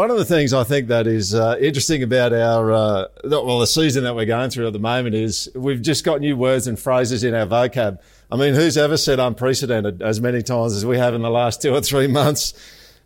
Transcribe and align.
one 0.00 0.10
of 0.10 0.16
the 0.16 0.24
things 0.24 0.54
I 0.54 0.64
think 0.64 0.88
that 0.88 1.06
is 1.06 1.34
uh, 1.34 1.58
interesting 1.60 2.02
about 2.02 2.32
our, 2.32 2.72
uh, 2.72 3.04
well, 3.22 3.58
the 3.58 3.66
season 3.66 4.04
that 4.04 4.14
we're 4.14 4.24
going 4.24 4.48
through 4.48 4.66
at 4.66 4.72
the 4.72 4.78
moment 4.78 5.14
is 5.14 5.50
we've 5.54 5.82
just 5.82 6.04
got 6.04 6.22
new 6.22 6.38
words 6.38 6.66
and 6.66 6.78
phrases 6.78 7.22
in 7.22 7.34
our 7.34 7.44
vocab. 7.44 8.00
I 8.32 8.36
mean, 8.36 8.54
who's 8.54 8.78
ever 8.78 8.96
said 8.96 9.20
unprecedented 9.20 10.00
as 10.00 10.18
many 10.18 10.42
times 10.42 10.74
as 10.74 10.86
we 10.86 10.96
have 10.96 11.12
in 11.12 11.20
the 11.20 11.28
last 11.28 11.60
two 11.60 11.74
or 11.74 11.82
three 11.82 12.06
months? 12.06 12.54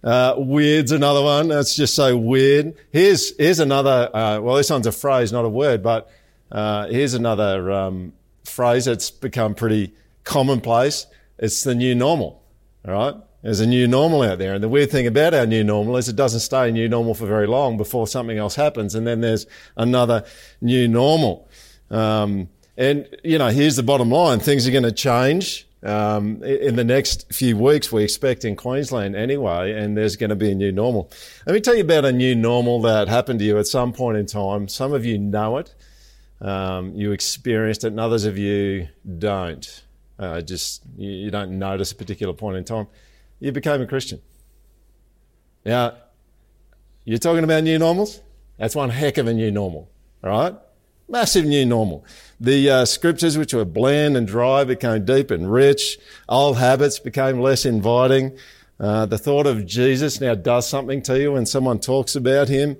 Uh, 0.04 0.37
weird's 0.38 0.93
another 0.93 1.21
one. 1.21 1.49
That's 1.49 1.75
just 1.75 1.96
so 1.96 2.17
weird. 2.17 2.77
Here's, 2.93 3.37
here's 3.39 3.59
another, 3.59 4.09
uh, 4.15 4.39
well, 4.39 4.55
this 4.55 4.71
one's 4.71 4.87
a 4.87 4.93
phrase, 4.93 5.33
not 5.33 5.45
a 5.45 5.49
word, 5.49 5.83
but, 5.83 6.09
uh, 6.53 6.87
here's 6.87 7.15
another, 7.15 7.73
um, 7.73 8.13
phrase 8.45 8.85
that's 8.85 9.11
become 9.11 9.57
pretty 9.57 9.93
commonplace. 10.23 11.09
It's 11.41 11.65
the 11.65 11.75
new 11.75 11.97
normal. 11.97 12.41
All 12.87 12.95
right. 12.95 13.15
There's 13.45 13.61
a 13.61 13.67
new 13.67 13.87
normal 13.87 14.23
out 14.23 14.39
there. 14.39 14.55
And 14.55 14.65
the 14.65 14.69
weird 14.69 14.91
thing 14.91 15.07
about 15.07 15.35
our 15.35 15.47
new 15.47 15.63
normal 15.63 15.97
is 15.97 16.09
it 16.09 16.17
doesn't 16.17 16.41
stay 16.41 16.73
new 16.73 16.89
normal 16.89 17.15
for 17.15 17.27
very 17.27 17.47
long 17.47 17.77
before 17.77 18.09
something 18.09 18.39
else 18.39 18.57
happens. 18.57 18.97
And 18.97 19.07
then 19.07 19.21
there's 19.21 19.47
another 19.77 20.25
new 20.61 20.89
normal. 20.89 21.49
Um, 21.91 22.49
and, 22.77 23.07
you 23.23 23.38
know, 23.38 23.49
here's 23.49 23.77
the 23.77 23.85
bottom 23.85 24.11
line. 24.11 24.41
Things 24.41 24.66
are 24.66 24.73
going 24.73 24.83
to 24.83 24.93
change 24.93 25.69
um, 25.85 26.43
in 26.43 26.77
the 26.77 26.85
next 26.85 27.30
few 27.33 27.59
weeks, 27.59 27.93
we 27.93 28.02
expect 28.02 28.45
in 28.47 28.57
Queensland 28.57 29.15
anyway, 29.15 29.73
and 29.73 29.97
there's 29.97 30.16
going 30.16 30.30
to 30.30 30.37
be 30.37 30.51
a 30.51 30.55
new 30.55 30.73
normal. 30.73 31.11
Let 31.47 31.52
me 31.52 31.61
tell 31.61 31.74
you 31.74 31.85
about 31.85 32.07
a 32.07 32.13
new 32.13 32.35
normal 32.35 32.80
that 32.83 33.07
happened 33.09 33.41
to 33.41 33.45
you 33.45 33.59
at 33.59 33.66
some 33.66 33.93
point 33.93 34.16
in 34.16 34.24
time. 34.24 34.66
Some 34.66 34.95
of 34.95 35.05
you 35.05 35.19
know 35.19 35.59
it, 35.59 35.74
um, 36.41 36.95
you 36.95 37.13
experienced 37.13 37.85
it, 37.85 37.88
and 37.88 38.01
others 38.01 38.24
of 38.24 38.38
you 38.38 38.88
don't. 39.19 39.85
Uh, 40.19 40.41
just 40.41 40.83
you, 40.97 41.11
you 41.11 41.30
don't 41.30 41.59
notice 41.59 41.93
a 41.93 41.97
particular 41.97 42.33
point 42.33 42.57
in 42.57 42.65
time. 42.65 42.87
You 43.41 43.52
became 43.52 43.83
a 43.83 43.87
Christian. 43.87 44.20
Now, 45.65 45.95
you're 47.05 47.19
talking 47.19 47.45
about 47.45 47.65
new 47.65 47.79
normals? 47.79 48.20
That's 48.59 48.77
one 48.77 48.91
heck 48.91 49.19
of 49.19 49.27
a 49.27 49.34
new 49.34 49.51
normal, 49.51 49.91
all 50.23 50.30
right? 50.30 50.55
Massive 51.09 51.45
new 51.45 51.66
normal. 51.66 52.05
The 52.40 52.71
uh, 52.71 52.85
scriptures, 52.85 53.37
which 53.37 53.52
were 53.52 53.65
bland 53.65 54.16
and 54.16 54.27
dry, 54.27 54.65
became 54.65 55.05
deep 55.05 55.30
and 55.30 55.52
rich. 55.52 55.99
Old 56.29 56.57
habits 56.57 56.99
became 56.99 57.40
less 57.40 57.66
inviting. 57.66 58.37
Uh, 58.80 59.07
the 59.07 59.18
thought 59.18 59.46
of 59.46 59.66
Jesus 59.66 60.21
now 60.21 60.35
does 60.35 60.66
something 60.66 61.02
to 61.02 61.21
you 61.21 61.32
when 61.32 61.46
someone 61.46 61.79
talks 61.79 62.16
about 62.16 62.49
him. 62.49 62.77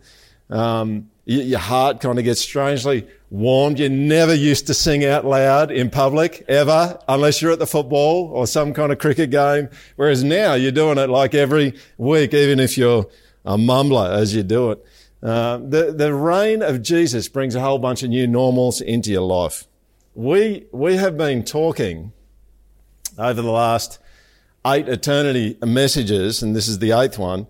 Um, 0.49 1.11
your 1.27 1.59
heart 1.59 2.01
kind 2.01 2.19
of 2.19 2.25
gets 2.25 2.41
strangely 2.41 3.07
warmed. 3.35 3.81
You 3.81 3.89
never 3.89 4.33
used 4.33 4.69
to 4.69 4.75
sing 4.75 5.05
out 5.05 5.25
loud 5.25 5.71
in 5.71 5.91
public 5.91 6.45
ever, 6.49 6.99
unless 7.09 7.43
you're 7.43 7.53
at 7.53 7.59
the 7.59 7.67
football 7.67 8.31
or 8.33 8.47
some 8.47 8.73
kind 8.73 8.93
of 8.93 8.99
cricket 8.99 9.31
game. 9.31 9.69
Whereas 9.97 10.23
now 10.23 10.55
you're 10.55 10.73
doing 10.73 10.99
it 10.99 11.11
like 11.11 11.35
every 11.35 11.75
week, 11.99 12.33
even 12.33 12.61
if 12.61 12.79
you're 12.79 13.07
a 13.45 13.57
mumbler 13.57 14.15
as 14.17 14.35
you 14.35 14.43
do 14.43 14.71
it. 14.71 14.85
Uh, 15.23 15.59
the, 15.59 15.93
the 15.93 16.15
reign 16.15 16.63
of 16.63 16.83
Jesus 16.83 17.29
brings 17.29 17.55
a 17.55 17.61
whole 17.61 17.79
bunch 17.79 18.03
of 18.03 18.11
new 18.11 18.27
normals 18.27 18.81
into 18.81 19.11
your 19.11 19.23
life. 19.23 19.67
We, 20.15 20.67
we 20.71 20.97
have 20.97 21.17
been 21.17 21.45
talking 21.45 22.13
over 23.19 23.43
the 23.43 23.51
last 23.51 23.99
eight 24.67 24.89
eternity 24.89 25.59
messages, 25.65 26.43
and 26.43 26.55
this 26.55 26.69
is 26.69 26.79
the 26.79 26.93
eighth 26.93 27.19
one, 27.19 27.47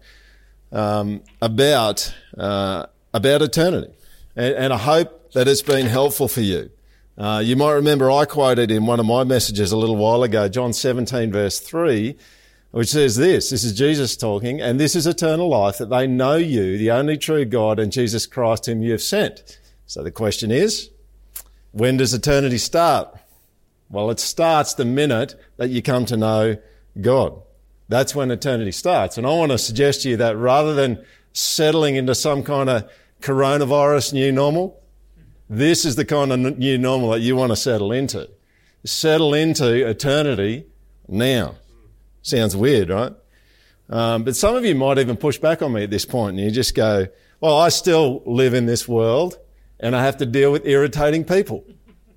um, 0.72 1.22
about, 1.42 2.14
uh, 2.38 2.86
about 3.12 3.42
eternity. 3.42 3.92
And, 4.34 4.54
and, 4.54 4.72
I 4.72 4.78
hope 4.78 5.23
that 5.34 5.48
it's 5.48 5.62
been 5.62 5.86
helpful 5.86 6.28
for 6.28 6.40
you. 6.40 6.70
Uh, 7.18 7.42
you 7.44 7.56
might 7.56 7.72
remember 7.72 8.10
I 8.10 8.24
quoted 8.24 8.70
in 8.70 8.86
one 8.86 8.98
of 8.98 9.06
my 9.06 9.24
messages 9.24 9.72
a 9.72 9.76
little 9.76 9.96
while 9.96 10.22
ago, 10.22 10.48
John 10.48 10.72
17 10.72 11.30
verse 11.30 11.60
3, 11.60 12.16
which 12.70 12.88
says 12.88 13.16
this, 13.16 13.50
this 13.50 13.62
is 13.62 13.72
Jesus 13.72 14.16
talking, 14.16 14.60
and 14.60 14.80
this 14.80 14.96
is 14.96 15.06
eternal 15.06 15.48
life, 15.48 15.78
that 15.78 15.91
they 15.91 16.06
know 16.06 16.36
you, 16.36 16.78
the 16.78 16.91
only 16.91 17.16
true 17.16 17.44
God, 17.44 17.78
and 17.78 17.92
Jesus 17.92 18.26
Christ 18.26 18.66
whom 18.66 18.82
you 18.82 18.92
have 18.92 19.02
sent. 19.02 19.58
So 19.86 20.02
the 20.02 20.10
question 20.10 20.50
is, 20.50 20.91
when 21.72 21.96
does 21.96 22.14
eternity 22.14 22.58
start? 22.58 23.16
Well, 23.91 24.10
it 24.10 24.20
starts 24.20 24.75
the 24.75 24.84
minute 24.84 25.34
that 25.56 25.70
you 25.70 25.82
come 25.82 26.04
to 26.06 26.16
know 26.16 26.56
God. 27.00 27.41
That's 27.88 28.14
when 28.14 28.30
eternity 28.30 28.72
starts. 28.72 29.19
And 29.19 29.26
I 29.26 29.30
want 29.30 29.53
to 29.53 29.59
suggest 29.59 30.03
to 30.03 30.10
you 30.10 30.16
that 30.16 30.36
rather 30.36 30.75
than 30.75 31.04
settling 31.32 31.97
into 31.97 32.14
some 32.14 32.42
kind 32.42 32.70
of 32.70 32.91
coronavirus 33.20 34.12
new 34.12 34.32
normal, 34.32 34.80
this 35.49 35.84
is 35.84 35.97
the 35.97 36.05
kind 36.05 36.32
of 36.32 36.59
new 36.59 36.78
normal 36.78 37.10
that 37.10 37.21
you 37.21 37.37
want 37.37 37.53
to 37.53 37.56
settle 37.56 37.93
into. 37.93 38.28
Settle 38.84 39.34
into 39.34 39.87
eternity 39.87 40.66
now. 41.09 41.56
Sounds 42.22 42.56
weird, 42.56 42.88
right? 42.88 43.12
Um, 43.91 44.25
but 44.25 44.34
some 44.34 44.56
of 44.56 44.65
you 44.65 44.75
might 44.75 44.99
even 44.99 45.16
push 45.16 45.38
back 45.38 45.62
on 45.62 45.72
me 45.72 45.84
at 45.84 45.91
this 45.91 46.04
point 46.04 46.37
and 46.37 46.44
you 46.44 46.50
just 46.50 46.75
go, 46.75 47.06
well, 47.41 47.59
I 47.59 47.69
still 47.69 48.22
live 48.25 48.54
in 48.54 48.66
this 48.66 48.88
world 48.88 49.38
and 49.78 49.94
I 49.94 50.04
have 50.04 50.16
to 50.19 50.27
deal 50.27 50.50
with 50.50 50.66
irritating 50.66 51.25
people. 51.25 51.65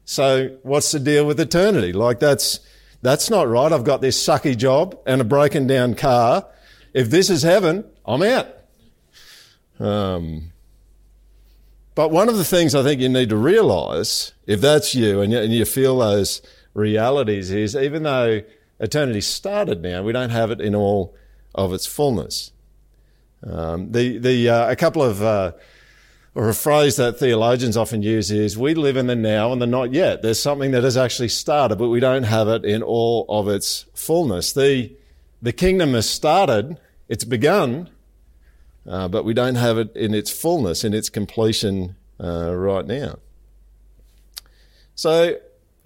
So 0.06 0.58
what's 0.64 0.92
the 0.92 1.00
deal 1.00 1.26
with 1.26 1.40
eternity? 1.40 1.92
Like 1.92 2.20
that's, 2.20 2.62
that's 3.02 3.30
not 3.30 3.50
right. 3.50 3.72
I've 3.72 3.84
got 3.84 4.00
this 4.00 4.22
sucky 4.22 4.58
job 4.58 4.98
and 5.06 5.20
a 5.20 5.26
broken 5.26 5.68
down 5.68 5.96
car. 5.96 6.48
If 6.94 7.10
this 7.10 7.30
is 7.30 7.44
heaven, 7.44 7.84
I'm 8.06 8.24
out. 8.24 8.48
Um, 9.80 10.54
but 11.98 12.12
one 12.12 12.30
of 12.30 12.38
the 12.38 12.46
things 12.46 12.76
I 12.76 12.84
think 12.84 13.02
you 13.02 13.10
need 13.10 13.30
to 13.30 13.36
realize, 13.36 14.34
if 14.46 14.62
that's 14.62 14.94
you 14.94 15.20
and 15.20 15.34
you, 15.34 15.40
and 15.40 15.52
you 15.52 15.66
feel 15.66 15.98
those 15.98 16.44
realities, 16.76 17.50
is 17.50 17.76
even 17.76 18.04
though 18.04 18.44
eternity 18.80 19.20
started 19.20 19.82
now. 19.82 20.04
We 20.04 20.12
don't 20.12 20.30
have 20.30 20.52
it 20.52 20.62
in 20.62 20.76
all 20.76 21.16
of 21.56 21.74
its 21.74 21.88
fullness. 21.88 22.52
Um, 23.44 23.94
the 23.94 24.20
the 24.20 24.48
uh, 24.48 24.70
a 24.70 24.76
couple 24.76 25.02
of 25.02 25.24
uh, 25.24 25.54
or 26.36 26.50
a 26.50 26.54
phrase 26.54 26.98
that 26.98 27.18
theologians 27.18 27.76
often 27.76 28.04
use 28.04 28.30
is 28.30 28.60
we 28.60 28.76
live 28.76 28.96
in 28.96 29.08
the 29.08 29.16
now 29.16 29.52
and 29.52 29.60
the 29.60 29.66
not 29.66 29.92
yet. 29.92 30.22
There's 30.22 30.40
something 30.40 30.70
that 30.74 30.84
has 30.84 30.98
actually 30.98 31.30
started, 31.30 31.80
but 31.80 31.90
we 31.90 32.00
don't 32.00 32.26
have 32.26 32.48
it 32.48 32.64
in 32.64 32.84
all 32.84 33.26
of 33.28 33.48
its 33.48 33.88
fullness. 33.96 34.54
The 34.54 34.96
the 35.42 35.52
kingdom 35.52 35.96
has 35.96 36.08
started, 36.08 36.80
it's 37.10 37.24
begun, 37.24 37.90
uh, 38.88 39.08
but 39.08 39.26
we 39.26 39.34
don't 39.34 39.56
have 39.56 39.78
it 39.78 39.96
in 39.96 40.14
its 40.14 40.32
fullness, 40.32 40.84
in 40.84 40.94
its 40.94 41.10
completion 41.10 41.96
uh, 42.20 42.56
right 42.56 42.86
now. 42.86 43.20
So 44.96 45.38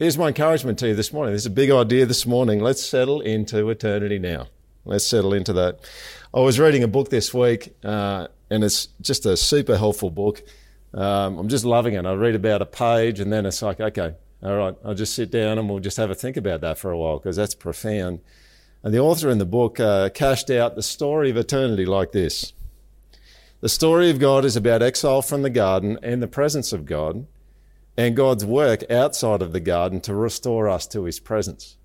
Here's 0.02 0.18
my 0.18 0.30
encouragement 0.30 0.80
to 0.80 0.88
you 0.88 0.96
this 0.96 1.14
morning. 1.14 1.34
There's 1.34 1.46
a 1.46 1.52
big 1.52 1.70
idea 1.70 2.08
this 2.08 2.26
morning. 2.26 2.60
Let's 2.60 2.84
settle 2.84 3.22
into 3.22 3.70
eternity 3.70 4.18
now. 4.18 4.48
Let's 4.84 5.06
settle 5.06 5.32
into 5.32 5.54
that. 5.54 5.78
I 6.34 6.40
was 6.40 6.60
reading 6.60 6.82
a 6.82 6.88
book 6.88 7.12
this 7.12 7.32
week, 7.36 7.76
uh, 7.84 8.30
and 8.50 8.64
it's 8.64 8.88
just 9.00 9.28
a 9.28 9.38
super 9.38 9.78
helpful 9.78 10.10
book. 10.10 10.42
Um, 10.96 11.38
I'm 11.38 11.50
just 11.50 11.66
loving 11.66 11.94
it. 11.94 12.04
I 12.08 12.14
read 12.14 12.34
about 12.34 12.64
a 12.64 12.66
page, 12.66 13.20
and 13.20 13.32
then 13.32 13.46
it's 13.46 13.62
like, 13.62 13.80
okay, 13.80 14.16
all 14.42 14.58
right, 14.58 14.76
I'll 14.84 14.96
just 14.96 15.14
sit 15.14 15.30
down 15.30 15.60
and 15.60 15.70
we'll 15.70 15.78
just 15.78 15.98
have 15.98 16.10
a 16.10 16.16
think 16.16 16.36
about 16.36 16.62
that 16.62 16.80
for 16.80 16.90
a 16.90 16.98
while 16.98 17.20
because 17.20 17.36
that's 17.36 17.54
profound. 17.54 18.22
And 18.82 18.92
the 18.92 19.00
author 19.02 19.30
in 19.30 19.38
the 19.38 19.46
book 19.46 19.80
uh, 19.80 20.10
cashed 20.10 20.50
out 20.50 20.74
the 20.74 20.82
story 20.82 21.30
of 21.30 21.38
eternity 21.38 21.86
like 21.86 22.12
this. 22.12 22.54
The 23.62 23.70
story 23.70 24.10
of 24.10 24.18
God 24.18 24.44
is 24.44 24.56
about 24.56 24.82
exile 24.82 25.22
from 25.22 25.44
the 25.44 25.50
garden 25.52 26.00
and 26.02 26.22
the 26.22 26.28
presence 26.28 26.74
of 26.74 26.88
God 26.88 27.28
and 27.96 28.16
God's 28.16 28.44
work 28.44 28.90
outside 28.90 29.44
of 29.44 29.54
the 29.54 29.60
garden 29.60 30.02
to 30.02 30.16
restore 30.16 30.68
us 30.68 30.88
to 30.88 31.04
his 31.04 31.20
presence. 31.20 31.78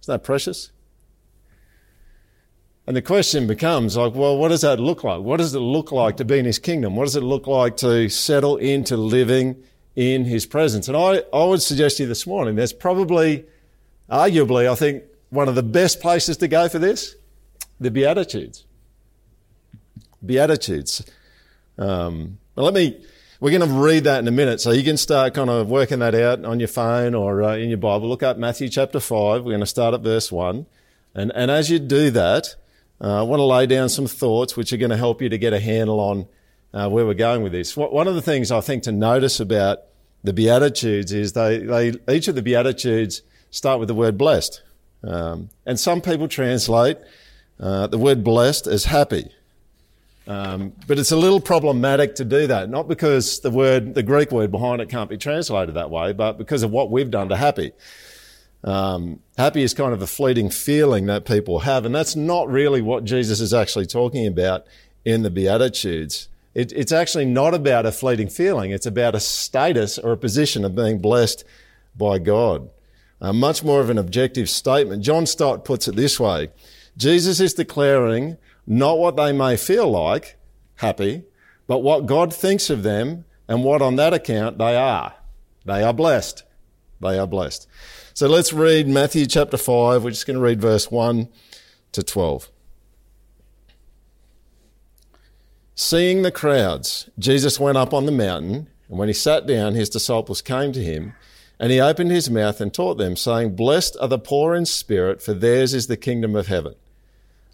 Isn't 0.00 0.14
that 0.14 0.24
precious? 0.24 0.72
And 2.86 2.96
the 2.96 3.02
question 3.02 3.46
becomes 3.46 3.98
like, 3.98 4.14
well, 4.14 4.38
what 4.38 4.48
does 4.48 4.62
that 4.62 4.80
look 4.80 5.04
like? 5.04 5.20
What 5.20 5.36
does 5.36 5.54
it 5.54 5.60
look 5.60 5.92
like 5.92 6.16
to 6.16 6.24
be 6.24 6.38
in 6.38 6.46
his 6.46 6.58
kingdom? 6.58 6.96
What 6.96 7.04
does 7.04 7.16
it 7.16 7.22
look 7.22 7.46
like 7.46 7.76
to 7.78 8.08
settle 8.08 8.56
into 8.56 8.96
living 8.96 9.62
in 9.94 10.24
his 10.24 10.46
presence? 10.46 10.88
And 10.88 10.96
I, 10.96 11.22
I 11.34 11.44
would 11.44 11.60
suggest 11.60 11.98
to 11.98 12.04
you 12.04 12.08
this 12.08 12.26
morning, 12.26 12.56
there's 12.56 12.72
probably, 12.72 13.44
arguably, 14.10 14.68
I 14.68 14.74
think, 14.74 15.04
one 15.28 15.48
of 15.48 15.54
the 15.54 15.62
best 15.62 16.00
places 16.00 16.38
to 16.38 16.48
go 16.48 16.66
for 16.70 16.78
this, 16.78 17.14
the 17.78 17.90
Beatitudes. 17.90 18.64
Beatitudes. 20.24 21.04
Um, 21.78 22.38
let 22.56 22.74
me, 22.74 23.00
we're 23.40 23.56
going 23.56 23.68
to 23.68 23.74
read 23.74 24.04
that 24.04 24.18
in 24.18 24.28
a 24.28 24.32
minute, 24.32 24.60
so 24.60 24.70
you 24.70 24.84
can 24.84 24.96
start 24.96 25.34
kind 25.34 25.48
of 25.48 25.70
working 25.70 26.00
that 26.00 26.14
out 26.14 26.44
on 26.44 26.60
your 26.60 26.68
phone 26.68 27.14
or 27.14 27.42
uh, 27.42 27.56
in 27.56 27.68
your 27.68 27.78
Bible. 27.78 28.08
Look 28.08 28.22
up 28.22 28.36
Matthew 28.36 28.68
chapter 28.68 29.00
5. 29.00 29.44
We're 29.44 29.50
going 29.50 29.60
to 29.60 29.66
start 29.66 29.94
at 29.94 30.02
verse 30.02 30.30
1. 30.30 30.66
And, 31.14 31.32
and 31.34 31.50
as 31.50 31.70
you 31.70 31.78
do 31.78 32.10
that, 32.10 32.54
uh, 33.00 33.20
I 33.20 33.22
want 33.22 33.40
to 33.40 33.44
lay 33.44 33.66
down 33.66 33.88
some 33.88 34.06
thoughts 34.06 34.56
which 34.56 34.72
are 34.72 34.76
going 34.76 34.90
to 34.90 34.96
help 34.96 35.22
you 35.22 35.28
to 35.30 35.38
get 35.38 35.52
a 35.52 35.60
handle 35.60 36.00
on 36.00 36.26
uh, 36.72 36.88
where 36.88 37.06
we're 37.06 37.14
going 37.14 37.42
with 37.42 37.52
this. 37.52 37.76
One 37.76 38.06
of 38.06 38.14
the 38.14 38.22
things 38.22 38.50
I 38.50 38.60
think 38.60 38.84
to 38.84 38.92
notice 38.92 39.40
about 39.40 39.80
the 40.22 40.32
Beatitudes 40.32 41.12
is 41.12 41.32
they, 41.32 41.58
they 41.58 41.94
each 42.12 42.28
of 42.28 42.34
the 42.34 42.42
Beatitudes 42.42 43.22
start 43.50 43.80
with 43.80 43.88
the 43.88 43.94
word 43.94 44.18
blessed. 44.18 44.62
Um, 45.02 45.48
and 45.64 45.80
some 45.80 46.00
people 46.00 46.28
translate 46.28 46.98
uh, 47.58 47.86
the 47.86 47.98
word 47.98 48.22
blessed 48.22 48.66
as 48.66 48.84
happy. 48.84 49.30
Um, 50.30 50.74
but 50.86 50.96
it's 50.96 51.10
a 51.10 51.16
little 51.16 51.40
problematic 51.40 52.14
to 52.14 52.24
do 52.24 52.46
that, 52.46 52.70
not 52.70 52.86
because 52.86 53.40
the 53.40 53.50
word, 53.50 53.94
the 53.94 54.02
Greek 54.04 54.30
word 54.30 54.52
behind 54.52 54.80
it 54.80 54.88
can't 54.88 55.10
be 55.10 55.16
translated 55.16 55.74
that 55.74 55.90
way, 55.90 56.12
but 56.12 56.38
because 56.38 56.62
of 56.62 56.70
what 56.70 56.88
we've 56.88 57.10
done 57.10 57.28
to 57.30 57.36
happy. 57.36 57.72
Um, 58.62 59.18
happy 59.36 59.62
is 59.62 59.74
kind 59.74 59.92
of 59.92 60.02
a 60.02 60.06
fleeting 60.06 60.48
feeling 60.48 61.06
that 61.06 61.24
people 61.24 61.58
have, 61.60 61.84
and 61.84 61.92
that's 61.92 62.14
not 62.14 62.48
really 62.48 62.80
what 62.80 63.02
Jesus 63.02 63.40
is 63.40 63.52
actually 63.52 63.86
talking 63.86 64.24
about 64.24 64.66
in 65.04 65.22
the 65.22 65.30
Beatitudes, 65.30 66.28
it, 66.54 66.70
it's 66.76 66.92
actually 66.92 67.24
not 67.24 67.52
about 67.52 67.84
a 67.84 67.90
fleeting 67.90 68.28
feeling. 68.28 68.70
It's 68.70 68.86
about 68.86 69.16
a 69.16 69.20
status 69.20 69.98
or 69.98 70.12
a 70.12 70.16
position 70.16 70.64
of 70.64 70.76
being 70.76 71.00
blessed 71.00 71.42
by 71.96 72.20
God. 72.20 72.70
Uh, 73.20 73.32
much 73.32 73.64
more 73.64 73.80
of 73.80 73.90
an 73.90 73.98
objective 73.98 74.48
statement. 74.48 75.02
John 75.02 75.26
Stott 75.26 75.64
puts 75.64 75.88
it 75.88 75.96
this 75.96 76.20
way. 76.20 76.50
Jesus 76.96 77.40
is 77.40 77.54
declaring 77.54 78.36
not 78.66 78.98
what 78.98 79.16
they 79.16 79.32
may 79.32 79.56
feel 79.56 79.90
like, 79.90 80.36
happy, 80.76 81.24
but 81.66 81.78
what 81.78 82.06
God 82.06 82.34
thinks 82.34 82.70
of 82.70 82.82
them 82.82 83.24
and 83.48 83.64
what 83.64 83.82
on 83.82 83.96
that 83.96 84.14
account 84.14 84.58
they 84.58 84.76
are. 84.76 85.14
They 85.64 85.82
are 85.82 85.92
blessed. 85.92 86.44
They 87.00 87.18
are 87.18 87.26
blessed. 87.26 87.66
So 88.14 88.28
let's 88.28 88.52
read 88.52 88.88
Matthew 88.88 89.26
chapter 89.26 89.56
5. 89.56 90.04
We're 90.04 90.10
just 90.10 90.26
going 90.26 90.36
to 90.36 90.42
read 90.42 90.60
verse 90.60 90.90
1 90.90 91.28
to 91.92 92.02
12. 92.02 92.50
Seeing 95.74 96.22
the 96.22 96.30
crowds, 96.30 97.08
Jesus 97.18 97.58
went 97.58 97.78
up 97.78 97.94
on 97.94 98.04
the 98.04 98.12
mountain, 98.12 98.68
and 98.88 98.98
when 98.98 99.08
he 99.08 99.14
sat 99.14 99.46
down, 99.46 99.74
his 99.74 99.88
disciples 99.88 100.42
came 100.42 100.72
to 100.72 100.82
him, 100.82 101.14
and 101.58 101.72
he 101.72 101.80
opened 101.80 102.10
his 102.10 102.28
mouth 102.28 102.60
and 102.60 102.72
taught 102.74 102.98
them, 102.98 103.16
saying, 103.16 103.56
Blessed 103.56 103.96
are 104.00 104.08
the 104.08 104.18
poor 104.18 104.54
in 104.54 104.66
spirit, 104.66 105.22
for 105.22 105.32
theirs 105.32 105.72
is 105.72 105.86
the 105.86 105.96
kingdom 105.96 106.36
of 106.36 106.48
heaven. 106.48 106.74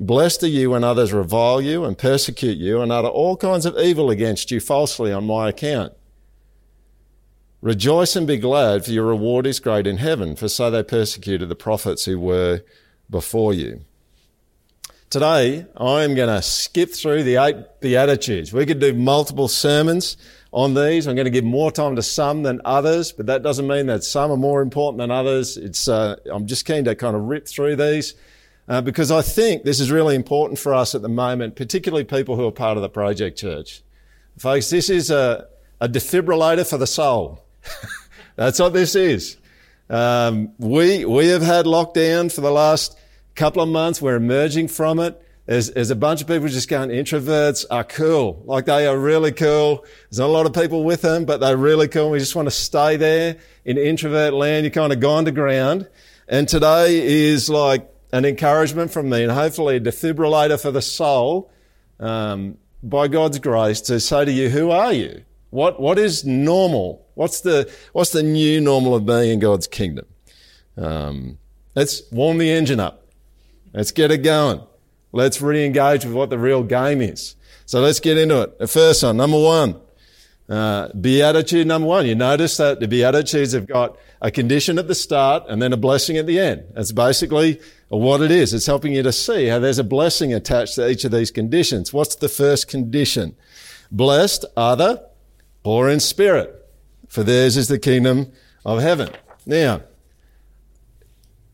Blessed 0.00 0.42
are 0.42 0.48
you 0.48 0.70
when 0.70 0.82
others 0.82 1.12
revile 1.12 1.60
you 1.60 1.84
and 1.84 1.96
persecute 1.96 2.58
you 2.58 2.80
and 2.80 2.90
utter 2.90 3.08
all 3.08 3.36
kinds 3.36 3.66
of 3.66 3.78
evil 3.78 4.10
against 4.10 4.50
you 4.50 4.58
falsely 4.58 5.12
on 5.12 5.26
my 5.26 5.48
account. 5.48 5.92
Rejoice 7.60 8.16
and 8.16 8.26
be 8.26 8.38
glad, 8.38 8.84
for 8.84 8.90
your 8.90 9.06
reward 9.06 9.46
is 9.46 9.60
great 9.60 9.86
in 9.86 9.98
heaven, 9.98 10.34
for 10.34 10.48
so 10.48 10.68
they 10.68 10.82
persecuted 10.82 11.48
the 11.48 11.54
prophets 11.54 12.04
who 12.06 12.18
were 12.18 12.62
before 13.08 13.54
you. 13.54 13.82
Today, 15.10 15.66
I'm 15.76 16.16
going 16.16 16.34
to 16.34 16.42
skip 16.42 16.90
through 16.90 17.22
the 17.22 17.36
eight 17.36 17.56
Beatitudes. 17.80 18.52
We 18.52 18.66
could 18.66 18.80
do 18.80 18.94
multiple 18.94 19.46
sermons 19.46 20.16
on 20.52 20.74
these. 20.74 21.06
I'm 21.06 21.14
going 21.14 21.26
to 21.26 21.30
give 21.30 21.44
more 21.44 21.70
time 21.70 21.94
to 21.96 22.02
some 22.02 22.42
than 22.42 22.60
others, 22.64 23.12
but 23.12 23.26
that 23.26 23.42
doesn't 23.44 23.68
mean 23.68 23.86
that 23.86 24.02
some 24.02 24.32
are 24.32 24.36
more 24.36 24.62
important 24.62 24.98
than 24.98 25.10
others. 25.12 25.56
It's, 25.56 25.86
uh, 25.86 26.16
I'm 26.32 26.46
just 26.46 26.64
keen 26.64 26.84
to 26.86 26.96
kind 26.96 27.14
of 27.14 27.22
rip 27.22 27.46
through 27.46 27.76
these 27.76 28.14
uh, 28.72 28.80
because 28.80 29.10
I 29.10 29.20
think 29.20 29.64
this 29.64 29.80
is 29.80 29.90
really 29.90 30.14
important 30.14 30.58
for 30.58 30.72
us 30.72 30.94
at 30.94 31.02
the 31.02 31.08
moment, 31.10 31.56
particularly 31.56 32.04
people 32.04 32.36
who 32.36 32.46
are 32.46 32.52
part 32.52 32.78
of 32.78 32.82
the 32.82 32.88
Project 32.88 33.36
Church. 33.36 33.82
Folks, 34.38 34.70
this 34.70 34.88
is 34.88 35.10
a, 35.10 35.46
a 35.78 35.90
defibrillator 35.90 36.66
for 36.66 36.78
the 36.78 36.86
soul. 36.86 37.44
That's 38.36 38.58
what 38.58 38.72
this 38.72 38.94
is. 38.94 39.36
Um, 39.90 40.52
we, 40.56 41.04
we 41.04 41.28
have 41.28 41.42
had 41.42 41.66
lockdown 41.66 42.34
for 42.34 42.40
the 42.40 42.50
last 42.50 42.98
couple 43.34 43.62
of 43.62 43.68
months. 43.68 44.00
We're 44.00 44.16
emerging 44.16 44.68
from 44.68 45.00
it. 45.00 45.20
There's, 45.44 45.70
there's 45.72 45.90
a 45.90 45.96
bunch 45.96 46.22
of 46.22 46.26
people 46.28 46.48
just 46.48 46.70
going, 46.70 46.88
introverts 46.88 47.66
are 47.70 47.84
cool. 47.84 48.42
Like 48.46 48.64
they 48.64 48.86
are 48.86 48.96
really 48.96 49.32
cool. 49.32 49.84
There's 50.08 50.18
not 50.18 50.28
a 50.28 50.32
lot 50.32 50.46
of 50.46 50.54
people 50.54 50.82
with 50.82 51.02
them, 51.02 51.26
but 51.26 51.40
they're 51.40 51.58
really 51.58 51.88
cool. 51.88 52.08
We 52.08 52.20
just 52.20 52.34
want 52.34 52.46
to 52.46 52.50
stay 52.50 52.96
there 52.96 53.36
in 53.66 53.76
introvert 53.76 54.32
land. 54.32 54.64
You're 54.64 54.70
kind 54.70 54.94
of 54.94 55.00
gone 55.00 55.26
to 55.26 55.30
ground. 55.30 55.90
And 56.26 56.48
today 56.48 57.06
is 57.06 57.50
like 57.50 57.91
an 58.12 58.24
encouragement 58.24 58.90
from 58.90 59.08
me 59.08 59.22
and 59.22 59.32
hopefully 59.32 59.76
a 59.76 59.80
defibrillator 59.80 60.60
for 60.60 60.70
the 60.70 60.82
soul, 60.82 61.50
um, 61.98 62.58
by 62.82 63.08
God's 63.08 63.38
grace 63.38 63.80
to 63.82 64.00
say 64.00 64.24
to 64.24 64.32
you, 64.32 64.50
who 64.50 64.70
are 64.70 64.92
you? 64.92 65.22
What, 65.50 65.80
what 65.80 65.98
is 65.98 66.24
normal? 66.24 67.06
What's 67.14 67.40
the, 67.40 67.70
what's 67.92 68.10
the 68.10 68.22
new 68.22 68.60
normal 68.60 68.94
of 68.94 69.06
being 69.06 69.30
in 69.30 69.38
God's 69.38 69.66
kingdom? 69.66 70.06
Um, 70.76 71.38
let's 71.74 72.02
warm 72.10 72.38
the 72.38 72.50
engine 72.50 72.80
up. 72.80 73.06
Let's 73.72 73.92
get 73.92 74.10
it 74.10 74.18
going. 74.18 74.62
Let's 75.12 75.40
re-engage 75.40 76.04
with 76.04 76.14
what 76.14 76.30
the 76.30 76.38
real 76.38 76.62
game 76.62 77.00
is. 77.00 77.36
So 77.66 77.80
let's 77.80 78.00
get 78.00 78.18
into 78.18 78.42
it. 78.42 78.58
The 78.58 78.66
first 78.66 79.02
one, 79.02 79.16
number 79.16 79.38
one, 79.40 79.80
uh, 80.52 80.92
beatitude 80.92 81.66
number 81.66 81.88
one. 81.88 82.04
You 82.04 82.14
notice 82.14 82.58
that 82.58 82.78
the 82.78 82.86
beatitudes 82.86 83.52
have 83.52 83.66
got 83.66 83.96
a 84.20 84.30
condition 84.30 84.78
at 84.78 84.86
the 84.86 84.94
start 84.94 85.44
and 85.48 85.62
then 85.62 85.72
a 85.72 85.78
blessing 85.78 86.18
at 86.18 86.26
the 86.26 86.38
end. 86.38 86.64
That's 86.74 86.92
basically 86.92 87.58
what 87.88 88.20
it 88.20 88.30
is. 88.30 88.52
It's 88.52 88.66
helping 88.66 88.92
you 88.92 89.02
to 89.02 89.12
see 89.12 89.46
how 89.46 89.60
there's 89.60 89.78
a 89.78 89.84
blessing 89.84 90.34
attached 90.34 90.74
to 90.74 90.86
each 90.90 91.04
of 91.06 91.10
these 91.10 91.30
conditions. 91.30 91.94
What's 91.94 92.16
the 92.16 92.28
first 92.28 92.68
condition? 92.68 93.34
Blessed 93.90 94.44
are 94.54 94.76
the 94.76 95.08
poor 95.64 95.88
in 95.88 96.00
spirit, 96.00 96.68
for 97.08 97.22
theirs 97.22 97.56
is 97.56 97.68
the 97.68 97.78
kingdom 97.78 98.30
of 98.62 98.82
heaven. 98.82 99.08
Now, 99.46 99.80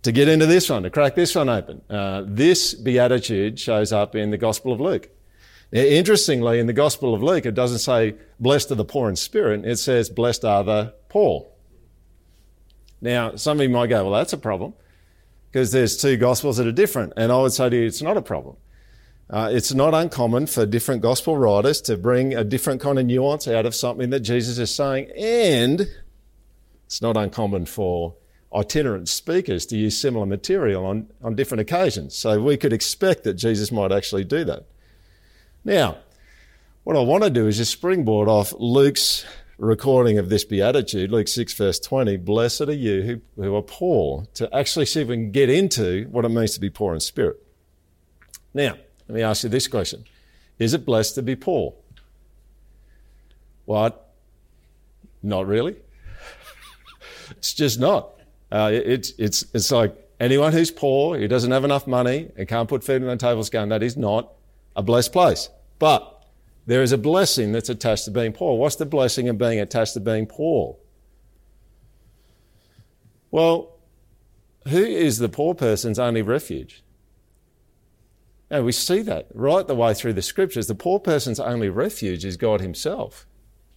to 0.03 0.11
get 0.11 0.27
into 0.27 0.47
this 0.47 0.69
one, 0.69 0.83
to 0.83 0.91
crack 0.91 1.15
this 1.15 1.37
one 1.37 1.49
open. 1.49 1.83
Uh, 1.89 2.25
this 2.27 2.75
beatitude 2.75 3.61
shows 3.61 3.93
up 3.93 4.17
in 4.17 4.31
the 4.31 4.39
Gospel 4.39 4.73
of 4.73 4.81
Luke. 4.81 5.09
Interestingly, 5.71 6.59
in 6.61 6.67
the 6.67 6.73
Gospel 6.73 7.15
of 7.15 7.23
Luke, 7.23 7.45
it 7.45 7.55
doesn't 7.55 7.81
say, 7.81 8.15
blessed 8.41 8.71
are 8.71 8.77
the 8.77 8.85
poor 8.85 9.11
in 9.11 9.17
spirit. 9.17 9.67
It 9.67 9.77
says, 9.77 10.09
blessed 10.09 10.45
are 10.45 10.65
the 10.65 10.95
poor. 11.09 11.47
Now, 13.01 13.37
some 13.37 13.59
of 13.59 13.65
you 13.65 13.69
might 13.69 13.89
go, 13.89 14.05
well, 14.05 14.19
that's 14.19 14.33
a 14.33 14.39
problem 14.39 14.73
because 15.51 15.71
there's 15.71 15.97
two 15.97 16.17
Gospels 16.17 16.57
that 16.57 16.67
are 16.67 16.73
different. 16.73 17.13
And 17.17 17.31
I 17.31 17.39
would 17.39 17.53
say 17.53 17.69
to 17.69 17.77
you, 17.77 17.87
it's 17.87 18.03
not 18.03 18.17
a 18.17 18.23
problem. 18.23 18.57
Uh, 19.31 19.51
it's 19.53 19.75
not 19.75 19.93
uncommon 19.93 20.47
for 20.47 20.65
different 20.65 21.03
Gospel 21.03 21.37
writers 21.37 21.83
to 21.83 21.99
bring 21.99 22.35
a 22.35 22.45
different 22.45 22.81
kind 22.81 22.99
of 22.99 23.05
nuance 23.05 23.47
out 23.47 23.67
of 23.67 23.75
something 23.75 24.09
that 24.11 24.21
Jesus 24.21 24.59
is 24.59 24.75
saying. 24.75 25.11
And 25.17 25.87
it's 26.87 27.03
not 27.03 27.19
uncommon 27.19 27.67
for 27.67 28.17
itinerant 28.55 29.11
speakers 29.11 29.67
to 29.67 29.77
use 29.77 30.01
similar 30.01 30.25
material 30.25 30.87
on, 30.87 31.09
on 31.23 31.37
different 31.37 31.61
occasions. 31.61 32.17
So 32.17 32.41
we 32.41 32.57
could 32.57 32.73
expect 32.73 33.25
that 33.25 33.35
Jesus 33.35 33.71
might 33.71 33.93
actually 33.93 34.25
do 34.25 34.45
that. 34.45 34.65
Now, 35.69 35.99
what 36.85 36.97
I 36.97 37.01
want 37.01 37.25
to 37.25 37.31
do 37.31 37.47
is 37.47 37.59
just 37.59 37.73
springboard 37.73 38.27
off 38.27 38.55
Luke's 38.59 39.27
recording 39.59 40.17
of 40.17 40.31
this 40.31 40.43
beatitude, 40.43 41.13
Luke 41.13 41.29
6, 41.29 41.53
verse 41.53 41.79
20. 41.79 42.17
Blessed 42.17 42.63
are 42.63 42.73
you 42.73 43.03
who, 43.03 43.43
who 43.43 43.55
are 43.55 43.61
poor, 43.61 44.25
to 44.33 44.49
actually 44.57 44.87
see 44.87 45.03
if 45.03 45.09
we 45.09 45.17
can 45.17 45.31
get 45.31 45.51
into 45.51 46.09
what 46.11 46.25
it 46.25 46.31
means 46.31 46.55
to 46.55 46.61
be 46.61 46.71
poor 46.71 46.95
in 46.95 47.01
spirit. 47.01 47.37
Now, 48.55 48.79
let 49.09 49.15
me 49.15 49.21
ask 49.21 49.43
you 49.43 49.51
this 49.51 49.69
question 49.69 50.07
Is 50.59 50.73
it 50.73 50.87
blessed 50.87 51.17
to 51.17 51.23
be 51.23 51.37
poor? 51.37 51.75
What? 53.67 54.15
Not 55.23 55.47
really. 55.47 55.77
it's 57.33 57.53
just 57.53 57.79
not. 57.79 58.09
Uh, 58.51 58.71
it's, 58.73 59.13
it's, 59.19 59.45
it's 59.53 59.71
like 59.71 59.95
anyone 60.19 60.55
who's 60.55 60.71
poor, 60.71 61.19
who 61.19 61.29
doesn't 61.29 61.51
have 61.51 61.65
enough 61.65 61.87
money 61.87 62.31
and 62.39 62.49
can't 62.49 62.71
put 62.71 62.83
food 62.83 63.03
on 63.03 63.09
the 63.09 63.17
table 63.19 63.43
is 63.43 63.51
going, 63.51 63.69
that 63.69 63.83
is 63.83 63.99
not 63.99 64.33
a 64.75 64.83
blessed 64.83 65.13
place. 65.13 65.51
But 65.79 66.25
there 66.67 66.83
is 66.83 66.93
a 66.93 66.99
blessing 66.99 67.53
that's 67.53 67.69
attached 67.69 68.05
to 68.07 68.11
being 68.11 68.33
poor. 68.33 68.59
What's 68.59 68.77
the 68.77 68.87
blessing 68.87 69.29
of 69.29 69.39
being 69.39 69.61
attached 69.61 69.95
to 69.95 70.01
being 70.01 70.27
poor? 70.27 70.77
Well, 73.31 73.77
who 74.69 74.85
is 74.85 75.19
the 75.19 75.29
poor 75.29 75.55
person's 75.55 75.99
only 75.99 76.23
refuge? 76.23 76.83
And 78.51 78.65
we 78.65 78.73
see 78.73 79.03
that 79.03 79.29
right 79.35 79.67
the 79.67 79.75
way 79.75 79.95
through 79.95 80.15
the 80.15 80.23
scriptures. 80.23 80.67
The 80.67 80.75
poor 80.75 80.99
person's 80.99 81.41
only 81.41 81.69
refuge 81.69 82.25
is 82.25 82.37
God 82.37 82.61
Himself. 82.61 83.27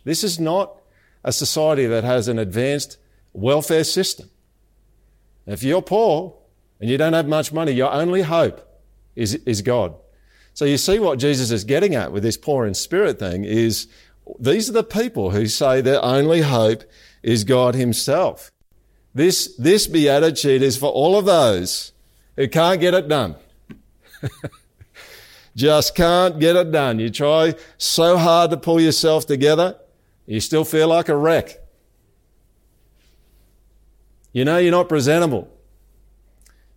This 0.03 0.23
is 0.23 0.39
not 0.39 0.77
a 1.23 1.31
society 1.31 1.85
that 1.87 2.03
has 2.03 2.27
an 2.27 2.39
advanced 2.39 2.97
welfare 3.33 3.83
system. 3.83 4.29
If 5.45 5.63
you're 5.63 5.81
poor 5.81 6.37
and 6.79 6.89
you 6.89 6.97
don't 6.97 7.13
have 7.13 7.27
much 7.27 7.51
money, 7.51 7.71
your 7.73 7.91
only 7.91 8.21
hope 8.21 8.67
is, 9.15 9.35
is 9.45 9.61
God. 9.61 9.95
So 10.61 10.65
you 10.65 10.77
see 10.77 10.99
what 10.99 11.17
Jesus 11.17 11.49
is 11.49 11.63
getting 11.63 11.95
at 11.95 12.11
with 12.11 12.21
this 12.21 12.37
poor 12.37 12.67
in 12.67 12.75
spirit 12.75 13.17
thing 13.17 13.45
is 13.45 13.87
these 14.39 14.69
are 14.69 14.73
the 14.73 14.83
people 14.83 15.31
who 15.31 15.47
say 15.47 15.81
their 15.81 16.05
only 16.05 16.41
hope 16.41 16.83
is 17.23 17.43
God 17.43 17.73
Himself. 17.73 18.51
This, 19.11 19.55
this 19.57 19.87
beatitude 19.87 20.61
is 20.61 20.77
for 20.77 20.91
all 20.91 21.17
of 21.17 21.25
those 21.25 21.93
who 22.35 22.47
can't 22.47 22.79
get 22.79 22.93
it 22.93 23.07
done. 23.07 23.37
Just 25.55 25.95
can't 25.95 26.39
get 26.39 26.55
it 26.55 26.71
done. 26.71 26.99
You 26.99 27.09
try 27.09 27.55
so 27.79 28.19
hard 28.19 28.51
to 28.51 28.57
pull 28.57 28.79
yourself 28.79 29.25
together, 29.25 29.79
you 30.27 30.39
still 30.39 30.63
feel 30.63 30.89
like 30.89 31.09
a 31.09 31.17
wreck. 31.17 31.57
You 34.31 34.45
know 34.45 34.59
you're 34.59 34.69
not 34.69 34.89
presentable. 34.89 35.51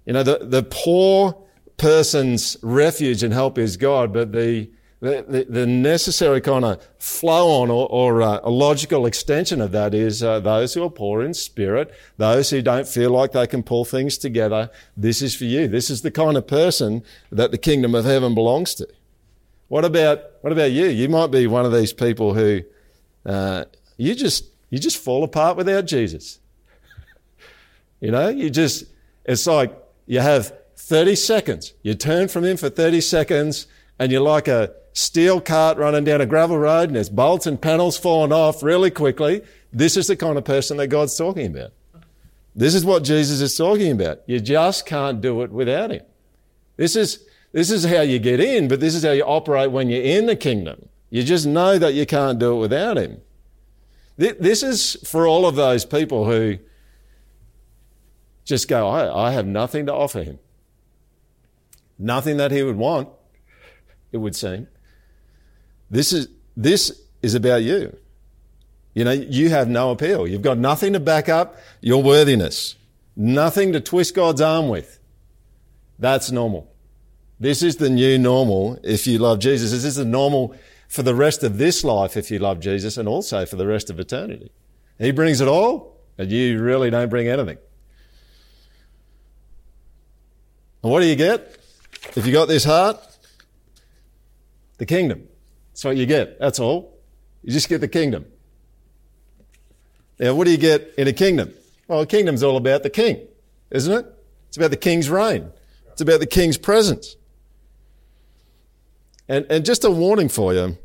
You 0.07 0.15
know, 0.15 0.23
the, 0.23 0.39
the 0.41 0.63
poor 0.63 1.44
person's 1.77 2.57
refuge 2.63 3.23
and 3.23 3.33
help 3.33 3.59
is 3.59 3.77
God, 3.77 4.13
but 4.13 4.33
the, 4.33 4.71
The, 5.01 5.47
the, 5.51 5.67
necessary 5.67 6.41
kind 6.41 6.65
of 6.65 6.83
flow 6.99 7.61
on 7.61 7.69
or, 7.69 7.87
or 7.91 8.23
uh, 8.23 8.41
a 8.43 8.49
logical 8.49 9.05
extension 9.05 9.61
of 9.61 9.71
that 9.73 9.93
is 9.93 10.23
uh, 10.23 10.41
those 10.41 10.73
who 10.73 10.83
are 10.83 10.89
poor 10.89 11.23
in 11.23 11.35
spirit, 11.35 11.93
those 12.17 12.49
who 12.49 12.63
don't 12.63 12.89
feel 12.89 13.11
like 13.11 13.33
they 13.33 13.47
can 13.47 13.63
pull 13.63 13.85
things 13.85 14.17
together. 14.17 14.71
This 14.97 15.21
is 15.21 15.37
for 15.37 15.45
you. 15.45 15.69
This 15.69 15.91
is 15.91 16.01
the 16.01 16.11
kind 16.11 16.39
of 16.39 16.47
person 16.47 17.03
that 17.31 17.51
the 17.51 17.59
kingdom 17.59 17.95
of 17.95 18.07
heaven 18.07 18.35
belongs 18.35 18.75
to. 18.77 18.89
What 19.69 19.85
about 19.85 20.21
what 20.41 20.55
about 20.55 20.73
you? 20.73 20.87
You 20.87 21.11
might 21.11 21.31
be 21.31 21.47
one 21.47 21.67
of 21.67 21.73
these 21.73 21.93
people 21.93 22.33
who 22.33 22.63
uh, 23.27 23.65
you 23.99 24.15
just 24.15 24.47
you 24.71 24.79
just 24.79 24.97
fall 24.97 25.23
apart 25.23 25.59
without 25.59 25.85
Jesus. 25.85 26.39
you 28.01 28.11
know, 28.11 28.29
you 28.29 28.49
just 28.49 28.87
it's 29.27 29.47
like 29.47 29.77
you 30.07 30.21
have 30.21 30.53
30 30.77 31.15
seconds. 31.17 31.75
You 31.83 31.95
turn 31.95 32.29
from 32.29 32.45
him 32.45 32.57
for 32.57 32.69
30 32.69 33.01
seconds 33.01 33.67
and 33.99 34.11
you're 34.11 34.21
like 34.21 34.49
a 34.49 34.75
steel 34.93 35.41
cart 35.41 35.79
running 35.79 36.05
down 36.05 36.21
a 36.21 36.27
gravel 36.27 36.59
road 36.59 36.89
and 36.89 36.97
there's 36.97 37.09
bolts 37.09 37.47
and 37.47 37.61
panels 37.61 37.99
falling 37.99 38.33
off 38.33 38.63
really 38.63 38.91
quickly. 38.91 39.43
This 39.73 39.97
is 39.97 40.07
the 40.07 40.17
kind 40.17 40.39
of 40.39 40.45
person 40.45 40.77
that 40.77 40.89
God's 40.89 41.17
talking 41.17 41.47
about. 41.47 41.73
This 42.55 42.75
is 42.75 42.85
what 42.85 43.03
Jesus 43.03 43.41
is 43.41 43.57
talking 43.57 43.91
about. 43.91 44.21
You 44.27 44.39
just 44.41 44.87
can't 44.87 45.21
do 45.21 45.43
it 45.43 45.51
without 45.51 45.91
him. 45.91 46.03
This 46.77 46.95
is, 46.95 47.25
this 47.53 47.71
is 47.71 47.85
how 47.85 48.03
you 48.03 48.19
get 48.19 48.41
in, 48.41 48.69
but 48.69 48.81
this 48.81 48.95
is 48.95 49.05
how 49.05 49.11
you 49.11 49.25
operate 49.25 49.73
when 49.73 49.89
you're 49.89 50.03
in 50.03 50.27
the 50.27 50.37
kingdom. 50.37 50.89
You 51.11 51.23
just 51.23 51.47
know 51.47 51.79
that 51.79 51.95
you 51.95 52.07
can't 52.07 52.39
do 52.39 52.55
it 52.57 52.59
without 52.59 52.97
him. 52.97 53.21
This 54.17 54.63
is 54.63 54.97
for 55.05 55.27
all 55.27 55.47
of 55.47 55.57
those 55.57 55.85
people 55.85 56.25
who 56.25 56.59
just 58.45 58.69
go, 58.69 58.89
I, 58.89 59.29
I 59.29 59.33
have 59.33 59.47
nothing 59.47 59.87
to 59.87 59.93
offer 59.93 60.23
him. 60.23 60.39
Nothing 61.99 62.37
that 62.39 62.51
he 62.51 62.63
would 62.63 62.77
want, 62.77 63.09
it 64.13 64.19
would 64.19 64.35
seem. 64.35 64.69
This 65.91 66.13
is, 66.13 66.29
this 66.57 67.01
is 67.23 67.35
about 67.35 67.63
you. 67.63 67.97
You 68.95 69.05
know, 69.05 69.13
you 69.13 69.51
have 69.51 69.69
no 69.69 69.91
appeal. 69.91 70.27
You've 70.27 70.43
got 70.43 70.59
nothing 70.59 70.93
to 70.93 71.01
back 71.01 71.29
up 71.29 71.57
your 71.81 72.03
worthiness, 72.03 72.77
nothing 73.17 73.73
to 73.73 73.81
twist 73.81 74.15
God's 74.15 74.41
arm 74.41 74.69
with. 74.69 74.99
That's 75.99 76.31
normal. 76.31 76.73
This 77.41 77.63
is 77.63 77.77
the 77.77 77.91
new 77.91 78.19
normal 78.19 78.79
if 78.83 79.07
you 79.07 79.19
love 79.19 79.41
Jesus. 79.41 79.71
This 79.73 79.85
is 79.85 79.97
the 79.97 80.05
normal 80.05 80.55
for 80.89 81.03
the 81.03 81.15
rest 81.15 81.43
of 81.43 81.59
this 81.59 81.83
life 81.83 82.17
if 82.17 82.31
you 82.31 82.39
love 82.39 82.61
Jesus 82.61 82.97
and 82.97 83.09
also 83.09 83.45
for 83.47 83.57
the 83.57 83.67
rest 83.67 83.91
of 83.91 83.99
eternity. 83.99 84.53
He 84.99 85.11
brings 85.11 85.41
it 85.41 85.49
all 85.49 85.97
and 86.19 86.31
you 86.31 86.63
really 86.63 86.91
don't 86.91 87.09
bring 87.09 87.29
anything. 87.29 87.59
And 90.83 90.93
what 90.93 91.01
do 91.01 91.07
you 91.07 91.17
get 91.17 91.59
if 92.17 92.27
you 92.27 92.33
got 92.33 92.49
this 92.49 92.65
heart? 92.65 92.99
The 94.79 94.87
kingdom. 94.87 95.29
That's 95.73 95.85
what 95.85 95.97
you 95.97 96.07
get. 96.07 96.39
That's 96.39 96.61
all. 96.61 96.99
You 97.43 97.53
just 97.53 97.69
get 97.69 97.81
the 97.81 97.89
kingdom. 97.89 98.27
Now, 100.19 100.35
what 100.35 100.45
do 100.45 100.51
you 100.51 100.59
get 100.59 100.95
in 100.97 101.09
a 101.09 101.13
kingdom? 101.13 101.53
Well, 101.89 102.01
a 102.01 102.07
kingdom's 102.07 102.43
all 102.43 102.57
about 102.57 102.83
the 102.83 102.91
king, 102.91 103.27
isn't 103.71 103.93
it? 103.93 104.07
It's 104.49 104.57
about 104.57 104.71
the 104.71 104.77
king's 104.77 105.11
reign. 105.11 105.51
It's 105.93 106.01
about 106.01 106.21
the 106.21 106.27
king's 106.27 106.57
presence. 106.57 107.17
And, 109.29 109.47
and 109.51 109.65
just 109.65 109.85
a 109.85 109.91
warning 109.91 110.29
for 110.29 110.55
you 110.55 110.79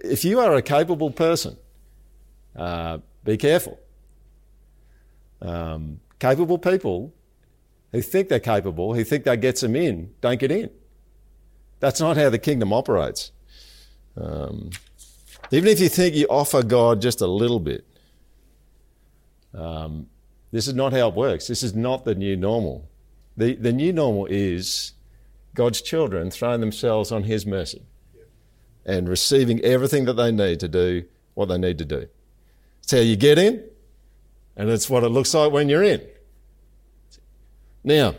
if 0.00 0.24
you 0.24 0.40
are 0.40 0.54
a 0.54 0.62
capable 0.62 1.10
person, 1.10 1.56
uh, 2.56 2.98
be 3.24 3.36
careful. 3.36 3.78
Um, 5.40 6.00
capable 6.18 6.58
people 6.58 7.12
who 7.92 8.00
think 8.00 8.28
they're 8.28 8.40
capable, 8.40 8.94
who 8.94 9.04
think 9.04 9.24
that 9.24 9.40
gets 9.40 9.60
them 9.60 9.76
in, 9.76 10.14
don't 10.20 10.40
get 10.40 10.50
in. 10.50 10.70
That's 11.80 12.00
not 12.00 12.16
how 12.16 12.30
the 12.30 12.38
kingdom 12.38 12.72
operates. 12.72 13.32
Um, 14.16 14.70
even 15.50 15.68
if 15.68 15.80
you 15.80 15.88
think 15.88 16.14
you 16.14 16.26
offer 16.28 16.62
God 16.62 17.02
just 17.02 17.20
a 17.20 17.26
little 17.26 17.60
bit, 17.60 17.86
um, 19.54 20.06
this 20.50 20.66
is 20.66 20.74
not 20.74 20.92
how 20.92 21.08
it 21.08 21.14
works. 21.14 21.46
This 21.48 21.62
is 21.62 21.74
not 21.74 22.04
the 22.04 22.14
new 22.14 22.36
normal. 22.36 22.88
The, 23.36 23.54
the 23.54 23.72
new 23.72 23.92
normal 23.92 24.26
is 24.26 24.92
God's 25.54 25.82
children 25.82 26.30
throwing 26.30 26.60
themselves 26.60 27.12
on 27.12 27.24
His 27.24 27.44
mercy 27.44 27.82
and 28.84 29.08
receiving 29.08 29.60
everything 29.60 30.06
that 30.06 30.14
they 30.14 30.32
need 30.32 30.60
to 30.60 30.68
do 30.68 31.04
what 31.34 31.46
they 31.46 31.58
need 31.58 31.78
to 31.78 31.84
do. 31.84 32.08
It's 32.82 32.92
how 32.92 32.98
you 32.98 33.16
get 33.16 33.38
in, 33.38 33.64
and 34.56 34.68
it's 34.68 34.90
what 34.90 35.04
it 35.04 35.08
looks 35.08 35.32
like 35.34 35.52
when 35.52 35.68
you're 35.68 35.82
in. 35.82 36.02
Now, 37.84 38.14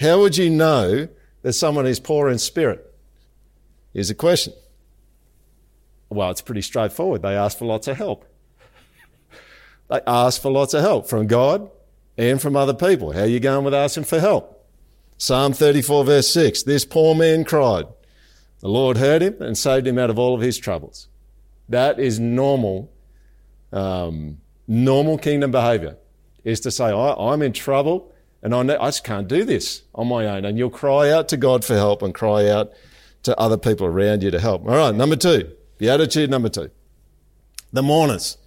how 0.00 0.20
would 0.20 0.36
you 0.36 0.50
know 0.50 1.08
that 1.42 1.52
someone 1.52 1.86
is 1.86 2.00
poor 2.00 2.28
in 2.28 2.38
spirit? 2.38 2.86
Here's 3.92 4.10
a 4.10 4.14
question. 4.14 4.52
Well, 6.08 6.30
it's 6.30 6.40
pretty 6.40 6.62
straightforward. 6.62 7.22
They 7.22 7.36
ask 7.36 7.58
for 7.58 7.66
lots 7.66 7.86
of 7.88 7.96
help. 7.96 8.24
They 9.88 10.00
ask 10.06 10.40
for 10.40 10.50
lots 10.50 10.72
of 10.74 10.82
help 10.82 11.08
from 11.08 11.26
God 11.26 11.70
and 12.16 12.40
from 12.40 12.56
other 12.56 12.74
people. 12.74 13.12
How 13.12 13.22
are 13.22 13.26
you 13.26 13.40
going 13.40 13.64
with 13.64 13.74
asking 13.74 14.04
for 14.04 14.20
help? 14.20 14.56
Psalm 15.18 15.52
34 15.52 16.04
verse 16.04 16.28
6. 16.28 16.62
This 16.62 16.84
poor 16.84 17.14
man 17.14 17.44
cried. 17.44 17.86
The 18.60 18.68
Lord 18.68 18.96
heard 18.96 19.22
him 19.22 19.40
and 19.40 19.56
saved 19.56 19.86
him 19.86 19.98
out 19.98 20.10
of 20.10 20.18
all 20.18 20.34
of 20.34 20.40
his 20.40 20.58
troubles. 20.58 21.08
That 21.68 21.98
is 21.98 22.18
normal, 22.18 22.92
um, 23.72 24.38
normal 24.66 25.18
kingdom 25.18 25.50
behavior 25.50 25.96
is 26.44 26.60
to 26.60 26.70
say, 26.70 26.86
I, 26.86 27.32
am 27.32 27.42
in 27.42 27.52
trouble 27.52 28.09
and 28.42 28.54
I, 28.54 28.60
I 28.60 28.88
just 28.88 29.04
can't 29.04 29.28
do 29.28 29.44
this 29.44 29.82
on 29.94 30.08
my 30.08 30.26
own. 30.26 30.44
And 30.44 30.56
you'll 30.56 30.70
cry 30.70 31.10
out 31.10 31.28
to 31.28 31.36
God 31.36 31.64
for 31.64 31.74
help 31.74 32.02
and 32.02 32.14
cry 32.14 32.48
out 32.48 32.72
to 33.24 33.38
other 33.38 33.58
people 33.58 33.86
around 33.86 34.22
you 34.22 34.30
to 34.30 34.40
help. 34.40 34.62
All 34.66 34.76
right, 34.76 34.94
number 34.94 35.16
two, 35.16 35.52
beatitude 35.78 36.30
number 36.30 36.48
two. 36.48 36.70
The 37.72 37.82
mourners. 37.82 38.38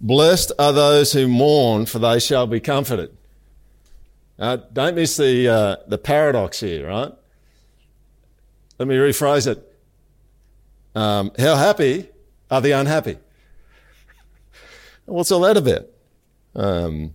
Blessed 0.00 0.52
are 0.58 0.72
those 0.72 1.12
who 1.12 1.26
mourn, 1.26 1.86
for 1.86 1.98
they 1.98 2.20
shall 2.20 2.46
be 2.46 2.60
comforted. 2.60 3.16
Uh, 4.38 4.58
don't 4.72 4.96
miss 4.96 5.16
the, 5.16 5.48
uh, 5.48 5.76
the 5.86 5.96
paradox 5.96 6.60
here, 6.60 6.88
right? 6.88 7.12
Let 8.78 8.88
me 8.88 8.96
rephrase 8.96 9.46
it. 9.46 9.72
Um, 10.94 11.32
how 11.38 11.56
happy 11.56 12.10
are 12.50 12.60
the 12.60 12.72
unhappy? 12.72 13.18
What's 15.06 15.32
all 15.32 15.40
that 15.40 15.56
about? 15.56 15.86
Um, 16.54 17.14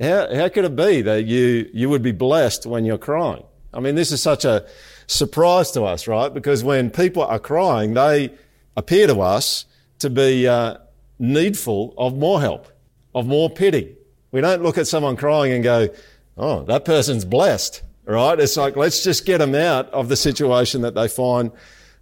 how, 0.00 0.34
how 0.34 0.48
could 0.48 0.64
it 0.64 0.76
be 0.76 1.02
that 1.02 1.24
you, 1.24 1.68
you 1.72 1.88
would 1.88 2.02
be 2.02 2.12
blessed 2.12 2.66
when 2.66 2.84
you're 2.84 2.98
crying? 2.98 3.44
I 3.72 3.80
mean, 3.80 3.94
this 3.94 4.12
is 4.12 4.22
such 4.22 4.44
a 4.44 4.66
surprise 5.06 5.70
to 5.72 5.82
us, 5.84 6.06
right? 6.06 6.32
Because 6.32 6.62
when 6.64 6.90
people 6.90 7.22
are 7.22 7.38
crying, 7.38 7.94
they 7.94 8.32
appear 8.76 9.06
to 9.08 9.20
us 9.20 9.64
to 9.98 10.10
be 10.10 10.46
uh, 10.46 10.76
needful 11.18 11.94
of 11.98 12.16
more 12.16 12.40
help, 12.40 12.68
of 13.14 13.26
more 13.26 13.50
pity. 13.50 13.96
We 14.30 14.40
don't 14.40 14.62
look 14.62 14.78
at 14.78 14.86
someone 14.86 15.16
crying 15.16 15.52
and 15.52 15.64
go, 15.64 15.88
oh, 16.36 16.62
that 16.64 16.84
person's 16.84 17.24
blessed, 17.24 17.82
right? 18.04 18.38
It's 18.38 18.56
like, 18.56 18.76
let's 18.76 19.02
just 19.02 19.26
get 19.26 19.38
them 19.38 19.54
out 19.54 19.90
of 19.90 20.08
the 20.08 20.16
situation 20.16 20.82
that 20.82 20.94
they 20.94 21.08
find 21.08 21.50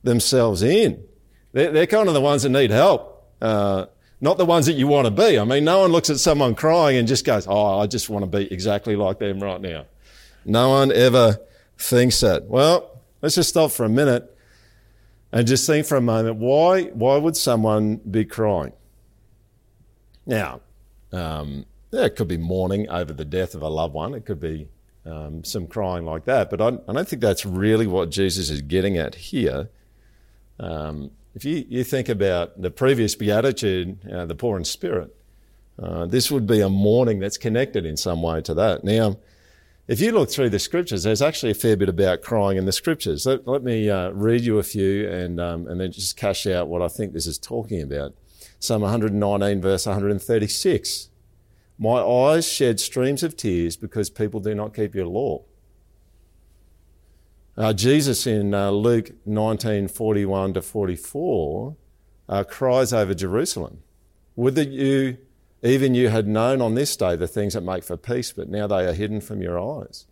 themselves 0.02 0.62
in. 0.62 1.02
They're, 1.52 1.72
they're 1.72 1.86
kind 1.86 2.08
of 2.08 2.14
the 2.14 2.20
ones 2.20 2.42
that 2.42 2.50
need 2.50 2.70
help. 2.70 3.32
Uh, 3.40 3.86
not 4.20 4.38
the 4.38 4.46
ones 4.46 4.66
that 4.66 4.74
you 4.74 4.86
want 4.86 5.06
to 5.06 5.10
be. 5.10 5.38
I 5.38 5.44
mean, 5.44 5.64
no 5.64 5.80
one 5.80 5.92
looks 5.92 6.10
at 6.10 6.18
someone 6.18 6.54
crying 6.54 6.96
and 6.96 7.06
just 7.06 7.24
goes, 7.24 7.46
Oh, 7.46 7.78
I 7.78 7.86
just 7.86 8.08
want 8.08 8.24
to 8.24 8.38
be 8.38 8.52
exactly 8.52 8.96
like 8.96 9.18
them 9.18 9.40
right 9.40 9.60
now. 9.60 9.86
No 10.44 10.70
one 10.70 10.92
ever 10.92 11.40
thinks 11.78 12.20
that. 12.20 12.44
Well, 12.44 13.00
let's 13.20 13.34
just 13.34 13.50
stop 13.50 13.72
for 13.72 13.84
a 13.84 13.88
minute 13.88 14.34
and 15.32 15.46
just 15.46 15.66
think 15.66 15.86
for 15.86 15.96
a 15.96 16.00
moment 16.00 16.36
why, 16.36 16.84
why 16.84 17.16
would 17.16 17.36
someone 17.36 17.96
be 17.96 18.24
crying? 18.24 18.72
Now, 20.24 20.60
um, 21.12 21.66
yeah, 21.90 22.04
it 22.04 22.16
could 22.16 22.28
be 22.28 22.36
mourning 22.36 22.88
over 22.88 23.12
the 23.12 23.24
death 23.24 23.54
of 23.54 23.62
a 23.62 23.68
loved 23.68 23.94
one. 23.94 24.14
It 24.14 24.24
could 24.24 24.40
be 24.40 24.68
um, 25.04 25.44
some 25.44 25.66
crying 25.66 26.04
like 26.04 26.24
that. 26.24 26.50
But 26.50 26.60
I, 26.60 26.68
I, 26.68 26.92
don't 26.92 27.08
think 27.08 27.22
that's 27.22 27.46
really 27.46 27.86
what 27.86 28.10
Jesus 28.10 28.50
is 28.50 28.60
getting 28.60 28.98
at 28.98 29.14
here. 29.14 29.70
Um, 30.58 31.10
if 31.36 31.44
you, 31.44 31.66
you 31.68 31.84
think 31.84 32.08
about 32.08 32.62
the 32.62 32.70
previous 32.70 33.14
beatitude, 33.14 33.98
uh, 34.10 34.24
the 34.24 34.34
poor 34.34 34.56
in 34.56 34.64
spirit, 34.64 35.14
uh, 35.78 36.06
this 36.06 36.30
would 36.30 36.46
be 36.46 36.62
a 36.62 36.70
mourning 36.70 37.18
that's 37.18 37.36
connected 37.36 37.84
in 37.84 37.98
some 37.98 38.22
way 38.22 38.40
to 38.40 38.54
that. 38.54 38.84
Now, 38.84 39.18
if 39.86 40.00
you 40.00 40.12
look 40.12 40.30
through 40.30 40.48
the 40.48 40.58
scriptures, 40.58 41.02
there's 41.02 41.20
actually 41.20 41.52
a 41.52 41.54
fair 41.54 41.76
bit 41.76 41.90
about 41.90 42.22
crying 42.22 42.56
in 42.56 42.64
the 42.64 42.72
scriptures. 42.72 43.26
Let, 43.26 43.46
let 43.46 43.62
me 43.62 43.90
uh, 43.90 44.12
read 44.12 44.44
you 44.44 44.58
a 44.58 44.62
few 44.62 45.10
and, 45.10 45.38
um, 45.38 45.68
and 45.68 45.78
then 45.78 45.92
just 45.92 46.16
cash 46.16 46.46
out 46.46 46.68
what 46.68 46.80
I 46.80 46.88
think 46.88 47.12
this 47.12 47.26
is 47.26 47.38
talking 47.38 47.82
about. 47.82 48.14
Psalm 48.58 48.80
119, 48.80 49.60
verse 49.60 49.84
136. 49.84 51.10
My 51.78 52.00
eyes 52.00 52.50
shed 52.50 52.80
streams 52.80 53.22
of 53.22 53.36
tears 53.36 53.76
because 53.76 54.08
people 54.08 54.40
do 54.40 54.54
not 54.54 54.72
keep 54.72 54.94
your 54.94 55.06
law. 55.06 55.42
Uh, 57.56 57.72
Jesus 57.72 58.26
in 58.26 58.52
uh, 58.52 58.70
Luke 58.70 59.12
19 59.24 59.88
41 59.88 60.54
to 60.54 60.62
44 60.62 61.76
uh, 62.28 62.44
cries 62.44 62.92
over 62.92 63.14
Jerusalem 63.14 63.82
Would 64.34 64.56
that 64.56 64.68
you, 64.68 65.16
even 65.62 65.94
you, 65.94 66.08
had 66.10 66.28
known 66.28 66.60
on 66.60 66.74
this 66.74 66.94
day 66.96 67.16
the 67.16 67.26
things 67.26 67.54
that 67.54 67.62
make 67.62 67.82
for 67.82 67.96
peace, 67.96 68.32
but 68.32 68.48
now 68.48 68.66
they 68.66 68.86
are 68.86 68.92
hidden 68.92 69.22
from 69.22 69.40
your 69.40 69.58
eyes. 69.58 70.04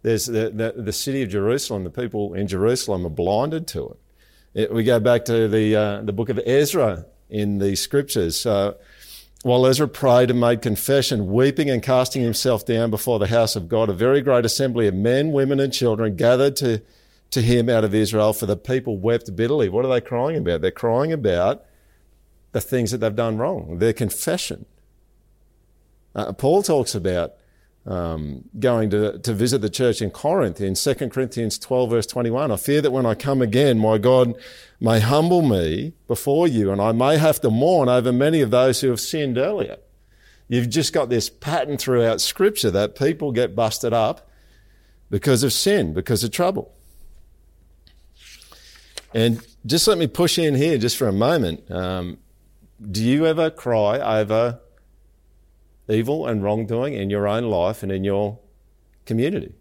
There's 0.00 0.26
the, 0.26 0.50
the, 0.50 0.82
the, 0.82 0.92
city 0.92 1.22
of 1.22 1.28
Jerusalem, 1.28 1.84
the 1.84 1.90
people 1.90 2.34
in 2.34 2.48
Jerusalem 2.48 3.04
are 3.04 3.10
blinded 3.10 3.66
to 3.68 3.90
it. 3.90 4.62
it 4.62 4.74
we 4.74 4.82
go 4.82 4.98
back 4.98 5.26
to 5.26 5.48
the, 5.48 5.76
uh, 5.76 6.00
the 6.02 6.12
book 6.12 6.30
of 6.30 6.40
Ezra 6.44 7.04
in 7.28 7.58
the 7.58 7.76
scriptures. 7.76 8.46
While 9.42 9.66
Ezra 9.66 9.88
prayed 9.88 10.30
and 10.30 10.38
made 10.38 10.62
confession, 10.62 11.32
weeping 11.32 11.68
and 11.68 11.82
casting 11.82 12.22
himself 12.22 12.64
down 12.64 12.90
before 12.90 13.18
the 13.18 13.26
house 13.26 13.56
of 13.56 13.68
God, 13.68 13.88
a 13.88 13.92
very 13.92 14.20
great 14.20 14.44
assembly 14.44 14.86
of 14.86 14.94
men, 14.94 15.32
women, 15.32 15.58
and 15.58 15.72
children 15.72 16.14
gathered 16.14 16.54
to, 16.56 16.80
to 17.32 17.42
him 17.42 17.68
out 17.68 17.82
of 17.82 17.92
Israel, 17.92 18.32
for 18.32 18.46
the 18.46 18.56
people 18.56 18.98
wept 18.98 19.34
bitterly. 19.34 19.68
What 19.68 19.84
are 19.84 19.92
they 19.92 20.00
crying 20.00 20.36
about? 20.36 20.60
They're 20.60 20.70
crying 20.70 21.12
about 21.12 21.64
the 22.52 22.60
things 22.60 22.92
that 22.92 22.98
they've 22.98 23.16
done 23.16 23.36
wrong, 23.36 23.78
their 23.78 23.92
confession. 23.92 24.64
Uh, 26.14 26.32
Paul 26.32 26.62
talks 26.62 26.94
about 26.94 27.34
um, 27.86 28.44
going 28.58 28.90
to, 28.90 29.18
to 29.18 29.32
visit 29.32 29.60
the 29.60 29.70
church 29.70 30.00
in 30.00 30.10
Corinth 30.10 30.60
in 30.60 30.74
2 30.74 30.94
Corinthians 31.08 31.58
12, 31.58 31.90
verse 31.90 32.06
21. 32.06 32.50
I 32.50 32.56
fear 32.56 32.80
that 32.80 32.92
when 32.92 33.06
I 33.06 33.14
come 33.14 33.42
again, 33.42 33.78
my 33.78 33.98
God 33.98 34.34
may 34.80 35.00
humble 35.00 35.42
me 35.42 35.94
before 36.06 36.46
you, 36.46 36.70
and 36.70 36.80
I 36.80 36.92
may 36.92 37.18
have 37.18 37.40
to 37.40 37.50
mourn 37.50 37.88
over 37.88 38.12
many 38.12 38.40
of 38.40 38.50
those 38.50 38.80
who 38.80 38.90
have 38.90 39.00
sinned 39.00 39.36
earlier. 39.36 39.78
You've 40.48 40.70
just 40.70 40.92
got 40.92 41.08
this 41.08 41.28
pattern 41.28 41.76
throughout 41.76 42.20
Scripture 42.20 42.70
that 42.70 42.94
people 42.94 43.32
get 43.32 43.56
busted 43.56 43.92
up 43.92 44.28
because 45.10 45.42
of 45.42 45.52
sin, 45.52 45.92
because 45.92 46.22
of 46.22 46.30
trouble. 46.30 46.74
And 49.14 49.44
just 49.66 49.86
let 49.88 49.98
me 49.98 50.06
push 50.06 50.38
in 50.38 50.54
here 50.54 50.78
just 50.78 50.96
for 50.96 51.08
a 51.08 51.12
moment. 51.12 51.70
Um, 51.70 52.18
do 52.90 53.02
you 53.02 53.26
ever 53.26 53.50
cry 53.50 54.20
over 54.20 54.60
evil 55.92 56.26
and 56.26 56.42
wrongdoing 56.42 56.94
in 56.94 57.10
your 57.10 57.28
own 57.28 57.44
life 57.44 57.82
and 57.82 57.92
in 57.92 58.04
your 58.04 58.38
community? 59.06 59.54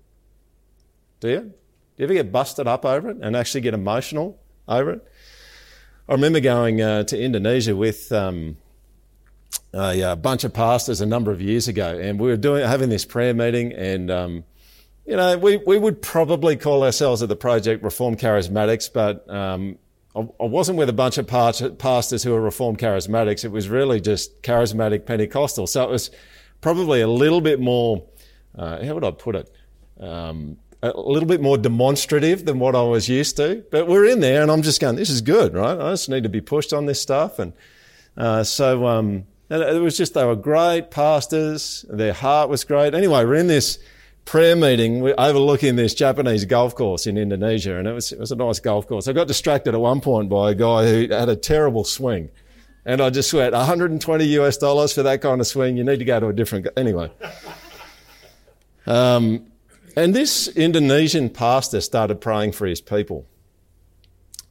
Do 1.19 1.29
you? 1.29 1.39
Do 1.39 1.53
you 1.97 2.05
ever 2.05 2.13
get 2.13 2.31
busted 2.31 2.67
up 2.67 2.85
over 2.85 3.09
it 3.09 3.17
and 3.21 3.35
actually 3.35 3.61
get 3.61 3.73
emotional 3.73 4.39
over 4.67 4.91
it? 4.91 5.07
I 6.09 6.13
remember 6.13 6.39
going 6.39 6.81
uh, 6.81 7.03
to 7.03 7.21
Indonesia 7.21 7.75
with 7.75 8.11
um, 8.11 8.57
a, 9.73 10.01
a, 10.01 10.15
bunch 10.15 10.43
of 10.43 10.53
pastors 10.53 10.99
a 10.99 11.05
number 11.05 11.31
of 11.31 11.41
years 11.41 11.67
ago, 11.67 11.97
and 11.97 12.19
we 12.19 12.27
were 12.29 12.37
doing 12.37 12.65
having 12.65 12.89
this 12.89 13.05
prayer 13.05 13.33
meeting, 13.33 13.71
and 13.73 14.09
um, 14.09 14.43
you 15.05 15.15
know, 15.15 15.37
we, 15.37 15.57
we 15.57 15.77
would 15.77 16.01
probably 16.01 16.55
call 16.55 16.83
ourselves 16.83 17.21
at 17.21 17.29
the 17.29 17.35
project 17.35 17.83
Reform 17.83 18.15
Charismatics, 18.15 18.91
but 18.91 19.29
um, 19.29 19.77
I, 20.15 20.25
wasn't 20.39 20.77
with 20.77 20.89
a 20.89 20.93
bunch 20.93 21.17
of 21.17 21.27
pastors 21.27 22.23
who 22.23 22.31
were 22.31 22.41
Reformed 22.41 22.79
Charismatics. 22.79 23.45
It 23.45 23.51
was 23.51 23.69
really 23.69 24.01
just 24.01 24.41
charismatic 24.43 25.05
Pentecostal. 25.05 25.67
So 25.67 25.83
it 25.83 25.89
was 25.89 26.11
probably 26.59 27.01
a 27.01 27.07
little 27.07 27.39
bit 27.39 27.59
more, 27.59 28.03
uh, 28.57 28.83
how 28.83 28.93
would 28.93 29.05
I 29.05 29.11
put 29.11 29.35
it? 29.35 29.51
Um, 29.99 30.57
a 30.83 30.99
little 30.99 31.27
bit 31.27 31.41
more 31.41 31.57
demonstrative 31.57 32.45
than 32.45 32.59
what 32.59 32.75
I 32.75 32.81
was 32.81 33.07
used 33.07 33.37
to. 33.37 33.63
But 33.71 33.87
we're 33.87 34.05
in 34.05 34.19
there 34.19 34.41
and 34.41 34.51
I'm 34.51 34.63
just 34.63 34.81
going, 34.81 34.95
this 34.95 35.09
is 35.09 35.21
good, 35.21 35.53
right? 35.53 35.79
I 35.79 35.91
just 35.91 36.09
need 36.09 36.23
to 36.23 36.29
be 36.29 36.41
pushed 36.41 36.73
on 36.73 36.87
this 36.87 37.01
stuff. 37.01 37.39
And 37.39 37.53
uh, 38.17 38.43
so 38.43 38.87
um, 38.87 39.25
it 39.49 39.81
was 39.81 39.95
just, 39.95 40.13
they 40.13 40.25
were 40.25 40.35
great 40.35 40.91
pastors. 40.91 41.85
Their 41.89 42.13
heart 42.13 42.49
was 42.49 42.63
great. 42.63 42.93
Anyway, 42.93 43.23
we're 43.23 43.35
in 43.35 43.47
this 43.47 43.79
prayer 44.25 44.55
meeting 44.55 45.13
overlooking 45.17 45.75
this 45.75 45.93
Japanese 45.93 46.45
golf 46.45 46.75
course 46.75 47.07
in 47.07 47.17
Indonesia, 47.17 47.77
and 47.77 47.87
it 47.87 47.93
was, 47.93 48.11
it 48.11 48.19
was 48.19 48.31
a 48.31 48.35
nice 48.35 48.59
golf 48.59 48.87
course. 48.87 49.07
I 49.07 49.13
got 49.13 49.27
distracted 49.27 49.73
at 49.73 49.79
one 49.79 50.01
point 50.01 50.29
by 50.29 50.51
a 50.51 50.55
guy 50.55 50.87
who 50.87 51.13
had 51.13 51.29
a 51.29 51.35
terrible 51.35 51.83
swing. 51.83 52.29
And 52.85 52.99
I 52.99 53.09
just 53.11 53.31
went, 53.33 53.53
120 53.53 54.25
US 54.39 54.57
dollars 54.57 54.93
for 54.93 55.03
that 55.03 55.21
kind 55.21 55.39
of 55.39 55.47
swing. 55.47 55.77
You 55.77 55.83
need 55.83 55.99
to 55.99 56.05
go 56.05 56.19
to 56.19 56.27
a 56.27 56.33
different, 56.33 56.67
anyway. 56.75 57.11
Um, 58.87 59.51
and 59.95 60.15
this 60.15 60.47
Indonesian 60.47 61.29
pastor 61.29 61.81
started 61.81 62.21
praying 62.21 62.53
for 62.53 62.65
his 62.65 62.81
people. 62.81 63.27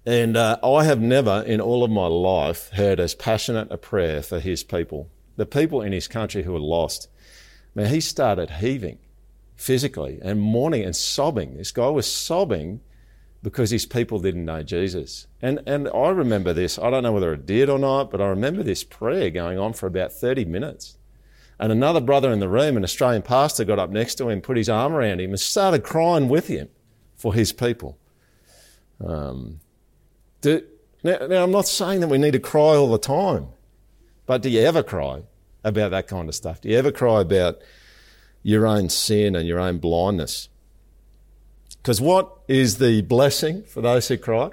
And 0.06 0.36
uh, 0.36 0.58
I 0.62 0.84
have 0.84 1.00
never 1.00 1.42
in 1.42 1.60
all 1.60 1.82
of 1.82 1.90
my 1.90 2.06
life 2.06 2.70
heard 2.70 3.00
as 3.00 3.14
passionate 3.14 3.68
a 3.70 3.76
prayer 3.76 4.22
for 4.22 4.40
his 4.40 4.62
people, 4.62 5.10
the 5.36 5.46
people 5.46 5.82
in 5.82 5.92
his 5.92 6.08
country 6.08 6.42
who 6.42 6.54
are 6.54 6.60
lost. 6.60 7.08
Man, 7.74 7.90
he 7.90 8.00
started 8.00 8.50
heaving 8.50 8.98
physically 9.60 10.18
and 10.22 10.40
mourning 10.40 10.82
and 10.82 10.96
sobbing. 10.96 11.58
This 11.58 11.70
guy 11.70 11.88
was 11.88 12.10
sobbing 12.10 12.80
because 13.42 13.70
his 13.70 13.84
people 13.84 14.18
didn't 14.18 14.46
know 14.46 14.62
Jesus. 14.62 15.26
And, 15.42 15.60
and 15.66 15.86
I 15.94 16.08
remember 16.08 16.54
this. 16.54 16.78
I 16.78 16.88
don't 16.88 17.02
know 17.02 17.12
whether 17.12 17.34
it 17.34 17.44
did 17.44 17.68
or 17.68 17.78
not, 17.78 18.10
but 18.10 18.22
I 18.22 18.28
remember 18.28 18.62
this 18.62 18.84
prayer 18.84 19.28
going 19.28 19.58
on 19.58 19.74
for 19.74 19.86
about 19.86 20.12
30 20.12 20.46
minutes. 20.46 20.96
And 21.58 21.70
another 21.70 22.00
brother 22.00 22.32
in 22.32 22.40
the 22.40 22.48
room, 22.48 22.78
an 22.78 22.84
Australian 22.84 23.20
pastor, 23.20 23.66
got 23.66 23.78
up 23.78 23.90
next 23.90 24.14
to 24.16 24.30
him, 24.30 24.40
put 24.40 24.56
his 24.56 24.70
arm 24.70 24.94
around 24.94 25.20
him, 25.20 25.30
and 25.30 25.38
started 25.38 25.84
crying 25.84 26.30
with 26.30 26.46
him 26.46 26.70
for 27.14 27.34
his 27.34 27.52
people. 27.52 27.98
Um, 29.04 29.60
do, 30.40 30.64
now, 31.04 31.18
now, 31.26 31.44
I'm 31.44 31.50
not 31.50 31.68
saying 31.68 32.00
that 32.00 32.08
we 32.08 32.16
need 32.16 32.32
to 32.32 32.40
cry 32.40 32.76
all 32.76 32.90
the 32.90 32.98
time, 32.98 33.48
but 34.24 34.40
do 34.40 34.48
you 34.48 34.60
ever 34.60 34.82
cry 34.82 35.24
about 35.62 35.90
that 35.90 36.08
kind 36.08 36.30
of 36.30 36.34
stuff? 36.34 36.62
Do 36.62 36.70
you 36.70 36.78
ever 36.78 36.90
cry 36.90 37.20
about 37.20 37.58
your 38.42 38.66
own 38.66 38.88
sin 38.88 39.36
and 39.36 39.46
your 39.46 39.60
own 39.60 39.78
blindness. 39.78 40.48
Because 41.76 42.00
what 42.00 42.30
is 42.48 42.78
the 42.78 43.02
blessing 43.02 43.62
for 43.62 43.80
those 43.80 44.08
who 44.08 44.18
cry, 44.18 44.50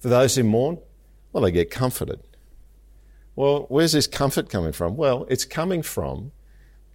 for 0.00 0.08
those 0.08 0.34
who 0.36 0.44
mourn? 0.44 0.78
Well, 1.32 1.44
they 1.44 1.50
get 1.50 1.70
comforted. 1.70 2.20
Well, 3.34 3.66
where's 3.68 3.92
this 3.92 4.06
comfort 4.06 4.48
coming 4.48 4.72
from? 4.72 4.96
Well, 4.96 5.26
it's 5.28 5.44
coming 5.44 5.82
from 5.82 6.32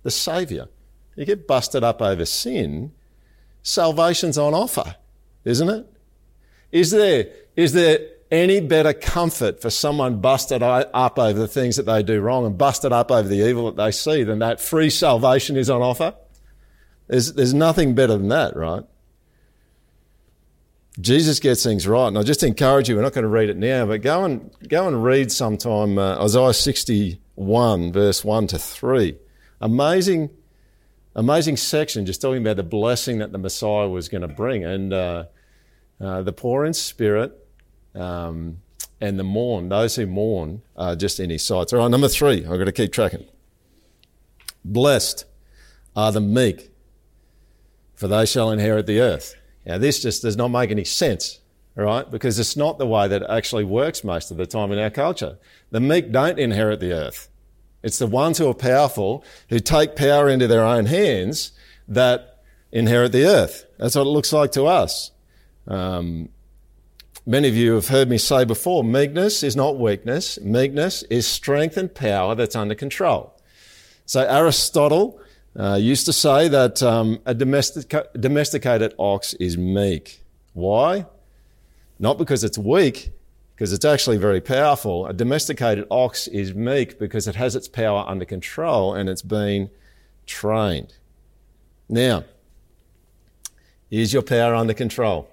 the 0.02 0.10
Saviour. 0.10 0.68
You 1.16 1.26
get 1.26 1.48
busted 1.48 1.84
up 1.84 2.02
over 2.02 2.26
sin, 2.26 2.92
salvation's 3.62 4.38
on 4.38 4.54
offer, 4.54 4.96
isn't 5.44 5.70
it? 5.70 5.88
Is 6.72 6.92
there, 6.92 7.28
is 7.56 7.74
there 7.74 8.00
any 8.32 8.62
better 8.62 8.94
comfort 8.94 9.62
for 9.62 9.70
someone 9.70 10.22
busted 10.22 10.64
up 10.64 11.20
over 11.20 11.38
the 11.38 11.48
things 11.48 11.76
that 11.76 11.86
they 11.86 12.02
do 12.02 12.22
wrong 12.22 12.46
and 12.46 12.58
busted 12.58 12.94
up 12.94 13.12
over 13.12 13.28
the 13.28 13.48
evil 13.48 13.66
that 13.66 13.76
they 13.76 13.92
see 13.92 14.24
than 14.24 14.40
that 14.40 14.62
free 14.62 14.90
salvation 14.90 15.58
is 15.58 15.70
on 15.70 15.82
offer? 15.82 16.16
There's, 17.08 17.34
there's 17.34 17.54
nothing 17.54 17.94
better 17.94 18.18
than 18.18 18.30
that, 18.30 18.56
right? 18.56 18.84
Jesus 21.00 21.40
gets 21.40 21.64
things 21.64 21.86
right. 21.88 22.08
And 22.08 22.18
I 22.18 22.24
just 22.24 22.44
encourage 22.44 22.88
you, 22.88 22.96
we're 22.96 23.02
not 23.02 23.14
going 23.14 23.24
to 23.24 23.30
read 23.30 23.50
it 23.50 23.58
now, 23.58 23.86
but 23.86 24.02
go 24.02 24.24
and, 24.24 24.50
go 24.68 24.88
and 24.88 25.04
read 25.04 25.32
sometime 25.32 25.98
uh, 25.98 26.24
Isaiah 26.24 26.54
61, 26.54 27.92
verse 27.92 28.24
1 28.24 28.48
to 28.48 28.60
3. 28.60 29.18
Amazing, 29.60 30.30
amazing 31.16 31.58
section 31.58 32.06
just 32.06 32.22
talking 32.22 32.42
about 32.42 32.56
the 32.56 32.64
blessing 32.64 33.18
that 33.20 33.34
the 33.34 33.38
Messiah 33.38 33.90
was 33.90 34.08
going 34.08 34.22
to 34.22 34.28
bring. 34.28 34.64
And 34.64 34.94
uh, 34.94 35.26
uh, 36.00 36.22
the 36.22 36.34
poor 36.34 36.66
in 36.66 36.74
spirit 36.74 37.41
um, 37.96 38.58
and 39.00 39.18
the 39.20 39.24
mourn, 39.24 39.70
those 39.70 39.96
who 39.96 40.06
mourn, 40.06 40.62
are 40.78 40.96
just 40.96 41.20
in 41.20 41.30
his 41.30 41.44
sight. 41.44 41.74
All 41.74 41.80
right, 41.80 41.92
number 41.92 42.08
three, 42.08 42.46
I've 42.46 42.58
got 42.58 42.66
to 42.66 42.72
keep 42.72 42.92
tracking. 42.92 43.26
Blessed 44.64 45.26
are 45.96 46.12
the 46.12 46.22
meek, 46.22 46.72
for 47.96 48.08
they 48.08 48.26
shall 48.26 48.52
inherit 48.52 48.86
the 48.86 49.00
earth. 49.00 49.36
Now, 49.66 49.78
this 49.78 50.02
just 50.02 50.22
does 50.22 50.38
not 50.38 50.50
make 50.50 50.72
any 50.72 50.84
sense, 50.84 51.40
right? 51.76 52.10
Because 52.10 52.40
it's 52.40 52.56
not 52.56 52.78
the 52.78 52.88
way 52.88 53.08
that 53.08 53.24
it 53.24 53.30
actually 53.30 53.64
works 53.64 54.04
most 54.04 54.32
of 54.32 54.38
the 54.38 54.46
time 54.46 54.72
in 54.72 54.80
our 54.80 54.90
culture. 54.90 55.38
The 55.72 55.80
meek 55.80 56.12
don't 56.12 56.40
inherit 56.40 56.80
the 56.80 56.94
earth. 56.94 57.30
It's 57.84 57.98
the 57.98 58.08
ones 58.08 58.38
who 58.38 58.48
are 58.48 58.54
powerful, 58.54 59.24
who 59.50 59.60
take 59.60 59.96
power 59.96 60.30
into 60.30 60.48
their 60.48 60.64
own 60.64 60.86
hands, 60.86 61.52
that 61.88 62.44
inherit 62.72 63.12
the 63.12 63.26
earth. 63.26 63.66
That's 63.78 63.96
what 63.96 64.06
it 64.06 64.10
looks 64.12 64.32
like 64.32 64.52
to 64.54 64.66
us. 64.66 65.12
Um, 65.68 66.30
Many 67.26 67.50
of 67.50 67.56
you 67.56 67.76
have 67.76 67.90
heard 67.90 68.10
me 68.10 68.18
say 68.18 68.46
before, 68.46 68.84
meekness 68.84 69.44
is 69.44 69.56
not 69.56 69.78
weakness. 69.78 70.40
Meekness 70.42 71.04
is 71.04 71.28
strength 71.28 71.78
and 71.78 71.94
power 71.94 72.34
that's 72.34 72.56
under 72.56 72.74
control. 72.74 73.40
So 74.08 74.22
Aristotle 74.22 75.22
uh, 75.56 75.76
used 75.76 76.08
to 76.08 76.14
say 76.14 76.48
that 76.48 76.82
um, 76.82 77.20
a 77.28 77.36
domestica- 77.36 78.08
domesticated 78.20 78.96
ox 78.98 79.36
is 79.36 79.56
meek. 79.56 80.24
Why? 80.54 81.06
Not 82.00 82.18
because 82.18 82.44
it's 82.44 82.58
weak, 82.58 83.12
because 83.54 83.72
it's 83.72 83.86
actually 83.86 84.18
very 84.18 84.42
powerful. 84.42 85.06
A 85.06 85.14
domesticated 85.14 85.86
ox 85.92 86.28
is 86.28 86.56
meek 86.56 86.98
because 86.98 87.28
it 87.28 87.36
has 87.36 87.56
its 87.56 87.68
power 87.68 88.04
under 88.08 88.26
control 88.26 88.96
and 88.96 89.08
it's 89.08 89.22
been 89.22 89.70
trained. 90.26 90.96
Now, 91.88 92.24
is 93.92 94.12
your 94.12 94.24
power 94.24 94.56
under 94.56 94.74
control? 94.74 95.30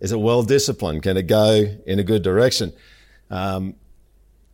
Is 0.00 0.12
it 0.12 0.18
well 0.18 0.42
disciplined? 0.42 1.02
Can 1.02 1.16
it 1.16 1.26
go 1.26 1.64
in 1.86 1.98
a 1.98 2.04
good 2.04 2.22
direction? 2.22 2.72
Um, 3.30 3.74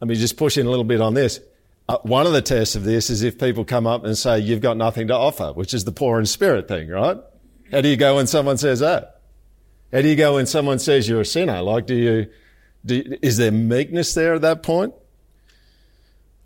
let 0.00 0.08
me 0.08 0.14
just 0.14 0.36
push 0.36 0.58
in 0.58 0.66
a 0.66 0.70
little 0.70 0.84
bit 0.84 1.00
on 1.00 1.14
this. 1.14 1.40
Uh, 1.88 1.98
one 2.02 2.26
of 2.26 2.32
the 2.32 2.42
tests 2.42 2.76
of 2.76 2.84
this 2.84 3.10
is 3.10 3.22
if 3.22 3.38
people 3.38 3.64
come 3.64 3.86
up 3.86 4.04
and 4.04 4.16
say, 4.16 4.38
you've 4.38 4.60
got 4.60 4.76
nothing 4.76 5.08
to 5.08 5.14
offer, 5.14 5.52
which 5.52 5.74
is 5.74 5.84
the 5.84 5.92
poor 5.92 6.18
in 6.18 6.26
spirit 6.26 6.68
thing, 6.68 6.88
right? 6.88 7.18
How 7.70 7.80
do 7.80 7.88
you 7.88 7.96
go 7.96 8.16
when 8.16 8.26
someone 8.26 8.58
says 8.58 8.80
that? 8.80 9.20
How 9.92 10.00
do 10.00 10.08
you 10.08 10.16
go 10.16 10.36
when 10.36 10.46
someone 10.46 10.78
says 10.78 11.08
you're 11.08 11.20
a 11.20 11.26
sinner? 11.26 11.60
Like, 11.60 11.86
do 11.86 11.94
you, 11.94 12.30
do, 12.84 13.16
is 13.20 13.36
there 13.36 13.52
meekness 13.52 14.14
there 14.14 14.34
at 14.34 14.42
that 14.42 14.62
point? 14.62 14.94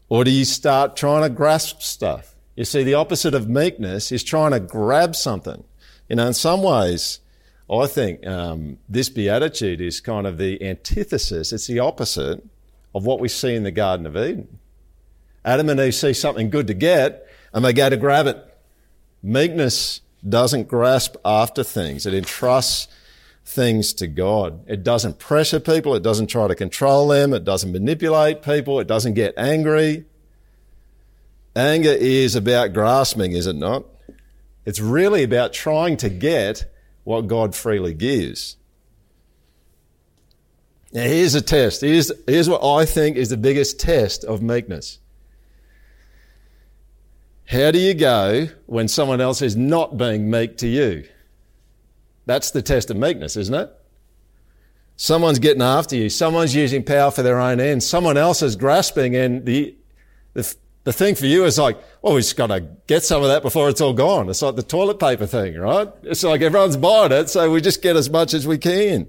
Or 0.08 0.24
do 0.24 0.30
you 0.30 0.44
start 0.44 0.96
trying 0.96 1.22
to 1.22 1.28
grasp 1.28 1.80
stuff? 1.80 2.34
You 2.56 2.64
see, 2.64 2.82
the 2.82 2.94
opposite 2.94 3.34
of 3.34 3.48
meekness 3.48 4.10
is 4.10 4.24
trying 4.24 4.52
to 4.52 4.60
grab 4.60 5.14
something. 5.14 5.62
You 6.08 6.16
know, 6.16 6.26
in 6.26 6.34
some 6.34 6.62
ways, 6.62 7.20
I 7.70 7.86
think 7.86 8.24
um, 8.26 8.78
this 8.88 9.08
beatitude 9.08 9.80
is 9.80 10.00
kind 10.00 10.26
of 10.26 10.38
the 10.38 10.62
antithesis, 10.62 11.52
it's 11.52 11.66
the 11.66 11.80
opposite 11.80 12.44
of 12.94 13.04
what 13.04 13.20
we 13.20 13.28
see 13.28 13.54
in 13.54 13.64
the 13.64 13.72
Garden 13.72 14.06
of 14.06 14.16
Eden. 14.16 14.58
Adam 15.44 15.68
and 15.68 15.80
Eve 15.80 15.94
see 15.94 16.12
something 16.12 16.50
good 16.50 16.66
to 16.68 16.74
get 16.74 17.26
and 17.52 17.64
they 17.64 17.72
go 17.72 17.88
to 17.88 17.96
grab 17.96 18.26
it. 18.26 18.36
Meekness 19.22 20.00
doesn't 20.26 20.68
grasp 20.68 21.16
after 21.24 21.64
things, 21.64 22.06
it 22.06 22.14
entrusts 22.14 22.88
things 23.44 23.92
to 23.94 24.06
God. 24.06 24.60
It 24.68 24.82
doesn't 24.82 25.18
pressure 25.18 25.60
people, 25.60 25.94
it 25.94 26.02
doesn't 26.02 26.26
try 26.28 26.48
to 26.48 26.54
control 26.54 27.08
them, 27.08 27.32
it 27.32 27.44
doesn't 27.44 27.72
manipulate 27.72 28.42
people, 28.42 28.80
it 28.80 28.86
doesn't 28.86 29.14
get 29.14 29.34
angry. 29.36 30.04
Anger 31.54 31.92
is 31.92 32.34
about 32.34 32.72
grasping, 32.74 33.32
is 33.32 33.46
it 33.46 33.56
not? 33.56 33.84
It's 34.64 34.80
really 34.80 35.22
about 35.22 35.52
trying 35.52 35.96
to 35.98 36.08
get 36.08 36.70
what 37.06 37.28
God 37.28 37.54
freely 37.54 37.94
gives. 37.94 38.56
Now, 40.92 41.04
here's 41.04 41.36
a 41.36 41.40
test. 41.40 41.82
Here's, 41.82 42.10
here's 42.26 42.48
what 42.48 42.66
I 42.66 42.84
think 42.84 43.16
is 43.16 43.28
the 43.28 43.36
biggest 43.36 43.78
test 43.78 44.24
of 44.24 44.42
meekness. 44.42 44.98
How 47.44 47.70
do 47.70 47.78
you 47.78 47.94
go 47.94 48.48
when 48.66 48.88
someone 48.88 49.20
else 49.20 49.40
is 49.40 49.54
not 49.54 49.96
being 49.96 50.28
meek 50.28 50.56
to 50.58 50.66
you? 50.66 51.06
That's 52.24 52.50
the 52.50 52.60
test 52.60 52.90
of 52.90 52.96
meekness, 52.96 53.36
isn't 53.36 53.54
it? 53.54 53.70
Someone's 54.96 55.38
getting 55.38 55.62
after 55.62 55.94
you. 55.94 56.10
Someone's 56.10 56.56
using 56.56 56.82
power 56.82 57.12
for 57.12 57.22
their 57.22 57.38
own 57.38 57.60
ends. 57.60 57.86
Someone 57.86 58.16
else 58.16 58.42
is 58.42 58.56
grasping, 58.56 59.14
and 59.14 59.46
the, 59.46 59.76
the, 60.32 60.56
the 60.86 60.92
thing 60.92 61.16
for 61.16 61.26
you 61.26 61.44
is 61.44 61.58
like, 61.58 61.76
well, 62.00 62.14
we 62.14 62.20
just 62.20 62.36
got 62.36 62.46
to 62.46 62.60
get 62.86 63.02
some 63.02 63.20
of 63.20 63.28
that 63.28 63.42
before 63.42 63.68
it's 63.68 63.80
all 63.80 63.92
gone. 63.92 64.28
It's 64.28 64.40
like 64.40 64.54
the 64.54 64.62
toilet 64.62 65.00
paper 65.00 65.26
thing, 65.26 65.58
right? 65.58 65.88
It's 66.04 66.22
like 66.22 66.42
everyone's 66.42 66.76
buying 66.76 67.10
it, 67.10 67.28
so 67.28 67.50
we 67.50 67.60
just 67.60 67.82
get 67.82 67.96
as 67.96 68.08
much 68.08 68.32
as 68.32 68.46
we 68.46 68.56
can. 68.56 69.08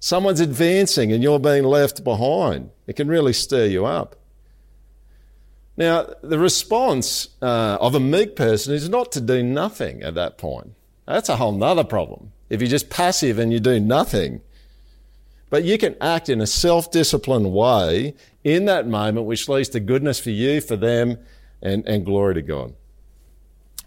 Someone's 0.00 0.40
advancing 0.40 1.12
and 1.12 1.22
you're 1.22 1.38
being 1.38 1.62
left 1.62 2.02
behind. 2.02 2.70
It 2.88 2.96
can 2.96 3.06
really 3.06 3.32
stir 3.32 3.66
you 3.66 3.86
up. 3.86 4.16
Now, 5.76 6.08
the 6.22 6.40
response 6.40 7.28
uh, 7.40 7.78
of 7.80 7.94
a 7.94 8.00
meek 8.00 8.34
person 8.34 8.74
is 8.74 8.88
not 8.88 9.12
to 9.12 9.20
do 9.20 9.44
nothing 9.44 10.02
at 10.02 10.16
that 10.16 10.38
point. 10.38 10.72
That's 11.06 11.28
a 11.28 11.36
whole 11.36 11.52
nother 11.52 11.84
problem. 11.84 12.32
If 12.50 12.60
you're 12.60 12.68
just 12.68 12.90
passive 12.90 13.38
and 13.38 13.52
you 13.52 13.60
do 13.60 13.78
nothing, 13.78 14.40
but 15.50 15.64
you 15.64 15.78
can 15.78 15.96
act 16.00 16.28
in 16.28 16.40
a 16.40 16.46
self 16.46 16.90
disciplined 16.90 17.52
way 17.52 18.14
in 18.44 18.66
that 18.66 18.86
moment, 18.86 19.26
which 19.26 19.48
leads 19.48 19.68
to 19.70 19.80
goodness 19.80 20.20
for 20.20 20.30
you, 20.30 20.60
for 20.60 20.76
them, 20.76 21.18
and, 21.62 21.86
and 21.86 22.04
glory 22.04 22.34
to 22.34 22.42
God. 22.42 22.74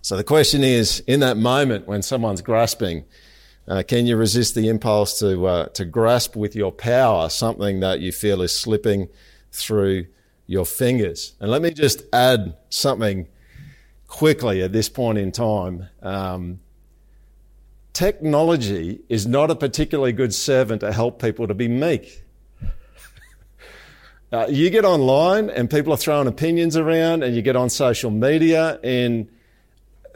So 0.02 0.18
the 0.18 0.24
question 0.24 0.64
is 0.64 1.02
in 1.02 1.20
that 1.20 1.38
moment 1.38 1.88
when 1.88 2.02
someone's 2.02 2.42
grasping, 2.42 3.06
uh, 3.68 3.84
can 3.88 4.08
you 4.08 4.18
resist 4.18 4.56
the 4.56 4.68
impulse 4.68 5.20
to, 5.20 5.46
uh, 5.46 5.66
to 5.68 5.86
grasp 5.86 6.36
with 6.36 6.56
your 6.56 6.72
power 6.72 7.30
something 7.30 7.80
that 7.82 8.00
you 8.00 8.12
feel 8.12 8.42
is 8.42 8.58
slipping 8.58 9.08
through 9.52 10.08
your 10.48 10.66
fingers? 10.66 11.34
And 11.40 11.52
let 11.52 11.62
me 11.62 11.72
just 11.72 12.04
add 12.12 12.58
something 12.70 13.28
quickly 14.08 14.64
at 14.64 14.74
this 14.74 14.90
point 14.90 15.20
in 15.20 15.32
time. 15.32 15.88
Um, 16.02 16.60
technology 17.94 19.02
is 19.10 19.28
not 19.28 19.52
a 19.52 19.56
particularly 19.56 20.14
good 20.14 20.34
servant 20.34 20.82
to 20.82 20.92
help 20.92 21.22
people 21.22 21.48
to 21.48 21.54
be 21.54 21.68
meek. 21.68 22.24
uh, 24.32 24.48
you 24.50 24.70
get 24.70 24.86
online 24.86 25.50
and 25.50 25.70
people 25.70 25.94
are 25.94 25.98
throwing 25.98 26.28
opinions 26.28 26.78
around, 26.78 27.24
and 27.24 27.36
you 27.36 27.42
get 27.42 27.56
on 27.56 27.70
social 27.70 28.12
media, 28.12 28.80
and 28.84 29.30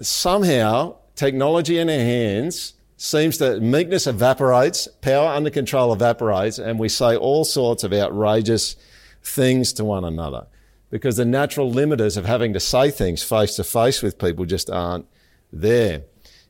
somehow 0.01 0.95
technology 1.15 1.77
in 1.77 1.89
our 1.89 1.95
hands 1.95 2.73
seems 2.97 3.37
that 3.39 3.61
meekness 3.61 4.07
evaporates, 4.07 4.87
power 5.01 5.27
under 5.27 5.49
control 5.49 5.91
evaporates, 5.91 6.57
and 6.57 6.79
we 6.79 6.87
say 6.87 7.15
all 7.15 7.43
sorts 7.43 7.83
of 7.83 7.91
outrageous 7.91 8.75
things 9.21 9.73
to 9.73 9.83
one 9.83 10.05
another 10.05 10.47
because 10.89 11.17
the 11.17 11.25
natural 11.25 11.71
limiters 11.71 12.15
of 12.15 12.25
having 12.25 12.53
to 12.53 12.59
say 12.59 12.89
things 12.89 13.23
face 13.23 13.55
to 13.55 13.63
face 13.63 14.01
with 14.01 14.17
people 14.17 14.45
just 14.45 14.69
aren't 14.69 15.05
there. 15.51 16.03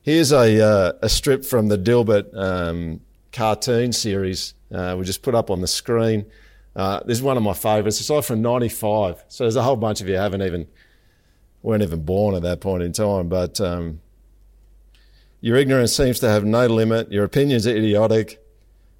Here's 0.06 0.30
a, 0.30 0.64
uh, 0.64 0.92
a 1.02 1.08
strip 1.08 1.44
from 1.44 1.66
the 1.66 1.76
Dilbert 1.76 2.32
um, 2.32 3.00
cartoon 3.32 3.92
series. 3.92 4.54
Uh, 4.72 4.94
we 4.96 5.04
just 5.04 5.20
put 5.20 5.34
up 5.34 5.50
on 5.50 5.60
the 5.60 5.66
screen. 5.66 6.26
Uh, 6.76 7.00
this 7.00 7.18
is 7.18 7.22
one 7.24 7.36
of 7.36 7.42
my 7.42 7.54
favourites. 7.54 7.98
It's 7.98 8.08
like 8.08 8.22
from 8.22 8.40
'95, 8.40 9.24
so 9.26 9.42
there's 9.42 9.56
a 9.56 9.64
whole 9.64 9.74
bunch 9.74 10.00
of 10.00 10.08
you 10.08 10.14
haven't 10.14 10.42
even 10.42 10.68
weren't 11.60 11.82
even 11.82 12.04
born 12.04 12.36
at 12.36 12.42
that 12.42 12.60
point 12.60 12.84
in 12.84 12.92
time. 12.92 13.28
But 13.28 13.60
um, 13.60 14.00
your 15.40 15.56
ignorance 15.56 15.96
seems 15.96 16.20
to 16.20 16.28
have 16.28 16.44
no 16.44 16.68
limit. 16.68 17.10
Your 17.10 17.24
opinions 17.24 17.66
are 17.66 17.74
idiotic. 17.74 18.40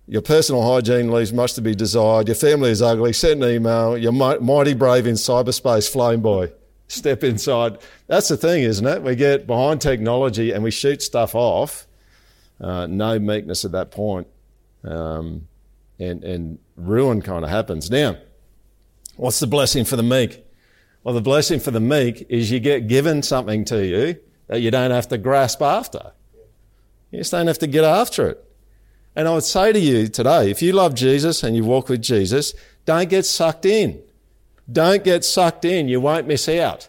Your 0.08 0.22
personal 0.22 0.68
hygiene 0.68 1.12
leaves 1.12 1.32
much 1.32 1.52
to 1.52 1.60
be 1.60 1.76
desired. 1.76 2.26
Your 2.26 2.34
family 2.34 2.70
is 2.70 2.82
ugly. 2.82 3.12
Send 3.12 3.44
an 3.44 3.54
email. 3.54 3.96
You're 3.96 4.10
mighty 4.10 4.74
brave 4.74 5.06
in 5.06 5.14
cyberspace. 5.14 5.88
Flame 5.88 6.20
boy 6.20 6.50
step 6.88 7.24
inside. 7.24 7.78
That's 8.06 8.28
the 8.28 8.36
thing, 8.36 8.62
isn't 8.62 8.86
it? 8.86 9.02
We 9.02 9.16
get 9.16 9.46
behind 9.46 9.80
technology 9.80 10.52
and 10.52 10.62
we 10.62 10.70
shoot 10.70 11.02
stuff 11.02 11.34
off. 11.34 11.86
Uh, 12.60 12.86
no 12.86 13.18
meekness 13.18 13.64
at 13.64 13.72
that 13.72 13.90
point. 13.90 14.26
Um, 14.84 15.48
and, 15.98 16.22
and 16.24 16.58
ruin 16.76 17.22
kind 17.22 17.44
of 17.44 17.50
happens. 17.50 17.90
Now, 17.90 18.18
what's 19.16 19.40
the 19.40 19.46
blessing 19.46 19.84
for 19.84 19.96
the 19.96 20.02
meek? 20.02 20.44
Well, 21.02 21.14
the 21.14 21.20
blessing 21.20 21.60
for 21.60 21.70
the 21.70 21.80
meek 21.80 22.26
is 22.28 22.50
you 22.50 22.60
get 22.60 22.88
given 22.88 23.22
something 23.22 23.64
to 23.66 23.84
you 23.84 24.18
that 24.48 24.60
you 24.60 24.70
don't 24.70 24.90
have 24.90 25.08
to 25.08 25.18
grasp 25.18 25.62
after. 25.62 26.12
You 27.10 27.18
just 27.18 27.30
don't 27.30 27.46
have 27.46 27.58
to 27.60 27.66
get 27.66 27.84
after 27.84 28.28
it. 28.28 28.42
And 29.14 29.26
I 29.26 29.34
would 29.34 29.44
say 29.44 29.72
to 29.72 29.78
you 29.78 30.08
today, 30.08 30.50
if 30.50 30.60
you 30.60 30.72
love 30.72 30.94
Jesus 30.94 31.42
and 31.42 31.56
you 31.56 31.64
walk 31.64 31.88
with 31.88 32.02
Jesus, 32.02 32.54
don't 32.84 33.08
get 33.08 33.24
sucked 33.24 33.64
in. 33.64 34.02
Don't 34.70 35.04
get 35.04 35.24
sucked 35.24 35.64
in. 35.64 35.88
You 35.88 36.00
won't 36.00 36.26
miss 36.26 36.48
out. 36.48 36.88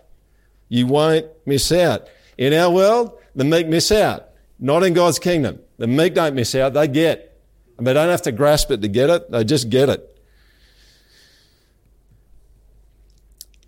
You 0.69 0.87
won't 0.87 1.27
miss 1.45 1.71
out. 1.71 2.07
In 2.37 2.53
our 2.53 2.71
world, 2.71 3.17
the 3.35 3.43
meek 3.43 3.67
miss 3.67 3.91
out. 3.91 4.29
Not 4.59 4.83
in 4.83 4.93
God's 4.93 5.19
kingdom. 5.19 5.59
The 5.77 5.87
meek 5.87 6.15
don't 6.15 6.35
miss 6.35 6.55
out. 6.55 6.73
They 6.73 6.87
get. 6.87 7.39
And 7.77 7.85
they 7.85 7.93
don't 7.93 8.09
have 8.09 8.23
to 8.23 8.31
grasp 8.31 8.71
it 8.71 8.81
to 8.81 8.87
get 8.87 9.09
it. 9.09 9.31
They 9.31 9.43
just 9.43 9.69
get 9.69 9.89
it. 9.89 10.17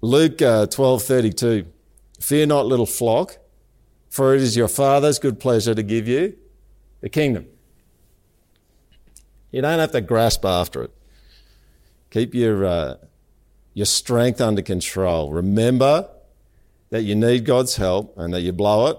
Luke 0.02 0.42
uh, 0.42 0.66
12:32 0.66 1.66
Fear 2.20 2.48
not 2.48 2.66
little 2.66 2.86
flock 2.86 3.38
for 4.10 4.34
it 4.34 4.42
is 4.42 4.58
your 4.58 4.68
father's 4.68 5.20
good 5.20 5.40
pleasure 5.40 5.76
to 5.76 5.84
give 5.84 6.08
you 6.08 6.36
the 7.02 7.10
kingdom. 7.10 7.46
You 9.52 9.62
don't 9.62 9.80
have 9.80 9.92
to 9.92 10.02
grasp 10.02 10.44
after 10.46 10.84
it. 10.84 10.92
Keep 12.10 12.34
your 12.34 12.66
uh, 12.66 12.96
your 13.80 13.86
strength 13.86 14.42
under 14.42 14.62
control. 14.62 15.32
Remember 15.32 16.10
that 16.90 17.04
you 17.04 17.16
need 17.16 17.46
God's 17.46 17.78
help 17.78 18.14
and 18.18 18.34
that 18.34 18.42
you 18.42 18.52
blow 18.52 18.88
it. 18.88 18.98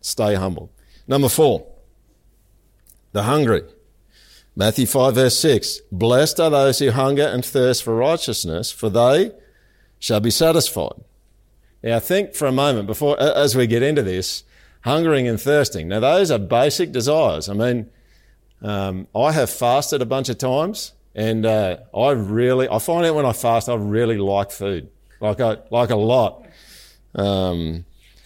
Stay 0.00 0.34
humble. 0.34 0.72
Number 1.06 1.28
four, 1.28 1.66
the 3.12 3.24
hungry. 3.24 3.64
Matthew 4.56 4.86
5 4.86 5.14
verse 5.14 5.38
6. 5.38 5.80
Blessed 5.92 6.40
are 6.40 6.48
those 6.48 6.78
who 6.78 6.90
hunger 6.90 7.26
and 7.26 7.44
thirst 7.44 7.82
for 7.82 7.94
righteousness, 7.94 8.72
for 8.72 8.88
they 8.88 9.30
shall 9.98 10.20
be 10.20 10.30
satisfied. 10.30 11.04
Now 11.82 12.00
think 12.00 12.34
for 12.34 12.46
a 12.46 12.52
moment 12.52 12.86
before, 12.86 13.20
as 13.20 13.54
we 13.54 13.66
get 13.66 13.82
into 13.82 14.02
this, 14.02 14.42
hungering 14.84 15.28
and 15.28 15.38
thirsting. 15.38 15.88
Now 15.88 16.00
those 16.00 16.30
are 16.30 16.38
basic 16.38 16.92
desires. 16.92 17.50
I 17.50 17.52
mean, 17.52 17.90
um, 18.62 19.06
I 19.14 19.32
have 19.32 19.50
fasted 19.50 20.00
a 20.00 20.06
bunch 20.06 20.30
of 20.30 20.38
times 20.38 20.94
and 21.14 21.46
uh, 21.46 21.78
I 21.94 22.10
really, 22.10 22.68
I 22.68 22.78
find 22.78 23.06
out 23.06 23.14
when 23.14 23.26
I 23.26 23.32
fast, 23.32 23.68
I 23.68 23.74
really 23.74 24.18
like 24.18 24.50
food, 24.50 24.90
like 25.20 25.40
I 25.40 25.58
like 25.70 25.90
a 25.90 25.96
lot. 25.96 26.46
Um, 27.14 27.84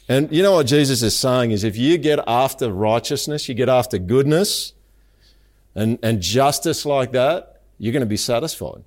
and 0.08 0.32
you 0.32 0.42
know 0.42 0.52
what 0.52 0.66
Jesus 0.66 1.02
is 1.02 1.14
saying 1.16 1.50
is, 1.50 1.64
if 1.64 1.76
you 1.76 1.98
get 1.98 2.18
after 2.26 2.72
righteousness, 2.72 3.48
you 3.48 3.54
get 3.54 3.68
after 3.68 3.98
goodness, 3.98 4.72
and 5.74 5.98
and 6.02 6.22
justice 6.22 6.86
like 6.86 7.12
that, 7.12 7.60
you're 7.78 7.92
going 7.92 8.00
to 8.00 8.06
be 8.06 8.16
satisfied. 8.16 8.84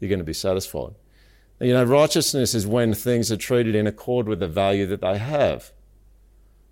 You're 0.00 0.08
going 0.08 0.18
to 0.18 0.24
be 0.24 0.32
satisfied. 0.32 0.94
You 1.60 1.72
know, 1.72 1.84
righteousness 1.84 2.54
is 2.54 2.66
when 2.66 2.94
things 2.94 3.30
are 3.30 3.36
treated 3.36 3.74
in 3.74 3.86
accord 3.86 4.28
with 4.28 4.40
the 4.40 4.48
value 4.48 4.86
that 4.86 5.00
they 5.00 5.18
have. 5.18 5.72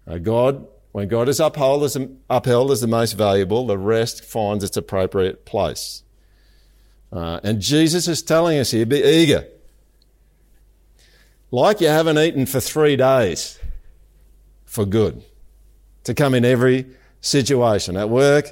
Uh, 0.07 0.19
God, 0.19 0.67
when 0.91 1.09
God 1.09 1.29
is 1.29 1.41
upheld 1.41 1.85
as, 1.85 1.97
upheld 2.29 2.71
as 2.71 2.81
the 2.81 2.87
most 2.87 3.13
valuable, 3.13 3.67
the 3.67 3.79
rest 3.79 4.25
finds 4.25 4.65
its 4.65 4.77
appropriate 4.77 5.45
place. 5.45 6.03
Uh, 7.13 7.41
and 7.45 7.61
Jesus 7.61 8.09
is 8.09 8.23
telling 8.23 8.59
us 8.59 8.71
here 8.71 8.87
be 8.87 9.03
eager. 9.03 9.47
Like 11.51 11.83
you 11.83 11.89
haven't 11.89 12.19
eaten 12.19 12.47
for 12.47 12.61
three 12.61 12.97
days 12.97 13.59
for 14.65 14.87
good. 14.87 15.23
To 16.05 16.15
come 16.15 16.35
in 16.35 16.45
every 16.45 16.87
situation 17.21 17.97
at 17.97 18.09
work, 18.09 18.49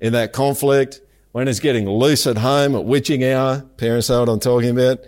in 0.00 0.12
that 0.12 0.32
conflict, 0.32 1.00
when 1.32 1.48
it's 1.48 1.58
getting 1.58 1.88
loose 1.90 2.26
at 2.26 2.38
home, 2.38 2.76
at 2.76 2.84
witching 2.84 3.24
hour, 3.24 3.62
parents 3.76 4.08
know 4.08 4.20
what 4.20 4.28
I'm 4.28 4.40
talking 4.40 4.70
about. 4.70 5.00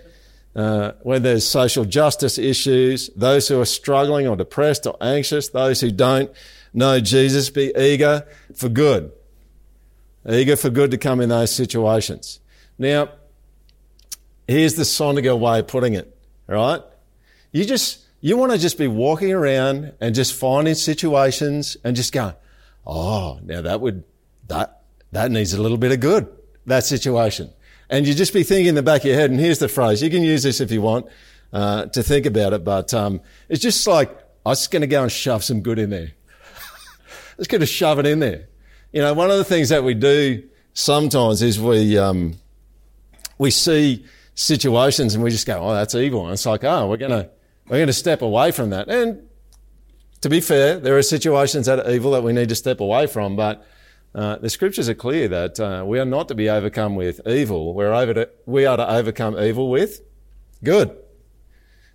Uh, 0.56 0.92
when 1.02 1.22
there's 1.22 1.46
social 1.46 1.84
justice 1.84 2.36
issues, 2.36 3.08
those 3.14 3.46
who 3.46 3.60
are 3.60 3.66
struggling 3.66 4.26
or 4.26 4.36
depressed 4.36 4.86
or 4.86 4.96
anxious, 5.00 5.50
those 5.50 5.80
who 5.80 5.92
don't 5.92 6.30
know 6.74 6.98
Jesus, 6.98 7.48
be 7.48 7.72
eager 7.78 8.26
for 8.54 8.68
good. 8.68 9.12
Eager 10.28 10.56
for 10.56 10.70
good 10.70 10.90
to 10.90 10.98
come 10.98 11.20
in 11.20 11.28
those 11.28 11.54
situations. 11.54 12.40
Now, 12.78 13.10
here's 14.46 14.74
the 14.74 14.84
Sondiger 14.84 15.34
way 15.34 15.60
of 15.60 15.68
putting 15.68 15.94
it, 15.94 16.16
all 16.48 16.54
right? 16.54 16.82
You 17.52 17.64
just, 17.64 18.04
you 18.20 18.36
want 18.36 18.52
to 18.52 18.58
just 18.58 18.78
be 18.78 18.86
walking 18.86 19.32
around 19.32 19.92
and 20.00 20.14
just 20.14 20.34
finding 20.34 20.74
situations 20.74 21.76
and 21.84 21.96
just 21.96 22.12
going, 22.12 22.34
oh, 22.86 23.40
now 23.42 23.62
that 23.62 23.80
would, 23.80 24.04
that, 24.48 24.82
that 25.12 25.30
needs 25.30 25.54
a 25.54 25.62
little 25.62 25.78
bit 25.78 25.92
of 25.92 26.00
good, 26.00 26.28
that 26.66 26.84
situation. 26.84 27.50
And 27.88 28.06
you 28.06 28.14
just 28.14 28.32
be 28.32 28.42
thinking 28.42 28.66
in 28.66 28.74
the 28.74 28.82
back 28.82 29.02
of 29.02 29.06
your 29.06 29.14
head, 29.14 29.30
and 29.30 29.40
here's 29.40 29.58
the 29.58 29.68
phrase, 29.68 30.02
you 30.02 30.10
can 30.10 30.22
use 30.22 30.42
this 30.42 30.60
if 30.60 30.70
you 30.70 30.82
want, 30.82 31.06
uh, 31.52 31.86
to 31.86 32.02
think 32.02 32.26
about 32.26 32.52
it, 32.52 32.64
but, 32.64 32.92
um, 32.92 33.20
it's 33.48 33.62
just 33.62 33.86
like, 33.86 34.10
I'm 34.44 34.52
just 34.52 34.70
going 34.70 34.82
to 34.82 34.86
go 34.86 35.02
and 35.02 35.10
shove 35.10 35.42
some 35.42 35.60
good 35.60 35.78
in 35.78 35.90
there. 35.90 36.12
just 37.36 37.48
going 37.48 37.60
to 37.60 37.66
shove 37.66 37.98
it 37.98 38.06
in 38.06 38.18
there. 38.18 38.48
You 38.92 39.02
know, 39.02 39.14
one 39.14 39.30
of 39.30 39.38
the 39.38 39.44
things 39.44 39.70
that 39.70 39.82
we 39.82 39.94
do 39.94 40.44
sometimes 40.74 41.42
is 41.42 41.58
we, 41.60 41.96
um, 41.96 42.36
we 43.38 43.50
see 43.50 44.04
situations 44.34 45.14
and 45.14 45.24
we 45.24 45.30
just 45.30 45.46
go, 45.46 45.58
oh, 45.58 45.74
that's 45.74 45.94
evil. 45.94 46.24
And 46.24 46.32
it's 46.32 46.46
like, 46.46 46.64
oh, 46.64 46.88
we're 46.88 46.96
going 46.96 47.10
to, 47.10 47.30
we're 47.68 47.78
going 47.78 47.86
to 47.86 47.92
step 47.92 48.22
away 48.22 48.52
from 48.52 48.70
that. 48.70 48.88
And 48.88 49.28
to 50.20 50.28
be 50.28 50.40
fair, 50.40 50.78
there 50.78 50.96
are 50.96 51.02
situations 51.02 51.66
that 51.66 51.80
are 51.80 51.90
evil 51.90 52.12
that 52.12 52.22
we 52.22 52.32
need 52.32 52.48
to 52.48 52.54
step 52.54 52.80
away 52.80 53.06
from, 53.06 53.36
but 53.36 53.66
uh, 54.14 54.36
the 54.36 54.48
scriptures 54.48 54.88
are 54.88 54.94
clear 54.94 55.28
that 55.28 55.60
uh, 55.60 55.84
we 55.86 55.98
are 55.98 56.04
not 56.04 56.28
to 56.28 56.34
be 56.34 56.48
overcome 56.48 56.94
with 56.94 57.20
evil. 57.26 57.74
We're 57.74 57.92
over 57.92 58.14
to, 58.14 58.30
we 58.46 58.64
are 58.66 58.76
to 58.76 58.90
overcome 58.90 59.38
evil 59.38 59.70
with 59.70 60.00
good. 60.64 60.96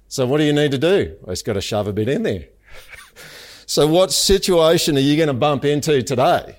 So 0.07 0.25
what 0.27 0.37
do 0.37 0.43
you 0.43 0.53
need 0.53 0.71
to 0.71 0.77
do? 0.77 1.17
Well, 1.21 1.31
it's 1.31 1.41
got 1.41 1.53
to 1.53 1.61
shove 1.61 1.87
a 1.87 1.93
bit 1.93 2.09
in 2.09 2.23
there. 2.23 2.45
so 3.65 3.87
what 3.87 4.11
situation 4.11 4.97
are 4.97 5.01
you 5.01 5.15
going 5.15 5.27
to 5.27 5.33
bump 5.33 5.65
into 5.65 6.03
today? 6.03 6.57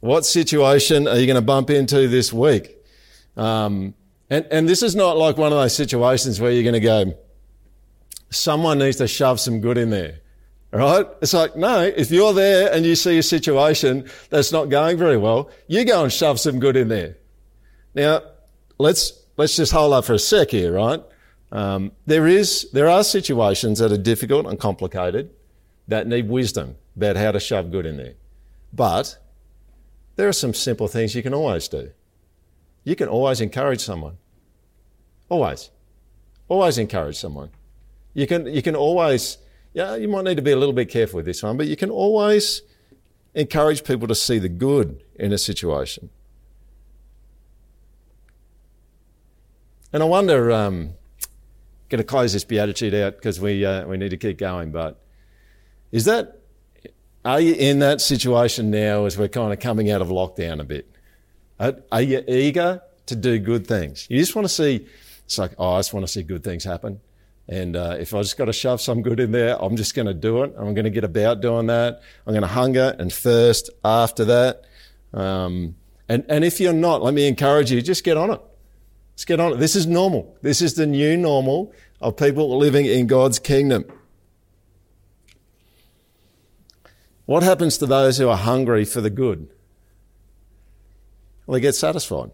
What 0.00 0.24
situation 0.24 1.08
are 1.08 1.16
you 1.16 1.26
going 1.26 1.36
to 1.36 1.42
bump 1.42 1.70
into 1.70 2.08
this 2.08 2.32
week? 2.32 2.76
Um, 3.36 3.94
and, 4.30 4.46
and 4.50 4.68
this 4.68 4.82
is 4.82 4.94
not 4.94 5.16
like 5.16 5.36
one 5.36 5.52
of 5.52 5.58
those 5.58 5.76
situations 5.76 6.40
where 6.40 6.50
you're 6.50 6.62
going 6.62 6.74
to 6.74 6.80
go, 6.80 7.14
someone 8.30 8.78
needs 8.78 8.96
to 8.96 9.06
shove 9.06 9.40
some 9.40 9.60
good 9.60 9.78
in 9.78 9.90
there. 9.90 10.20
Right? 10.72 11.06
It's 11.22 11.32
like, 11.32 11.54
no, 11.54 11.82
if 11.82 12.10
you're 12.10 12.32
there 12.32 12.72
and 12.72 12.84
you 12.84 12.96
see 12.96 13.16
a 13.18 13.22
situation 13.22 14.10
that's 14.30 14.50
not 14.50 14.70
going 14.70 14.98
very 14.98 15.16
well, 15.16 15.50
you 15.68 15.84
go 15.84 16.02
and 16.02 16.12
shove 16.12 16.40
some 16.40 16.58
good 16.58 16.76
in 16.76 16.88
there. 16.88 17.16
Now, 17.94 18.22
let's, 18.78 19.12
let's 19.36 19.54
just 19.54 19.70
hold 19.70 19.92
up 19.92 20.04
for 20.04 20.14
a 20.14 20.18
sec 20.18 20.50
here, 20.50 20.72
right? 20.72 21.00
Um, 21.52 21.92
there 22.06 22.26
is, 22.26 22.68
there 22.72 22.88
are 22.88 23.04
situations 23.04 23.78
that 23.78 23.92
are 23.92 23.98
difficult 23.98 24.46
and 24.46 24.58
complicated 24.58 25.30
that 25.86 26.08
need 26.08 26.28
wisdom 26.28 26.74
about 26.96 27.14
how 27.16 27.30
to 27.30 27.38
shove 27.38 27.70
good 27.70 27.86
in 27.86 27.96
there. 27.96 28.14
But 28.72 29.16
there 30.16 30.26
are 30.26 30.32
some 30.32 30.54
simple 30.54 30.88
things 30.88 31.14
you 31.14 31.22
can 31.22 31.34
always 31.34 31.68
do. 31.68 31.92
You 32.84 32.94
can 32.94 33.08
always 33.08 33.40
encourage 33.40 33.80
someone. 33.80 34.18
Always. 35.28 35.70
Always 36.48 36.78
encourage 36.78 37.16
someone. 37.16 37.50
You 38.12 38.26
can, 38.26 38.46
you 38.46 38.62
can 38.62 38.76
always, 38.76 39.38
yeah, 39.72 39.96
you 39.96 40.06
might 40.06 40.24
need 40.24 40.36
to 40.36 40.42
be 40.42 40.52
a 40.52 40.56
little 40.56 40.74
bit 40.74 40.90
careful 40.90 41.16
with 41.16 41.26
this 41.26 41.42
one, 41.42 41.56
but 41.56 41.66
you 41.66 41.76
can 41.76 41.90
always 41.90 42.62
encourage 43.34 43.82
people 43.82 44.06
to 44.06 44.14
see 44.14 44.38
the 44.38 44.48
good 44.48 45.02
in 45.16 45.32
a 45.32 45.38
situation. 45.38 46.10
And 49.92 50.02
I 50.02 50.06
wonder, 50.06 50.52
um, 50.52 50.94
going 51.88 51.98
to 51.98 52.04
close 52.04 52.32
this 52.32 52.44
beatitude 52.44 52.94
out 52.94 53.16
because 53.16 53.40
we, 53.40 53.64
uh, 53.64 53.86
we 53.86 53.96
need 53.96 54.10
to 54.10 54.16
keep 54.16 54.38
going, 54.38 54.72
but 54.72 55.00
is 55.92 56.04
that, 56.04 56.40
are 57.24 57.40
you 57.40 57.54
in 57.54 57.78
that 57.78 58.00
situation 58.00 58.70
now 58.70 59.06
as 59.06 59.16
we're 59.16 59.28
kind 59.28 59.52
of 59.52 59.60
coming 59.60 59.90
out 59.90 60.02
of 60.02 60.08
lockdown 60.08 60.60
a 60.60 60.64
bit? 60.64 60.93
Are, 61.58 62.02
you 62.02 62.22
eager 62.26 62.82
to 63.06 63.16
do 63.16 63.38
good 63.38 63.66
things? 63.66 64.06
You 64.10 64.18
just 64.18 64.34
want 64.34 64.46
to 64.46 64.52
see, 64.52 64.86
it's 65.24 65.38
like, 65.38 65.52
oh, 65.58 65.74
I 65.74 65.78
just 65.78 65.94
want 65.94 66.06
to 66.06 66.12
see 66.12 66.22
good 66.22 66.42
things 66.42 66.64
happen. 66.64 67.00
And 67.48 67.76
uh, 67.76 67.96
if 67.98 68.14
I 68.14 68.22
just 68.22 68.36
got 68.36 68.46
to 68.46 68.52
shove 68.52 68.80
some 68.80 69.02
good 69.02 69.20
in 69.20 69.32
there, 69.32 69.62
I'm 69.62 69.76
just 69.76 69.94
going 69.94 70.06
to 70.06 70.14
do 70.14 70.42
it. 70.42 70.54
I'm 70.56 70.74
going 70.74 70.84
to 70.84 70.90
get 70.90 71.04
about 71.04 71.40
doing 71.40 71.66
that. 71.66 72.02
I'm 72.26 72.32
going 72.32 72.42
to 72.42 72.48
hunger 72.48 72.96
and 72.98 73.12
thirst 73.12 73.70
after 73.84 74.24
that. 74.24 74.64
Um, 75.12 75.76
and, 76.08 76.24
and 76.28 76.44
if 76.44 76.58
you're 76.60 76.72
not, 76.72 77.02
let 77.02 77.14
me 77.14 77.28
encourage 77.28 77.70
you, 77.70 77.80
just 77.82 78.02
get 78.02 78.16
on 78.16 78.30
it. 78.30 78.40
Just 79.16 79.26
get 79.26 79.40
on 79.40 79.52
it. 79.52 79.56
This 79.56 79.76
is 79.76 79.86
normal. 79.86 80.36
This 80.42 80.60
is 80.60 80.74
the 80.74 80.86
new 80.86 81.16
normal 81.16 81.72
of 82.00 82.16
people 82.16 82.56
living 82.58 82.86
in 82.86 83.06
God's 83.06 83.38
kingdom. 83.38 83.84
What 87.26 87.42
happens 87.42 87.78
to 87.78 87.86
those 87.86 88.18
who 88.18 88.28
are 88.28 88.36
hungry 88.36 88.84
for 88.84 89.00
the 89.00 89.10
good? 89.10 89.48
Well, 91.46 91.56
he 91.56 91.60
gets 91.60 91.78
satisfied. 91.78 92.30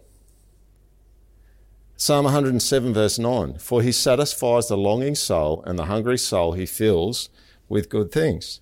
Psalm 1.97 2.25
107, 2.25 2.93
verse 2.93 3.19
9 3.19 3.59
For 3.59 3.81
he 3.81 3.91
satisfies 3.91 4.67
the 4.67 4.77
longing 4.77 5.15
soul, 5.15 5.63
and 5.67 5.77
the 5.77 5.85
hungry 5.85 6.17
soul 6.17 6.53
he 6.53 6.65
fills 6.65 7.29
with 7.69 7.89
good 7.89 8.11
things. 8.11 8.59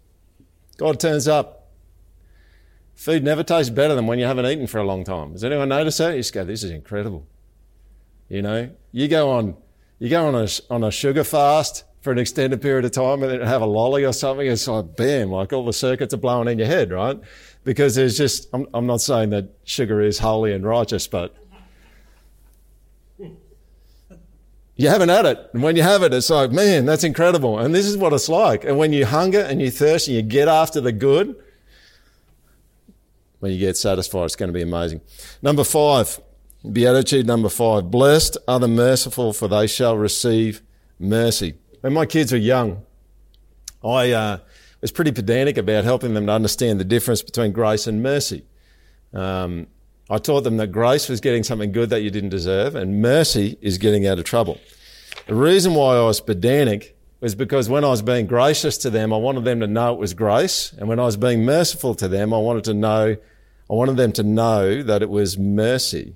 God 0.77 0.99
turns 0.99 1.27
up. 1.27 1.71
Food 2.95 3.23
never 3.23 3.43
tastes 3.43 3.69
better 3.69 3.95
than 3.95 4.07
when 4.07 4.19
you 4.19 4.25
haven't 4.25 4.45
eaten 4.45 4.67
for 4.67 4.79
a 4.79 4.83
long 4.83 5.05
time. 5.05 5.31
Has 5.31 5.43
anyone 5.43 5.69
noticed 5.69 5.99
that? 5.99 6.15
You 6.15 6.19
just 6.19 6.33
go, 6.33 6.43
This 6.43 6.63
is 6.63 6.71
incredible. 6.71 7.25
You 8.27 8.41
know, 8.41 8.71
you 8.91 9.07
go 9.07 9.31
on, 9.31 9.55
you 9.99 10.09
go 10.09 10.27
on 10.27 10.35
a, 10.35 10.47
on 10.69 10.83
a 10.83 10.91
sugar 10.91 11.23
fast 11.23 11.85
for 12.01 12.11
an 12.11 12.19
extended 12.19 12.61
period 12.61 12.85
of 12.85 12.91
time 12.91 13.23
and 13.23 13.31
then 13.31 13.41
have 13.41 13.61
a 13.61 13.65
lolly 13.65 14.05
or 14.05 14.13
something. 14.13 14.47
It's 14.47 14.67
like, 14.67 14.95
bam, 14.95 15.31
like 15.31 15.51
all 15.51 15.65
the 15.65 15.73
circuits 15.73 16.13
are 16.13 16.17
blowing 16.17 16.47
in 16.47 16.59
your 16.59 16.67
head, 16.67 16.91
right? 16.91 17.19
Because 17.69 17.93
there's 17.93 18.17
just, 18.17 18.49
I'm, 18.51 18.65
I'm 18.73 18.87
not 18.87 18.99
saying 18.99 19.29
that 19.29 19.47
sugar 19.63 20.01
is 20.01 20.17
holy 20.17 20.53
and 20.53 20.65
righteous, 20.65 21.05
but 21.05 21.35
you 24.75 24.89
haven't 24.89 25.09
had 25.09 25.27
it. 25.27 25.51
And 25.53 25.61
when 25.61 25.75
you 25.75 25.83
have 25.83 26.01
it, 26.01 26.11
it's 26.11 26.31
like, 26.31 26.51
man, 26.51 26.87
that's 26.87 27.03
incredible. 27.03 27.59
And 27.59 27.75
this 27.75 27.85
is 27.85 27.95
what 27.95 28.11
it's 28.11 28.27
like. 28.27 28.65
And 28.65 28.79
when 28.79 28.91
you 28.91 29.05
hunger 29.05 29.41
and 29.41 29.61
you 29.61 29.69
thirst 29.69 30.07
and 30.07 30.17
you 30.17 30.23
get 30.23 30.47
after 30.47 30.81
the 30.81 30.91
good, 30.91 31.35
when 33.37 33.51
you 33.51 33.59
get 33.59 33.77
satisfied, 33.77 34.25
it's 34.25 34.35
going 34.35 34.49
to 34.49 34.53
be 34.53 34.63
amazing. 34.63 35.01
Number 35.43 35.63
five, 35.63 36.19
beatitude 36.73 37.27
number 37.27 37.49
five, 37.49 37.91
blessed 37.91 38.35
are 38.47 38.59
the 38.59 38.67
merciful 38.67 39.31
for 39.31 39.47
they 39.47 39.67
shall 39.67 39.95
receive 39.95 40.63
mercy. 40.97 41.53
When 41.81 41.93
my 41.93 42.07
kids 42.07 42.31
were 42.31 42.39
young, 42.39 42.83
I 43.83 44.11
uh, 44.11 44.37
was 44.81 44.91
pretty 44.91 45.11
pedantic 45.11 45.57
about 45.57 45.83
helping 45.83 46.13
them 46.13 46.25
to 46.27 46.31
understand 46.31 46.79
the 46.79 46.85
difference 46.85 47.21
between 47.21 47.51
grace 47.51 47.87
and 47.87 48.01
mercy. 48.01 48.45
Um, 49.13 49.67
I 50.09 50.17
taught 50.17 50.41
them 50.41 50.57
that 50.57 50.67
grace 50.67 51.09
was 51.09 51.19
getting 51.19 51.43
something 51.43 51.71
good 51.71 51.89
that 51.91 52.01
you 52.01 52.09
didn't 52.09 52.29
deserve, 52.29 52.75
and 52.75 53.01
mercy 53.01 53.57
is 53.61 53.77
getting 53.77 54.07
out 54.07 54.17
of 54.17 54.25
trouble. 54.25 54.59
The 55.27 55.35
reason 55.35 55.75
why 55.75 55.97
I 55.97 56.03
was 56.03 56.21
pedantic 56.21 56.97
was 57.19 57.35
because 57.35 57.69
when 57.69 57.83
I 57.83 57.89
was 57.89 58.01
being 58.01 58.25
gracious 58.25 58.77
to 58.79 58.89
them, 58.89 59.13
I 59.13 59.17
wanted 59.17 59.43
them 59.43 59.59
to 59.59 59.67
know 59.67 59.93
it 59.93 59.99
was 59.99 60.13
grace, 60.13 60.73
and 60.77 60.87
when 60.87 60.99
I 60.99 61.03
was 61.03 61.17
being 61.17 61.45
merciful 61.45 61.93
to 61.95 62.07
them, 62.07 62.33
I 62.33 62.37
wanted 62.37 62.63
to 62.65 62.73
know, 62.73 63.17
I 63.69 63.73
wanted 63.73 63.97
them 63.97 64.11
to 64.13 64.23
know 64.23 64.81
that 64.81 65.01
it 65.01 65.09
was 65.09 65.37
mercy. 65.37 66.15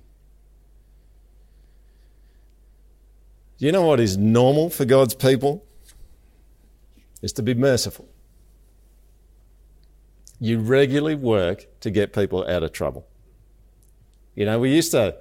Do 3.59 3.65
you 3.65 3.71
know 3.71 3.83
what 3.83 3.99
is 3.99 4.17
normal 4.17 4.69
for 4.69 4.85
God's 4.85 5.13
people? 5.13 5.65
Is 7.21 7.31
to 7.33 7.43
be 7.43 7.53
merciful. 7.53 8.09
You 10.43 10.59
regularly 10.59 11.15
work 11.15 11.67
to 11.79 11.89
get 11.89 12.11
people 12.11 12.45
out 12.45 12.63
of 12.63 12.73
trouble. 12.73 13.07
You 14.35 14.45
know, 14.45 14.59
we 14.59 14.75
used 14.75 14.91
to, 14.91 15.15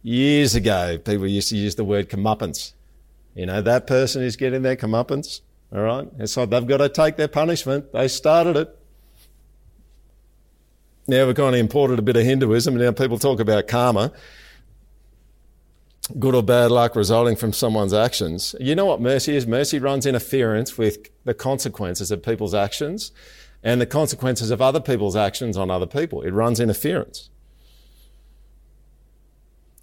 years 0.00 0.54
ago, 0.54 0.96
people 0.96 1.26
used 1.26 1.50
to 1.50 1.58
use 1.58 1.74
the 1.74 1.84
word 1.84 2.08
comeuppance. 2.08 2.72
You 3.34 3.44
know, 3.44 3.60
that 3.60 3.86
person 3.86 4.22
is 4.22 4.36
getting 4.36 4.62
their 4.62 4.76
comeuppance. 4.76 5.42
All 5.74 5.82
right. 5.82 6.08
Like 6.18 6.48
they've 6.48 6.66
got 6.66 6.78
to 6.78 6.88
take 6.88 7.16
their 7.16 7.28
punishment. 7.28 7.92
They 7.92 8.08
started 8.08 8.56
it. 8.56 8.78
Now 11.06 11.26
we've 11.26 11.36
kind 11.36 11.54
of 11.54 11.60
imported 11.60 11.98
a 11.98 12.02
bit 12.02 12.16
of 12.16 12.22
Hinduism 12.22 12.76
now 12.78 12.92
people 12.92 13.18
talk 13.18 13.40
about 13.40 13.68
karma. 13.68 14.10
Good 16.18 16.34
or 16.34 16.42
bad 16.42 16.70
luck 16.70 16.96
resulting 16.96 17.36
from 17.36 17.52
someone's 17.52 17.92
actions. 17.92 18.54
You 18.58 18.74
know 18.74 18.86
what 18.86 19.02
mercy 19.02 19.36
is? 19.36 19.46
Mercy 19.46 19.78
runs 19.78 20.06
interference 20.06 20.78
with 20.78 21.10
the 21.24 21.34
consequences 21.34 22.10
of 22.10 22.22
people's 22.22 22.54
actions 22.54 23.12
and 23.64 23.80
the 23.80 23.86
consequences 23.86 24.50
of 24.50 24.60
other 24.60 24.78
people's 24.78 25.16
actions 25.16 25.56
on 25.56 25.70
other 25.70 25.86
people. 25.86 26.20
It 26.20 26.32
runs 26.32 26.60
interference. 26.60 27.30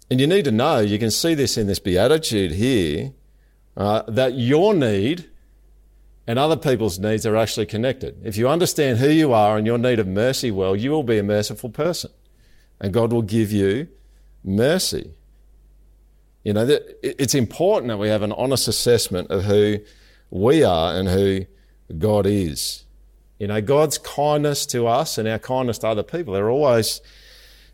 And 0.08 0.20
you 0.20 0.26
need 0.26 0.44
to 0.44 0.52
know, 0.52 0.78
you 0.78 0.98
can 0.98 1.10
see 1.10 1.34
this 1.34 1.58
in 1.58 1.66
this 1.66 1.80
beatitude 1.80 2.52
here, 2.52 3.12
uh, 3.76 4.02
that 4.06 4.34
your 4.34 4.72
need 4.72 5.28
and 6.26 6.38
other 6.38 6.56
people's 6.56 6.98
needs 6.98 7.26
are 7.26 7.34
actually 7.34 7.66
connected. 7.66 8.24
If 8.24 8.36
you 8.36 8.48
understand 8.48 8.98
who 8.98 9.08
you 9.08 9.32
are 9.32 9.58
and 9.58 9.66
your 9.66 9.78
need 9.78 9.98
of 9.98 10.06
mercy 10.06 10.52
well, 10.52 10.76
you 10.76 10.92
will 10.92 11.02
be 11.02 11.18
a 11.18 11.22
merciful 11.22 11.70
person. 11.70 12.12
And 12.80 12.92
God 12.92 13.12
will 13.12 13.22
give 13.22 13.50
you 13.50 13.88
mercy. 14.44 15.14
You 16.44 16.52
know, 16.52 16.78
it's 17.02 17.34
important 17.34 17.88
that 17.88 17.98
we 17.98 18.08
have 18.08 18.22
an 18.22 18.32
honest 18.32 18.68
assessment 18.68 19.30
of 19.30 19.44
who 19.44 19.78
we 20.30 20.62
are 20.62 20.94
and 20.94 21.08
who 21.08 21.46
God 21.98 22.26
is. 22.26 22.84
You 23.42 23.48
know, 23.48 23.60
God's 23.60 23.98
kindness 23.98 24.66
to 24.66 24.86
us 24.86 25.18
and 25.18 25.26
our 25.26 25.40
kindness 25.40 25.78
to 25.78 25.88
other 25.88 26.04
people, 26.04 26.32
they're 26.32 26.48
always 26.48 27.00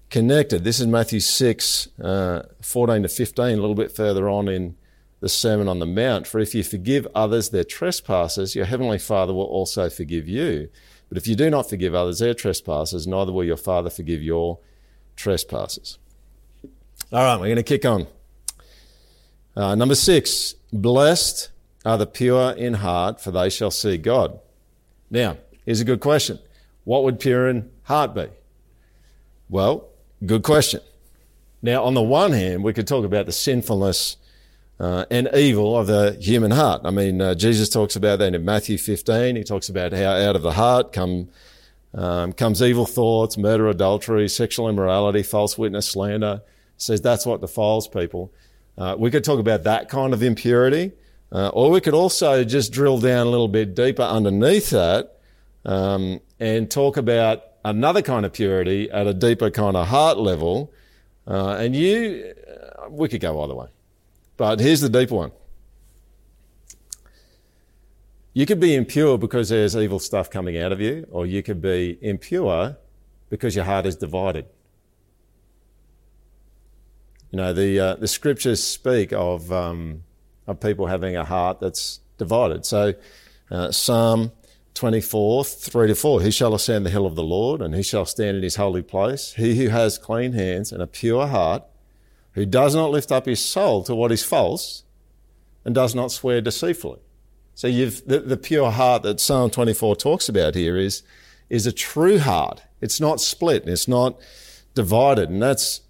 connected. 0.08 0.64
This 0.64 0.80
is 0.80 0.86
Matthew 0.86 1.20
6, 1.20 1.88
uh, 2.02 2.44
14 2.62 3.02
to 3.02 3.08
15, 3.10 3.44
a 3.44 3.60
little 3.60 3.74
bit 3.74 3.92
further 3.92 4.30
on 4.30 4.48
in 4.48 4.76
the 5.20 5.28
Sermon 5.28 5.68
on 5.68 5.78
the 5.78 5.84
Mount. 5.84 6.26
For 6.26 6.38
if 6.40 6.54
you 6.54 6.64
forgive 6.64 7.06
others 7.14 7.50
their 7.50 7.64
trespasses, 7.64 8.54
your 8.54 8.64
heavenly 8.64 8.96
Father 8.96 9.34
will 9.34 9.44
also 9.44 9.90
forgive 9.90 10.26
you. 10.26 10.70
But 11.10 11.18
if 11.18 11.26
you 11.26 11.36
do 11.36 11.50
not 11.50 11.68
forgive 11.68 11.94
others 11.94 12.20
their 12.20 12.32
trespasses, 12.32 13.06
neither 13.06 13.30
will 13.30 13.44
your 13.44 13.58
Father 13.58 13.90
forgive 13.90 14.22
your 14.22 14.60
trespasses. 15.16 15.98
All 17.12 17.22
right, 17.22 17.38
we're 17.38 17.48
going 17.48 17.56
to 17.56 17.62
kick 17.62 17.84
on. 17.84 18.06
Uh, 19.54 19.74
number 19.74 19.96
six, 19.96 20.54
blessed 20.72 21.50
are 21.84 21.98
the 21.98 22.06
pure 22.06 22.52
in 22.52 22.72
heart, 22.72 23.20
for 23.20 23.32
they 23.32 23.50
shall 23.50 23.70
see 23.70 23.98
God. 23.98 24.40
Now, 25.10 25.36
here's 25.68 25.82
a 25.82 25.84
good 25.84 26.00
question. 26.00 26.38
What 26.84 27.04
would 27.04 27.20
pure 27.20 27.46
in 27.46 27.70
heart 27.82 28.14
be? 28.14 28.28
Well, 29.50 29.86
good 30.24 30.42
question. 30.42 30.80
Now, 31.60 31.84
on 31.84 31.92
the 31.92 32.00
one 32.00 32.32
hand, 32.32 32.64
we 32.64 32.72
could 32.72 32.86
talk 32.86 33.04
about 33.04 33.26
the 33.26 33.32
sinfulness 33.32 34.16
uh, 34.80 35.04
and 35.10 35.28
evil 35.34 35.78
of 35.78 35.86
the 35.86 36.16
human 36.18 36.52
heart. 36.52 36.80
I 36.86 36.90
mean, 36.90 37.20
uh, 37.20 37.34
Jesus 37.34 37.68
talks 37.68 37.96
about 37.96 38.18
that 38.20 38.34
in 38.34 38.44
Matthew 38.46 38.78
15. 38.78 39.36
He 39.36 39.44
talks 39.44 39.68
about 39.68 39.92
how 39.92 40.12
out 40.12 40.36
of 40.36 40.42
the 40.42 40.52
heart 40.52 40.94
come 40.94 41.28
um, 41.92 42.32
comes 42.32 42.62
evil 42.62 42.86
thoughts, 42.86 43.36
murder, 43.36 43.68
adultery, 43.68 44.26
sexual 44.26 44.70
immorality, 44.70 45.22
false 45.22 45.58
witness, 45.58 45.90
slander. 45.90 46.40
Says 46.78 47.02
that's 47.02 47.26
what 47.26 47.42
defiles 47.42 47.88
people. 47.88 48.32
Uh, 48.78 48.96
we 48.98 49.10
could 49.10 49.24
talk 49.24 49.38
about 49.38 49.64
that 49.64 49.90
kind 49.90 50.14
of 50.14 50.22
impurity, 50.22 50.92
uh, 51.30 51.48
or 51.48 51.70
we 51.70 51.82
could 51.82 51.92
also 51.92 52.42
just 52.42 52.72
drill 52.72 52.98
down 52.98 53.26
a 53.26 53.30
little 53.30 53.48
bit 53.48 53.74
deeper 53.74 54.02
underneath 54.02 54.70
that 54.70 55.17
um, 55.64 56.20
and 56.38 56.70
talk 56.70 56.96
about 56.96 57.42
another 57.64 58.02
kind 58.02 58.24
of 58.24 58.32
purity 58.32 58.90
at 58.90 59.06
a 59.06 59.14
deeper 59.14 59.50
kind 59.50 59.76
of 59.76 59.88
heart 59.88 60.18
level. 60.18 60.72
Uh, 61.26 61.56
and 61.58 61.76
you, 61.76 62.32
uh, 62.48 62.88
we 62.88 63.08
could 63.08 63.20
go 63.20 63.42
either 63.42 63.54
way. 63.54 63.68
But 64.36 64.60
here's 64.60 64.80
the 64.80 64.88
deeper 64.88 65.14
one. 65.14 65.32
You 68.32 68.46
could 68.46 68.60
be 68.60 68.74
impure 68.74 69.18
because 69.18 69.48
there's 69.48 69.76
evil 69.76 69.98
stuff 69.98 70.30
coming 70.30 70.56
out 70.58 70.70
of 70.70 70.80
you, 70.80 71.06
or 71.10 71.26
you 71.26 71.42
could 71.42 71.60
be 71.60 71.98
impure 72.00 72.76
because 73.30 73.56
your 73.56 73.64
heart 73.64 73.84
is 73.84 73.96
divided. 73.96 74.46
You 77.30 77.38
know, 77.38 77.52
the, 77.52 77.80
uh, 77.80 77.94
the 77.96 78.06
scriptures 78.06 78.62
speak 78.62 79.12
of, 79.12 79.52
um, 79.52 80.04
of 80.46 80.60
people 80.60 80.86
having 80.86 81.16
a 81.16 81.24
heart 81.24 81.60
that's 81.60 82.00
divided. 82.16 82.64
So, 82.64 82.94
uh, 83.50 83.72
Psalm 83.72 84.32
24, 84.78 85.44
3 85.44 85.88
to 85.88 85.94
4, 85.96 86.22
He 86.22 86.30
shall 86.30 86.54
ascend 86.54 86.86
the 86.86 86.90
hill 86.90 87.04
of 87.04 87.16
the 87.16 87.22
Lord, 87.24 87.60
and 87.60 87.74
he 87.74 87.82
shall 87.82 88.06
stand 88.06 88.36
in 88.36 88.44
his 88.44 88.54
holy 88.54 88.80
place. 88.80 89.34
He 89.34 89.56
who 89.56 89.70
has 89.70 89.98
clean 89.98 90.34
hands 90.34 90.70
and 90.70 90.80
a 90.80 90.86
pure 90.86 91.26
heart, 91.26 91.64
who 92.32 92.46
does 92.46 92.76
not 92.76 92.92
lift 92.92 93.10
up 93.10 93.26
his 93.26 93.44
soul 93.44 93.82
to 93.82 93.94
what 93.96 94.12
is 94.12 94.22
false, 94.22 94.84
and 95.64 95.74
does 95.74 95.96
not 95.96 96.12
swear 96.12 96.40
deceitfully. 96.40 97.00
So 97.56 97.66
you've, 97.66 98.06
the, 98.06 98.20
the 98.20 98.36
pure 98.36 98.70
heart 98.70 99.02
that 99.02 99.18
Psalm 99.18 99.50
24 99.50 99.96
talks 99.96 100.28
about 100.28 100.54
here 100.54 100.76
is, 100.76 101.02
is 101.50 101.66
a 101.66 101.72
true 101.72 102.20
heart. 102.20 102.62
It's 102.80 103.00
not 103.00 103.20
split. 103.20 103.66
It's 103.66 103.88
not 103.88 104.20
divided. 104.74 105.28
And 105.28 105.42
that's, 105.42 105.80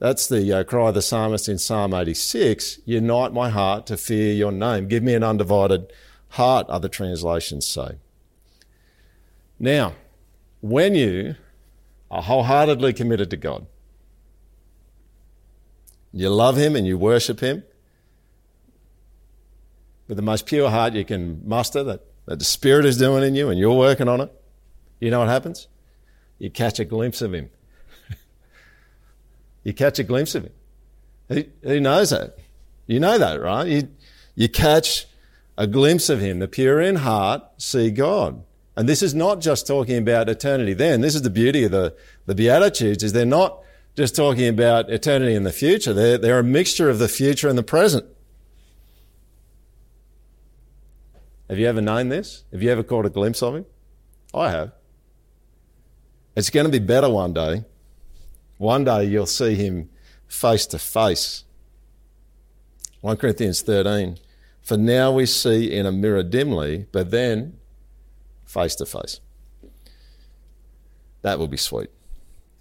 that's 0.00 0.26
the 0.26 0.52
uh, 0.52 0.64
cry 0.64 0.88
of 0.88 0.94
the 0.94 1.02
psalmist 1.02 1.48
in 1.48 1.58
Psalm 1.58 1.94
86. 1.94 2.80
Unite 2.86 3.32
my 3.32 3.50
heart 3.50 3.86
to 3.86 3.96
fear 3.96 4.32
your 4.34 4.50
name. 4.50 4.88
Give 4.88 5.04
me 5.04 5.14
an 5.14 5.22
undivided 5.22 5.92
heart, 6.30 6.68
other 6.68 6.88
translations 6.88 7.68
say. 7.68 7.98
Now, 9.62 9.94
when 10.60 10.96
you 10.96 11.36
are 12.10 12.20
wholeheartedly 12.20 12.94
committed 12.94 13.30
to 13.30 13.36
God, 13.36 13.64
you 16.12 16.28
love 16.30 16.56
Him 16.56 16.74
and 16.74 16.84
you 16.84 16.98
worship 16.98 17.38
Him, 17.38 17.62
with 20.08 20.16
the 20.16 20.22
most 20.22 20.46
pure 20.46 20.68
heart 20.68 20.94
you 20.94 21.04
can 21.04 21.48
muster 21.48 21.84
that, 21.84 22.02
that 22.26 22.40
the 22.40 22.44
Spirit 22.44 22.84
is 22.84 22.98
doing 22.98 23.22
in 23.22 23.36
you 23.36 23.50
and 23.50 23.58
you're 23.58 23.72
working 23.72 24.08
on 24.08 24.20
it, 24.20 24.32
you 24.98 25.12
know 25.12 25.20
what 25.20 25.28
happens? 25.28 25.68
You 26.40 26.50
catch 26.50 26.80
a 26.80 26.84
glimpse 26.84 27.22
of 27.22 27.32
Him. 27.32 27.48
you 29.62 29.72
catch 29.72 30.00
a 30.00 30.02
glimpse 30.02 30.34
of 30.34 30.42
Him. 30.42 30.52
Who, 31.28 31.44
who 31.62 31.78
knows 31.78 32.10
that? 32.10 32.36
You 32.88 32.98
know 32.98 33.16
that, 33.16 33.40
right? 33.40 33.68
You, 33.68 33.88
you 34.34 34.48
catch 34.48 35.06
a 35.56 35.68
glimpse 35.68 36.08
of 36.08 36.18
Him. 36.18 36.40
The 36.40 36.48
pure 36.48 36.80
in 36.80 36.96
heart 36.96 37.42
see 37.58 37.92
God. 37.92 38.42
And 38.76 38.88
this 38.88 39.02
is 39.02 39.14
not 39.14 39.40
just 39.40 39.66
talking 39.66 39.98
about 39.98 40.28
eternity 40.28 40.72
then. 40.72 41.02
This 41.02 41.14
is 41.14 41.22
the 41.22 41.30
beauty 41.30 41.64
of 41.64 41.72
the, 41.72 41.94
the 42.26 42.34
Beatitudes 42.34 43.02
is 43.02 43.12
they're 43.12 43.26
not 43.26 43.58
just 43.94 44.16
talking 44.16 44.48
about 44.48 44.90
eternity 44.90 45.34
in 45.34 45.42
the 45.42 45.52
future. 45.52 45.92
They're, 45.92 46.16
they're 46.16 46.38
a 46.38 46.44
mixture 46.44 46.88
of 46.88 46.98
the 46.98 47.08
future 47.08 47.48
and 47.48 47.58
the 47.58 47.62
present. 47.62 48.06
Have 51.50 51.58
you 51.58 51.66
ever 51.66 51.82
known 51.82 52.08
this? 52.08 52.44
Have 52.50 52.62
you 52.62 52.70
ever 52.70 52.82
caught 52.82 53.04
a 53.04 53.10
glimpse 53.10 53.42
of 53.42 53.56
him? 53.56 53.66
I 54.32 54.50
have. 54.50 54.72
It's 56.34 56.48
going 56.48 56.64
to 56.64 56.72
be 56.72 56.78
better 56.78 57.10
one 57.10 57.34
day. 57.34 57.66
One 58.56 58.84
day 58.84 59.04
you'll 59.04 59.26
see 59.26 59.54
him 59.54 59.90
face 60.26 60.64
to 60.68 60.78
face. 60.78 61.44
1 63.02 63.18
Corinthians 63.18 63.60
13. 63.60 64.16
For 64.62 64.78
now 64.78 65.12
we 65.12 65.26
see 65.26 65.70
in 65.70 65.84
a 65.84 65.92
mirror 65.92 66.22
dimly, 66.22 66.86
but 66.90 67.10
then 67.10 67.58
face 68.52 68.74
to 68.76 68.86
face. 68.86 69.20
That 71.22 71.38
will 71.38 71.48
be 71.48 71.56
sweet. 71.56 71.90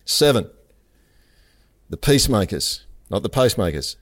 Seven. 0.05 0.49
The 1.89 1.97
peacemakers, 1.97 2.85
not 3.09 3.23
the 3.23 3.29
pacemakers. 3.29 3.95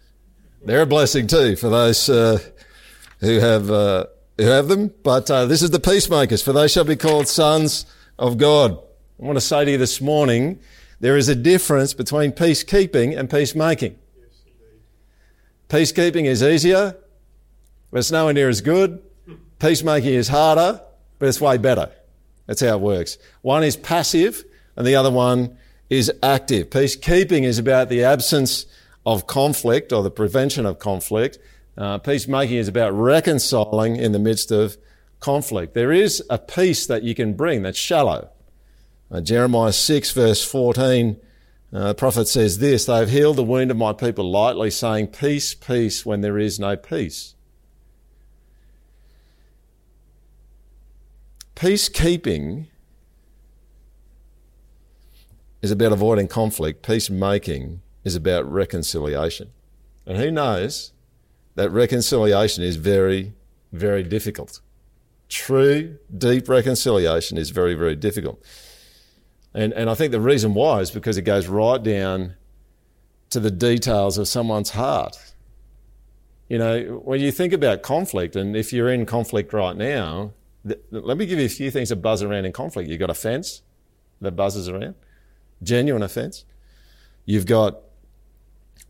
They're 0.63 0.84
a 0.84 0.86
blessing 0.86 1.28
too 1.28 1.56
for 1.56 1.69
those 1.69 2.10
uh, 2.10 2.39
who 3.19 3.39
have. 3.39 3.69
Uh, 3.71 4.06
who 4.39 4.45
have 4.45 4.69
them, 4.69 4.93
but 5.04 5.30
uh, 5.30 5.45
this 5.45 5.62
is 5.62 5.69
the 5.71 5.82
peacemakers, 5.82 6.41
for 6.41 6.54
they 6.54 6.69
shall 6.69 6.86
be 6.86 6.95
called 6.95 7.28
sons 7.28 7.86
of 8.17 8.38
God. 8.38 8.71
I 8.71 9.25
want 9.25 9.36
to 9.36 9.41
say 9.41 9.65
to 9.65 9.71
you 9.71 9.78
this 9.78 9.99
morning, 9.99 10.60
there 11.02 11.17
is 11.17 11.28
a 11.28 11.36
difference 11.36 11.93
between 11.93 12.32
peacekeeping 12.32 13.19
and 13.19 13.30
peacemaking. 13.30 13.97
peacekeeping 15.67 16.23
is 16.23 16.41
easier, 16.41 16.95
but 17.91 17.97
it's 17.97 18.12
nowhere 18.12 18.34
near 18.34 18.47
as 18.47 18.62
good. 18.62 19.02
Peacemaking 19.60 20.13
is 20.13 20.30
harder, 20.30 20.82
but 21.20 21.28
it's 21.28 21.42
way 21.42 21.58
better. 21.58 21.92
That's 22.48 22.62
how 22.62 22.76
it 22.76 22.82
works. 22.82 23.18
One 23.42 23.64
is 23.64 23.78
passive 23.78 24.44
and 24.76 24.88
the 24.88 24.96
other 24.96 25.12
one 25.12 25.58
is 25.90 26.12
active. 26.24 26.70
Peacekeeping 26.70 27.44
is 27.44 27.60
about 27.60 27.90
the 27.90 28.04
absence 28.04 28.66
of 29.06 29.28
conflict 29.28 29.92
or 29.94 30.02
the 30.02 30.12
prevention 30.12 30.66
of 30.66 30.80
conflict. 30.80 31.38
Uh, 31.78 31.98
peacemaking 31.98 32.58
is 32.58 32.68
about 32.68 32.92
reconciling 32.94 33.96
in 33.96 34.12
the 34.12 34.20
midst 34.20 34.52
of 34.52 34.78
conflict. 35.20 35.74
There 35.74 35.92
is 35.92 36.24
a 36.30 36.38
peace 36.38 36.88
that 36.88 37.04
you 37.04 37.14
can 37.14 37.34
bring 37.34 37.64
that's 37.64 37.78
shallow. 37.78 38.30
Uh, 39.12 39.22
Jeremiah 39.22 39.74
6 39.74 40.12
verse 40.12 40.44
14, 40.44 41.20
uh, 41.72 41.88
the 41.90 41.96
prophet 41.96 42.28
says 42.28 42.60
this, 42.60 42.86
they 42.86 42.98
have 42.98 43.10
healed 43.10 43.38
the 43.38 43.44
wound 43.44 43.72
of 43.72 43.78
my 43.78 43.94
people 43.94 44.30
lightly, 44.30 44.72
saying 44.72 45.08
peace, 45.08 45.54
peace, 45.54 46.06
when 46.06 46.22
there 46.22 46.38
is 46.38 46.60
no 46.60 46.76
peace. 46.76 47.36
Peacekeeping 51.60 52.67
is 55.62 55.72
about 55.72 55.91
avoiding 55.91 56.30
conflict. 56.30 56.84
Peacemaking 56.84 57.82
is 58.06 58.15
about 58.15 58.50
reconciliation. 58.50 59.50
And 60.06 60.17
who 60.17 60.32
knows 60.32 60.93
that 61.56 61.69
reconciliation 61.69 62.63
is 62.63 62.78
very, 62.78 63.34
very 63.74 64.04
difficult. 64.04 64.62
True, 65.28 65.98
deep 66.17 66.48
reconciliation 66.48 67.38
is 67.38 67.50
very, 67.50 67.74
very 67.74 67.98
difficult. 67.98 68.41
And, 69.54 69.74
and 69.74 69.89
I 69.89 69.95
think 69.95 70.13
the 70.13 70.22
reason 70.22 70.54
why 70.54 70.79
is 70.79 70.92
because 70.92 71.17
it 71.17 71.23
goes 71.23 71.48
right 71.48 71.84
down 71.84 72.36
to 73.31 73.42
the 73.42 73.52
details 73.52 74.17
of 74.17 74.29
someone's 74.29 74.69
heart. 74.69 75.17
You 76.48 76.58
know, 76.58 77.02
when 77.04 77.19
you 77.19 77.34
think 77.34 77.52
about 77.52 77.81
conflict, 77.81 78.38
and 78.38 78.56
if 78.56 78.71
you're 78.71 78.90
in 78.90 79.06
conflict 79.06 79.52
right 79.52 79.75
now, 79.75 80.31
th- 80.68 80.80
let 80.92 81.18
me 81.18 81.26
give 81.26 81.40
you 81.40 81.46
a 81.46 81.50
few 81.50 81.72
things 81.72 81.90
that 81.90 81.98
buzz 81.98 82.24
around 82.24 82.46
in 82.46 82.52
conflict. 82.52 82.90
You've 82.90 83.00
got 83.00 83.10
offense 83.10 83.62
that 84.22 84.32
buzzes 84.32 84.68
around, 84.68 84.96
genuine 85.64 86.04
offense. 86.04 86.46
You've 87.26 87.46
got 87.46 87.80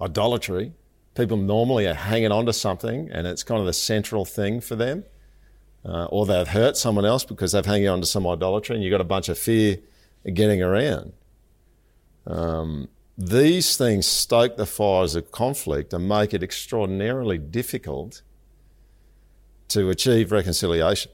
idolatry, 0.01 0.73
people 1.15 1.37
normally 1.37 1.85
are 1.87 1.93
hanging 1.93 2.31
on 2.31 2.45
to 2.45 2.53
something 2.53 3.09
and 3.11 3.27
it's 3.27 3.43
kind 3.43 3.59
of 3.59 3.65
the 3.65 3.73
central 3.73 4.25
thing 4.25 4.61
for 4.61 4.75
them. 4.75 5.03
Uh, 5.85 6.05
or 6.05 6.25
they've 6.25 6.47
hurt 6.47 6.75
someone 6.75 7.05
else 7.05 7.23
because 7.23 7.53
they've 7.53 7.65
hanging 7.65 7.87
on 7.87 8.01
to 8.01 8.05
some 8.05 8.27
idolatry 8.27 8.75
and 8.75 8.83
you've 8.83 8.91
got 8.91 9.01
a 9.01 9.05
bunch 9.05 9.29
of 9.29 9.37
fear 9.37 9.77
getting 10.33 10.61
around. 10.61 11.13
Um, 12.27 12.89
these 13.17 13.77
things 13.77 14.05
stoke 14.05 14.57
the 14.57 14.65
fires 14.65 15.15
of 15.15 15.31
conflict 15.31 15.93
and 15.93 16.07
make 16.07 16.33
it 16.33 16.43
extraordinarily 16.43 17.37
difficult 17.37 18.21
to 19.69 19.89
achieve 19.89 20.31
reconciliation. 20.31 21.11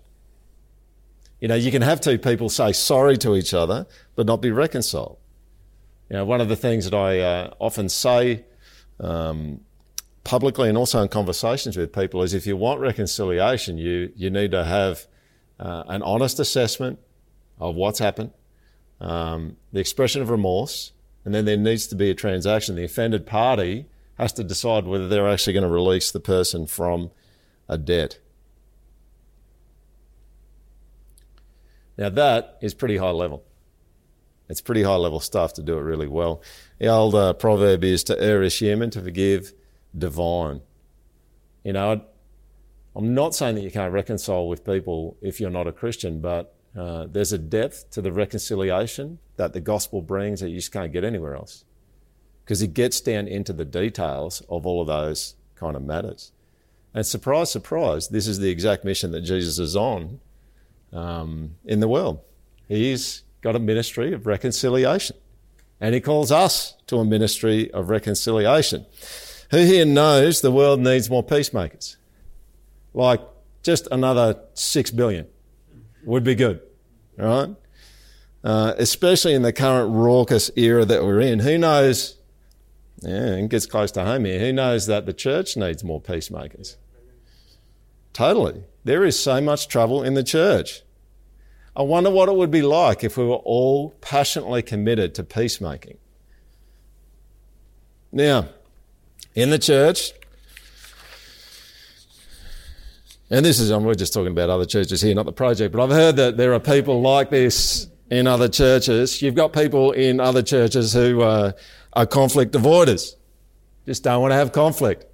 You 1.46 1.50
know, 1.50 1.54
you 1.54 1.70
can 1.70 1.84
have 1.84 2.02
two 2.02 2.18
people 2.18 2.50
say 2.50 2.72
sorry 2.72 3.18
to 3.18 3.36
each 3.36 3.54
other, 3.54 3.86
but 4.16 4.26
not 4.26 4.42
be 4.42 4.50
reconciled. 4.50 5.20
You 6.10 6.16
know, 6.16 6.26
one 6.26 6.42
of 6.42 6.50
the 6.50 6.56
things 6.56 6.90
that 6.90 6.98
I 6.98 7.20
uh, 7.20 7.54
often 7.60 7.88
say 7.88 8.46
um, 9.00 9.62
publicly 10.24 10.70
and 10.70 10.76
also 10.76 11.04
in 11.04 11.08
conversations 11.08 11.78
with 11.78 11.94
people 11.94 12.24
is 12.24 12.34
if 12.34 12.48
you 12.48 12.58
want 12.58 12.80
reconciliation, 12.80 13.78
you, 13.78 14.12
you 14.16 14.32
need 14.32 14.50
to 14.54 14.64
have 14.64 15.06
uh, 15.60 15.84
an 15.88 16.02
honest 16.02 16.40
assessment 16.40 16.98
of 17.60 17.76
what's 17.76 18.00
happened, 18.00 18.32
um, 19.00 19.56
the 19.72 19.80
expression 19.80 20.24
of 20.24 20.32
remorse, 20.32 20.94
and 21.26 21.36
then 21.36 21.46
there 21.46 21.58
needs 21.58 21.86
to 21.86 21.96
be 21.96 22.10
a 22.10 22.16
transaction. 22.16 22.76
The 22.76 22.86
offended 22.86 23.28
party 23.28 23.86
has 24.18 24.34
to 24.34 24.44
decide 24.44 24.88
whether 24.88 25.08
they're 25.08 25.30
actually 25.30 25.54
going 25.54 25.62
to 25.62 25.70
release 25.70 26.10
the 26.10 26.20
person 26.20 26.66
from 26.66 27.12
a 27.70 27.78
debt. 27.78 28.18
Now, 31.98 32.10
that 32.10 32.58
is 32.62 32.74
pretty 32.74 32.98
high 32.98 33.12
level. 33.12 33.44
It's 34.48 34.62
pretty 34.62 34.84
high 34.84 34.96
level 34.96 35.20
stuff 35.20 35.54
to 35.54 35.64
do 35.64 35.78
it 35.78 35.82
really 35.82 36.08
well. 36.08 36.42
The 36.80 36.88
old 36.88 37.16
uh, 37.16 37.34
proverb 37.34 37.84
is 37.84 38.04
to 38.06 38.20
err 38.22 38.44
is 38.44 38.60
human, 38.60 38.90
to 38.92 39.02
forgive 39.02 39.54
divine. 39.98 40.62
You 41.64 41.74
know, 41.74 42.02
I'm 42.96 43.14
not 43.14 43.34
saying 43.34 43.56
that 43.56 43.62
you 43.62 43.72
can't 43.72 43.92
reconcile 43.92 44.48
with 44.48 44.64
people 44.64 45.18
if 45.22 45.40
you're 45.40 45.50
not 45.50 45.68
a 45.68 45.72
Christian, 45.72 46.22
but 46.22 46.56
uh, 46.78 47.08
there's 47.10 47.34
a 47.34 47.38
depth 47.38 47.90
to 47.92 48.02
the 48.02 48.12
reconciliation 48.12 49.20
that 49.38 49.54
the 49.54 49.62
gospel 49.62 50.02
brings 50.02 50.42
that 50.42 50.50
you 50.50 50.58
just 50.58 50.72
can't 50.72 50.94
get 50.94 51.04
anywhere 51.04 51.36
else. 51.36 51.66
Because 52.44 52.62
it 52.62 52.74
gets 52.74 53.02
down 53.02 53.28
into 53.28 53.54
the 53.54 53.66
details 53.66 54.42
of 54.50 54.68
all 54.68 54.82
of 54.82 54.88
those 54.88 55.36
kind 55.56 55.76
of 55.76 55.84
matters. 55.84 56.32
And 56.94 57.06
surprise, 57.06 57.52
surprise, 57.52 58.10
this 58.10 58.28
is 58.28 58.40
the 58.40 58.50
exact 58.50 58.86
mission 58.86 59.12
that 59.12 59.22
Jesus 59.22 59.58
is 59.58 59.76
on 59.76 60.20
um, 60.94 61.56
in 61.66 61.80
the 61.80 61.88
world. 61.88 62.20
He's 62.68 63.24
got 63.42 63.56
a 63.56 63.60
ministry 63.60 64.14
of 64.14 64.26
reconciliation. 64.26 65.16
And 65.80 65.94
he 65.94 66.02
calls 66.02 66.32
us 66.32 66.76
to 66.88 66.98
a 66.98 67.06
ministry 67.06 67.70
of 67.72 67.90
reconciliation. 67.90 68.86
Who 69.52 69.58
here 69.58 69.86
knows 69.86 70.42
the 70.42 70.52
world 70.52 70.80
needs 70.80 71.10
more 71.10 71.24
peacemakers? 71.24 71.98
Like 72.94 73.22
just 73.62 73.88
another 73.92 74.40
six 74.54 74.90
billion 74.90 75.28
would 76.06 76.24
be 76.24 76.36
good, 76.36 76.62
right? 77.18 77.50
Uh, 78.44 78.74
especially 78.78 79.34
in 79.34 79.42
the 79.42 79.52
current 79.52 79.94
raucous 79.94 80.50
era 80.56 80.86
that 80.86 81.04
we're 81.04 81.20
in. 81.20 81.40
Who 81.40 81.58
knows? 81.58 82.16
Yeah, 83.02 83.36
it 83.36 83.50
gets 83.50 83.66
close 83.66 83.92
to 83.92 84.06
home 84.06 84.26
here. 84.26 84.40
Who 84.40 84.54
knows 84.54 84.88
that 84.88 85.06
the 85.06 85.14
church 85.14 85.58
needs 85.58 85.84
more 85.84 86.00
peacemakers? 86.00 86.78
Totally. 88.14 88.64
There 88.86 89.04
is 89.04 89.20
so 89.20 89.42
much 89.42 89.68
trouble 89.68 90.04
in 90.04 90.14
the 90.14 90.24
church. 90.24 90.84
I 91.76 91.82
wonder 91.82 92.10
what 92.10 92.30
it 92.30 92.36
would 92.36 92.52
be 92.52 92.62
like 92.62 93.04
if 93.04 93.18
we 93.18 93.26
were 93.26 93.36
all 93.36 93.90
passionately 94.00 94.62
committed 94.62 95.14
to 95.16 95.24
peacemaking. 95.24 95.98
Now, 98.12 98.48
in 99.34 99.50
the 99.50 99.60
church, 99.60 100.14
and 103.30 103.44
this 103.44 103.60
is, 103.60 103.74
we're 103.74 103.96
just 103.96 104.14
talking 104.14 104.32
about 104.32 104.52
other 104.52 104.66
churches 104.66 105.02
here, 105.02 105.16
not 105.16 105.26
the 105.26 105.34
project, 105.34 105.74
but 105.74 105.84
I've 105.84 105.90
heard 105.90 106.16
that 106.18 106.38
there 106.38 106.54
are 106.54 106.60
people 106.60 107.02
like 107.02 107.32
this 107.32 107.88
in 108.12 108.28
other 108.28 108.48
churches. 108.48 109.20
You've 109.22 109.36
got 109.36 109.52
people 109.52 109.92
in 109.94 110.20
other 110.20 110.44
churches 110.44 110.94
who 110.94 111.24
uh, 111.24 111.52
are 111.94 112.06
conflict 112.06 112.54
avoiders, 112.54 113.16
just 113.88 114.04
don't 114.04 114.22
want 114.22 114.32
to 114.32 114.36
have 114.36 114.52
conflict. 114.52 115.06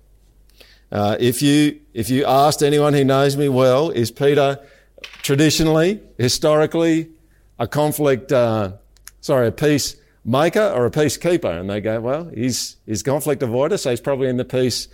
Uh, 0.92 1.16
if 1.20 1.42
you 1.42 1.80
if 1.94 2.10
you 2.10 2.26
asked 2.26 2.62
anyone 2.62 2.94
who 2.94 3.04
knows 3.04 3.38
me 3.38 3.48
well, 3.48 3.90
is 3.90 4.12
Peter 4.12 4.60
traditionally, 5.22 6.02
historically, 6.18 7.10
a 7.60 7.68
conflict, 7.68 8.32
uh, 8.32 8.74
sorry, 9.22 9.48
a 9.48 9.52
peace 9.52 9.96
maker 10.26 10.68
or 10.76 10.86
a 10.86 10.92
peacekeeper? 10.92 11.60
And 11.60 11.70
they 11.70 11.80
go, 11.80 12.02
well, 12.02 12.30
he's 12.34 12.78
he's 12.86 13.04
conflict 13.04 13.42
avoider, 13.42 13.80
so 13.80 13.92
he's 13.92 14.02
probably 14.02 14.28
in 14.28 14.38
the 14.38 14.46
peace 14.46 14.90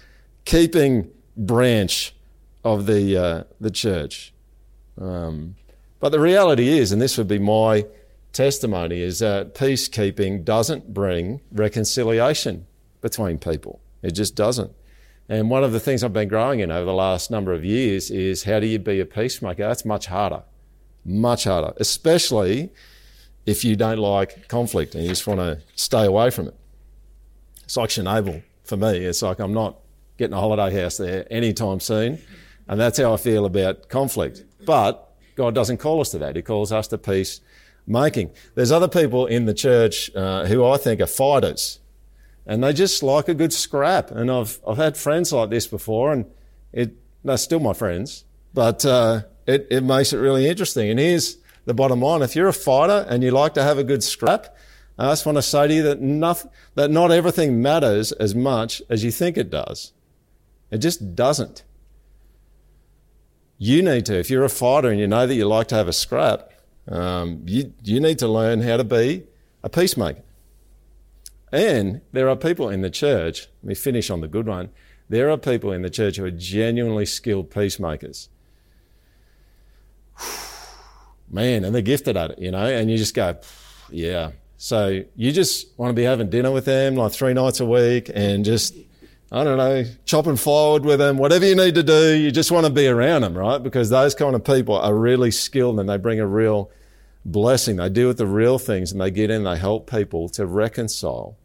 keeping 0.45 1.10
branch 1.36 2.14
of 2.64 2.86
the 2.86 3.18
uh, 3.18 3.43
the 3.60 3.72
church. 3.72 4.34
Um, 5.02 5.56
but 6.00 6.10
the 6.10 6.20
reality 6.20 6.78
is, 6.78 6.91
and 6.91 7.02
this 7.02 7.18
would 7.18 7.28
be 7.28 7.39
my 7.39 7.86
testimony, 8.34 9.02
is 9.02 9.18
that 9.20 9.56
peacekeeping 9.56 10.45
doesn't 10.45 10.93
bring 10.93 11.41
reconciliation 11.52 12.68
between 13.02 13.39
people. 13.39 13.80
It 14.04 14.12
just 14.12 14.36
doesn't. 14.36 14.72
And 15.30 15.49
one 15.49 15.63
of 15.63 15.73
the 15.73 15.80
things 15.80 16.03
I've 16.03 16.13
been 16.13 16.30
growing 16.30 16.61
in 16.61 16.71
over 16.71 16.86
the 16.86 16.93
last 16.93 17.30
number 17.30 17.53
of 17.53 17.65
years 17.65 18.09
is 18.09 18.43
how 18.43 18.59
do 18.59 18.67
you 18.67 18.80
be 18.80 18.99
a 18.99 19.05
peacemaker? 19.05 19.67
That's 19.67 19.84
much 19.84 20.05
harder, 20.07 20.43
much 21.03 21.43
harder, 21.43 21.73
especially 21.78 22.69
if 23.45 23.65
you 23.65 23.75
don't 23.75 23.97
like 23.97 24.47
conflict 24.47 24.95
and 24.95 25.03
you 25.03 25.09
just 25.09 25.28
want 25.28 25.39
to 25.39 25.59
stay 25.75 26.05
away 26.05 26.30
from 26.30 26.47
it. 26.47 26.55
It's 27.63 27.75
like 27.75 27.89
Chernobyl 27.89 28.41
for 28.63 28.78
me. 28.78 28.99
It's 28.99 29.21
like 29.21 29.39
I'm 29.39 29.53
not 29.53 29.78
getting 30.17 30.34
a 30.34 30.39
holiday 30.39 30.82
house 30.82 30.97
there 30.97 31.28
anytime 31.30 31.80
soon. 31.82 32.19
And 32.69 32.80
that's 32.80 32.97
how 32.97 33.13
I 33.13 33.17
feel 33.17 33.45
about 33.45 33.89
conflict. 33.89 34.43
But 34.65 35.13
God 35.36 35.53
doesn't 35.53 35.78
call 35.78 36.01
us 36.01 36.09
to 36.11 36.17
that. 36.19 36.36
He 36.36 36.41
calls 36.41 36.71
us 36.71 36.88
to 36.89 36.97
peace 36.97 37.41
making. 37.86 38.32
There's 38.55 38.71
other 38.71 38.88
people 38.88 39.25
in 39.25 39.45
the 39.45 39.53
church 39.53 40.13
uh, 40.15 40.45
who 40.45 40.65
I 40.65 40.78
think 40.78 40.99
are 41.01 41.07
fighters 41.07 41.80
and 42.48 42.64
they 42.64 42.74
just 42.74 43.04
like 43.04 43.28
a 43.28 43.36
good 43.36 43.54
scrap. 43.54 44.10
And 44.10 44.32
I've, 44.32 44.60
I've 44.68 44.78
had 44.78 44.98
friends 44.98 45.32
like 45.32 45.52
this 45.52 45.68
before 45.68 46.12
and 46.14 46.26
it, 46.74 46.95
they're 47.24 47.38
still 47.38 47.60
my 47.60 47.74
friends, 47.74 48.24
but, 48.54 48.84
uh, 48.86 49.22
it, 49.45 49.68
it 49.70 49.84
makes 49.84 50.14
it 50.14 50.18
really 50.18 50.48
interesting. 50.48 50.89
And 50.89 51.00
here's 51.00 51.38
the 51.66 51.74
bottom 51.74 52.02
line. 52.02 52.22
If 52.22 52.36
you're 52.36 52.48
a 52.48 52.54
fighter 52.54 53.06
and 53.10 53.24
you 53.24 53.32
like 53.32 53.54
to 53.54 53.64
have 53.64 53.78
a 53.78 53.84
good 53.84 54.04
scrap, 54.04 54.56
I 54.98 55.12
just 55.12 55.26
want 55.26 55.38
to 55.38 55.41
say 55.41 55.68
to 55.68 55.74
you 55.74 55.84
that 55.84 56.02
nothing, 56.02 56.50
that 56.76 56.89
not 56.89 57.12
everything 57.12 57.62
matters 57.62 58.12
as 58.14 58.34
much 58.34 58.82
as 58.89 59.04
you 59.04 59.12
think 59.12 59.38
it 59.38 59.50
does. 59.50 59.93
It 60.72 60.80
just 60.80 61.16
doesn't. 61.16 61.64
You 63.58 63.82
need 63.82 64.06
to, 64.08 64.20
if 64.20 64.30
you're 64.30 64.43
a 64.43 64.50
fighter 64.50 64.89
and 64.89 65.00
you 65.00 65.08
know 65.08 65.26
that 65.26 65.34
you 65.34 65.48
like 65.48 65.68
to 65.68 65.76
have 65.76 65.88
a 65.88 65.93
scrap, 65.93 66.52
um, 66.89 67.43
you, 67.45 67.74
you 67.84 68.00
need 68.00 68.20
to 68.20 68.28
learn 68.28 68.62
how 68.62 68.78
to 68.78 68.84
be 68.84 69.24
a 69.64 69.70
peacemaker. 69.70 70.24
And 71.52 72.02
there 72.12 72.30
are 72.30 72.36
people 72.36 72.70
in 72.70 72.82
the 72.82 72.89
church, 72.89 73.48
let 73.64 73.70
me 73.70 73.76
finish 73.76 74.10
on 74.10 74.22
the 74.22 74.28
good 74.28 74.48
one. 74.48 74.70
There 75.10 75.30
are 75.30 75.38
people 75.38 75.72
in 75.72 75.82
the 75.82 75.89
church 75.89 76.18
who 76.18 76.26
are 76.26 76.32
genuinely 76.32 77.06
skilled 77.06 77.50
peacemakers. 77.50 78.30
Man, 81.30 81.64
and 81.64 81.74
they're 81.74 81.82
gifted 81.82 82.18
at 82.18 82.32
it, 82.32 82.39
you 82.39 82.52
know, 82.52 82.66
and 82.66 82.91
you 82.91 82.98
just 82.98 83.14
go, 83.14 83.38
yeah. 83.89 84.32
So 84.58 85.04
you 85.16 85.32
just 85.32 85.68
want 85.78 85.91
to 85.91 85.93
be 85.93 86.04
having 86.04 86.30
dinner 86.30 86.52
with 86.52 86.66
them 86.66 86.95
like 86.95 87.12
three 87.12 87.34
nights 87.34 87.60
a 87.60 87.66
week 87.66 88.10
and 88.14 88.43
just, 88.43 88.76
I 89.32 89.43
don't 89.43 89.58
know, 89.58 89.86
chopping 90.06 90.36
forward 90.36 90.84
with 90.84 91.00
them, 91.00 91.18
whatever 91.18 91.45
you 91.45 91.56
need 91.56 91.76
to 91.76 91.84
do. 91.84 92.16
You 92.16 92.32
just 92.32 92.52
want 92.52 92.66
to 92.66 92.72
be 92.72 92.88
around 92.88 93.22
them, 93.22 93.38
right? 93.38 93.62
Because 93.62 93.89
those 93.89 94.16
kind 94.16 94.36
of 94.36 94.43
people 94.43 94.76
are 94.76 94.93
really 94.93 95.32
skilled 95.32 95.80
and 95.80 95.88
they 95.88 95.98
bring 95.98 96.20
a 96.20 96.28
real 96.28 96.72
blessing. 97.28 97.75
They 97.75 97.89
deal 97.89 98.07
with 98.07 98.17
the 98.17 98.25
real 98.25 98.57
things 98.57 98.91
and 98.91 98.99
they 98.99 99.11
get 99.11 99.30
in, 99.30 99.43
they 99.43 99.57
help 99.57 99.89
people 99.89 100.30
to 100.30 100.45
reconcile. 100.47 101.38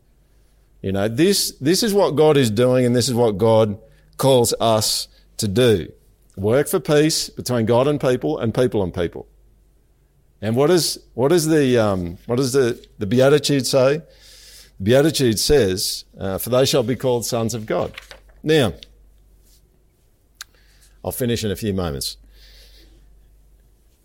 You 0.80 0.92
know, 0.92 1.08
this, 1.08 1.52
this 1.60 1.82
is 1.82 1.92
what 1.92 2.12
God 2.12 2.36
is 2.36 2.50
doing 2.50 2.86
and 2.86 2.96
this 2.96 3.08
is 3.08 3.14
what 3.14 3.36
God 3.36 3.78
calls 4.16 4.54
us 4.60 5.08
to 5.36 5.48
do. 5.48 5.92
Work 6.36 6.68
for 6.68 6.80
peace 6.80 7.28
between 7.28 7.66
God 7.66 7.86
and 7.86 8.00
people 8.00 8.38
and 8.38 8.54
people 8.54 8.82
and 8.82 8.94
people. 8.94 9.28
And 10.40 10.56
what 10.56 10.70
is, 10.70 10.98
what 11.14 11.30
is 11.30 11.46
the, 11.46 11.78
um, 11.78 12.18
what 12.26 12.36
does 12.36 12.52
the, 12.52 12.84
the 12.98 13.06
Beatitude 13.06 13.66
say? 13.66 13.98
The 14.78 14.84
Beatitude 14.84 15.38
says, 15.38 16.04
uh, 16.18 16.38
for 16.38 16.50
they 16.50 16.64
shall 16.64 16.82
be 16.82 16.96
called 16.96 17.24
sons 17.24 17.54
of 17.54 17.66
God. 17.66 17.94
Now, 18.42 18.74
I'll 21.04 21.12
finish 21.12 21.44
in 21.44 21.50
a 21.50 21.56
few 21.56 21.72
moments. 21.72 22.16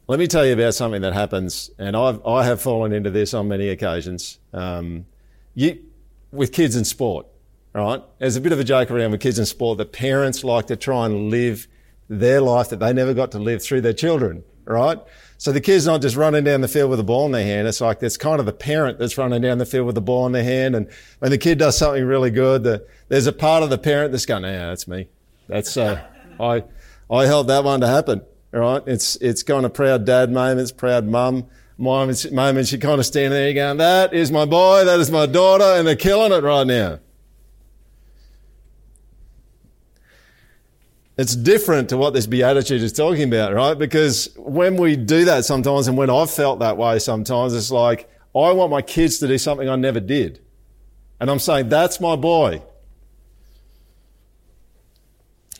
Let 0.09 0.19
me 0.19 0.27
tell 0.27 0.45
you 0.45 0.53
about 0.53 0.73
something 0.73 1.01
that 1.01 1.11
happens, 1.11 1.69
and 1.77 1.93
I've, 1.93 2.25
I 2.25 2.45
have 2.45 2.61
fallen 2.61 2.93
into 2.93 3.09
this 3.09 3.33
on 3.33 3.49
many 3.49 3.67
occasions. 3.67 4.39
Um, 4.53 5.05
you, 5.53 5.83
with 6.31 6.53
kids 6.53 6.77
in 6.77 6.85
sport, 6.85 7.27
right? 7.73 8.01
There's 8.17 8.37
a 8.37 8.41
bit 8.41 8.53
of 8.53 8.59
a 8.59 8.63
joke 8.63 8.89
around 8.89 9.11
with 9.11 9.19
kids 9.19 9.37
in 9.37 9.45
sport 9.45 9.79
that 9.79 9.91
parents 9.91 10.45
like 10.45 10.67
to 10.67 10.77
try 10.77 11.07
and 11.07 11.29
live 11.29 11.67
their 12.07 12.39
life 12.39 12.69
that 12.69 12.79
they 12.79 12.93
never 12.93 13.13
got 13.13 13.33
to 13.33 13.39
live 13.39 13.61
through 13.61 13.81
their 13.81 13.91
children, 13.91 14.45
right? 14.63 14.97
So 15.37 15.51
the 15.51 15.59
kid's 15.59 15.85
not 15.85 16.01
just 16.01 16.15
running 16.15 16.45
down 16.45 16.61
the 16.61 16.69
field 16.69 16.89
with 16.89 17.01
a 17.01 17.03
ball 17.03 17.25
in 17.25 17.33
their 17.33 17.43
hand. 17.43 17.67
It's 17.67 17.81
like 17.81 18.01
it's 18.01 18.15
kind 18.15 18.39
of 18.39 18.45
the 18.45 18.53
parent 18.53 18.99
that's 18.99 19.17
running 19.17 19.41
down 19.41 19.57
the 19.57 19.65
field 19.65 19.87
with 19.87 19.95
the 19.95 20.01
ball 20.01 20.25
in 20.25 20.31
their 20.31 20.43
hand. 20.43 20.73
And 20.73 20.89
when 21.19 21.31
the 21.31 21.37
kid 21.37 21.59
does 21.59 21.77
something 21.77 22.05
really 22.05 22.31
good, 22.31 22.63
the, 22.63 22.87
there's 23.09 23.27
a 23.27 23.33
part 23.33 23.61
of 23.61 23.69
the 23.69 23.77
parent 23.77 24.13
that's 24.13 24.25
going, 24.25 24.43
yeah, 24.43 24.67
that's 24.67 24.87
me. 24.87 25.09
That's, 25.49 25.75
uh, 25.75 26.01
I, 26.39 26.63
I 27.11 27.25
helped 27.25 27.49
that 27.49 27.65
one 27.65 27.81
to 27.81 27.87
happen 27.87 28.21
right? 28.51 28.81
It's, 28.85 29.15
it's 29.17 29.43
kind 29.43 29.65
of 29.65 29.73
proud 29.73 30.05
dad 30.05 30.31
moments, 30.31 30.71
proud 30.71 31.05
mum 31.05 31.47
moments, 31.77 32.29
moments. 32.31 32.71
You 32.71 32.79
kind 32.79 32.99
of 32.99 33.05
standing 33.05 33.31
there 33.31 33.53
going, 33.53 33.77
that 33.77 34.13
is 34.13 34.31
my 34.31 34.45
boy, 34.45 34.85
that 34.85 34.99
is 34.99 35.11
my 35.11 35.25
daughter, 35.25 35.63
and 35.63 35.87
they're 35.87 35.95
killing 35.95 36.31
it 36.31 36.43
right 36.43 36.65
now. 36.65 36.99
It's 41.17 41.35
different 41.35 41.89
to 41.89 41.97
what 41.97 42.13
this 42.13 42.27
beatitude 42.27 42.83
is 42.83 42.93
talking 42.93 43.23
about, 43.23 43.53
right? 43.53 43.73
Because 43.73 44.29
when 44.37 44.77
we 44.77 44.95
do 44.95 45.25
that 45.25 45.45
sometimes, 45.45 45.87
and 45.87 45.97
when 45.97 46.11
I've 46.11 46.29
felt 46.29 46.59
that 46.59 46.77
way 46.77 46.99
sometimes, 46.99 47.55
it's 47.55 47.71
like, 47.71 48.07
I 48.35 48.51
want 48.51 48.69
my 48.69 48.83
kids 48.83 49.17
to 49.19 49.27
do 49.27 49.39
something 49.39 49.67
I 49.67 49.75
never 49.75 49.99
did. 49.99 50.39
And 51.19 51.31
I'm 51.31 51.39
saying, 51.39 51.69
that's 51.69 51.99
my 51.99 52.15
boy. 52.15 52.61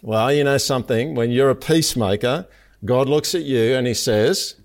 Well, 0.04 0.32
you 0.32 0.44
know 0.44 0.60
something, 0.60 1.16
when 1.16 1.32
you're 1.32 1.50
a 1.50 1.56
peacemaker, 1.56 2.46
God 2.86 3.09
looks 3.09 3.34
at 3.36 3.43
you 3.43 3.75
and 3.75 3.88
he 3.88 3.93
says, 3.93 4.55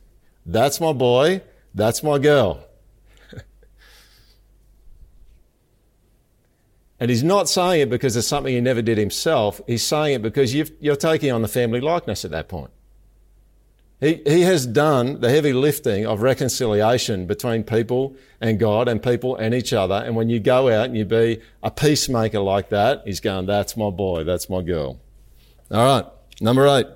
that's 0.45 0.81
my 0.81 0.93
boy, 0.93 1.43
that's 1.75 2.03
my 2.03 2.19
girl. 2.19 2.65
And 7.01 7.11
he's 7.11 7.25
not 7.25 7.49
saying 7.49 7.81
it 7.81 7.91
because 7.91 8.15
it's 8.15 8.29
something 8.29 8.55
he 8.55 8.61
never 8.61 8.81
did 8.81 8.97
himself. 8.97 9.61
He's 9.67 9.83
saying 9.83 10.15
it 10.15 10.23
because 10.23 10.55
you 10.55 10.67
are 10.87 10.95
taking 10.95 11.33
on 11.33 11.43
the 11.43 11.49
family 11.49 11.81
likeness 11.81 12.25
at 12.25 12.31
that 12.31 12.49
point. 12.49 12.71
He, 14.03 14.21
he 14.27 14.41
has 14.43 14.67
done 14.67 15.21
the 15.21 15.29
heavy 15.31 15.53
lifting 15.53 16.07
of 16.07 16.23
reconciliation 16.23 17.27
between 17.27 17.63
people 17.63 18.17
and 18.41 18.59
God 18.59 18.89
and 18.89 19.01
people 19.01 19.35
and 19.35 19.55
each 19.55 19.73
other. 19.73 19.95
And 19.95 20.17
when 20.17 20.29
you 20.29 20.41
go 20.41 20.69
out 20.69 20.87
and 20.87 20.97
you 20.97 21.05
be 21.05 21.41
a 21.63 21.71
peacemaker 21.71 22.41
like 22.41 22.69
that, 22.71 23.03
he's 23.05 23.21
going, 23.21 23.47
that's 23.47 23.77
my 23.77 23.91
boy, 23.91 24.25
that's 24.25 24.49
my 24.49 24.63
girl. 24.63 25.01
All 25.71 25.85
right. 25.85 26.07
Number 26.41 26.67
eight. 26.67 26.87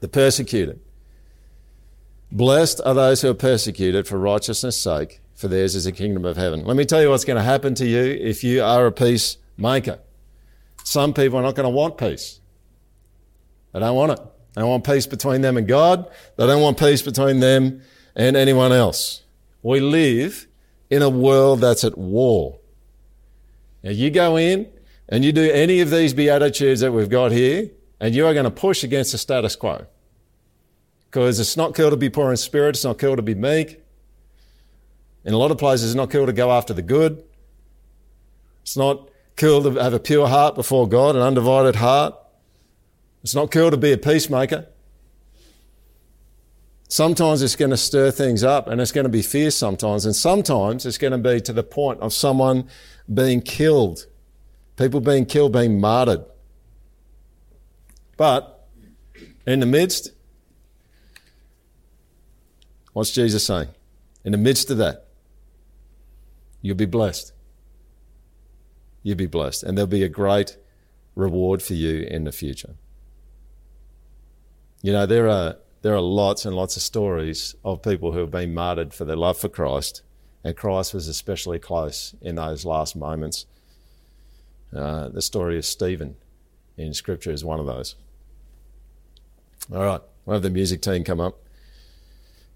The 0.00 0.08
persecuted. 0.08 0.80
Blessed 2.30 2.80
are 2.84 2.94
those 2.94 3.22
who 3.22 3.30
are 3.30 3.34
persecuted 3.34 4.06
for 4.06 4.18
righteousness' 4.18 4.76
sake, 4.76 5.20
for 5.34 5.48
theirs 5.48 5.74
is 5.74 5.84
the 5.84 5.92
kingdom 5.92 6.24
of 6.24 6.36
heaven. 6.36 6.64
Let 6.64 6.76
me 6.76 6.84
tell 6.84 7.00
you 7.00 7.10
what's 7.10 7.24
going 7.24 7.38
to 7.38 7.42
happen 7.42 7.74
to 7.76 7.86
you 7.86 8.02
if 8.02 8.42
you 8.42 8.62
are 8.62 8.86
a 8.86 8.92
peacemaker. 8.92 10.00
Some 10.84 11.14
people 11.14 11.38
are 11.38 11.42
not 11.42 11.54
going 11.54 11.64
to 11.64 11.70
want 11.70 11.98
peace. 11.98 12.40
They 13.72 13.80
don't 13.80 13.96
want 13.96 14.12
it. 14.12 14.20
They 14.54 14.62
want 14.62 14.84
peace 14.84 15.06
between 15.06 15.42
them 15.42 15.56
and 15.56 15.68
God. 15.68 16.10
They 16.36 16.46
don't 16.46 16.62
want 16.62 16.78
peace 16.78 17.02
between 17.02 17.40
them 17.40 17.82
and 18.14 18.36
anyone 18.36 18.72
else. 18.72 19.22
We 19.62 19.80
live 19.80 20.46
in 20.88 21.02
a 21.02 21.10
world 21.10 21.60
that's 21.60 21.84
at 21.84 21.98
war. 21.98 22.58
Now 23.82 23.90
you 23.90 24.10
go 24.10 24.36
in 24.36 24.68
and 25.08 25.24
you 25.24 25.32
do 25.32 25.50
any 25.50 25.80
of 25.80 25.90
these 25.90 26.14
beatitudes 26.14 26.80
that 26.80 26.92
we've 26.92 27.10
got 27.10 27.32
here, 27.32 27.70
and 28.00 28.14
you 28.14 28.26
are 28.26 28.34
going 28.34 28.44
to 28.44 28.50
push 28.50 28.84
against 28.84 29.12
the 29.12 29.18
status 29.18 29.56
quo. 29.56 29.86
Because 31.06 31.40
it's 31.40 31.56
not 31.56 31.74
cool 31.74 31.90
to 31.90 31.96
be 31.96 32.10
poor 32.10 32.30
in 32.30 32.36
spirit, 32.36 32.70
it's 32.76 32.84
not 32.84 32.98
cool 32.98 33.16
to 33.16 33.22
be 33.22 33.34
meek, 33.34 33.80
in 35.26 35.34
a 35.34 35.38
lot 35.38 35.50
of 35.50 35.58
places, 35.58 35.90
it's 35.90 35.96
not 35.96 36.08
cool 36.08 36.24
to 36.26 36.32
go 36.32 36.52
after 36.52 36.72
the 36.72 36.82
good. 36.82 37.24
It's 38.62 38.76
not 38.76 39.10
cool 39.36 39.60
to 39.64 39.72
have 39.82 39.92
a 39.92 39.98
pure 39.98 40.28
heart 40.28 40.54
before 40.54 40.88
God, 40.88 41.16
an 41.16 41.22
undivided 41.22 41.76
heart. 41.76 42.14
It's 43.24 43.34
not 43.34 43.50
cool 43.50 43.72
to 43.72 43.76
be 43.76 43.92
a 43.92 43.98
peacemaker. 43.98 44.68
Sometimes 46.88 47.42
it's 47.42 47.56
going 47.56 47.72
to 47.72 47.76
stir 47.76 48.12
things 48.12 48.44
up 48.44 48.68
and 48.68 48.80
it's 48.80 48.92
going 48.92 49.04
to 49.04 49.10
be 49.10 49.20
fierce 49.20 49.56
sometimes. 49.56 50.06
And 50.06 50.14
sometimes 50.14 50.86
it's 50.86 50.96
going 50.96 51.10
to 51.10 51.18
be 51.18 51.40
to 51.40 51.52
the 51.52 51.64
point 51.64 51.98
of 51.98 52.12
someone 52.12 52.68
being 53.12 53.40
killed, 53.40 54.06
people 54.76 55.00
being 55.00 55.26
killed, 55.26 55.52
being 55.52 55.80
martyred. 55.80 56.24
But 58.16 58.68
in 59.46 59.60
the 59.60 59.66
midst, 59.66 60.10
what's 62.92 63.10
Jesus 63.10 63.46
saying? 63.46 63.68
In 64.24 64.32
the 64.32 64.38
midst 64.38 64.70
of 64.70 64.78
that, 64.78 65.06
You'll 66.66 66.74
be 66.74 66.84
blessed. 66.84 67.32
You'll 69.04 69.16
be 69.16 69.26
blessed. 69.26 69.62
And 69.62 69.78
there'll 69.78 69.86
be 69.86 70.02
a 70.02 70.08
great 70.08 70.56
reward 71.14 71.62
for 71.62 71.74
you 71.74 72.00
in 72.00 72.24
the 72.24 72.32
future. 72.32 72.74
You 74.82 74.92
know, 74.92 75.06
there 75.06 75.28
are, 75.28 75.58
there 75.82 75.94
are 75.94 76.00
lots 76.00 76.44
and 76.44 76.56
lots 76.56 76.76
of 76.76 76.82
stories 76.82 77.54
of 77.64 77.82
people 77.82 78.10
who 78.10 78.18
have 78.18 78.32
been 78.32 78.52
martyred 78.52 78.92
for 78.94 79.04
their 79.04 79.14
love 79.14 79.38
for 79.38 79.48
Christ, 79.48 80.02
and 80.42 80.56
Christ 80.56 80.92
was 80.92 81.06
especially 81.06 81.60
close 81.60 82.16
in 82.20 82.34
those 82.34 82.64
last 82.64 82.96
moments. 82.96 83.46
Uh, 84.74 85.08
the 85.08 85.22
story 85.22 85.56
of 85.56 85.64
Stephen 85.64 86.16
in 86.76 86.92
Scripture 86.94 87.30
is 87.30 87.44
one 87.44 87.60
of 87.60 87.66
those. 87.66 87.94
All 89.72 89.82
right, 89.82 90.00
we'll 90.24 90.34
have 90.34 90.42
the 90.42 90.50
music 90.50 90.80
team 90.80 91.02
come 91.02 91.20
up. 91.20 91.38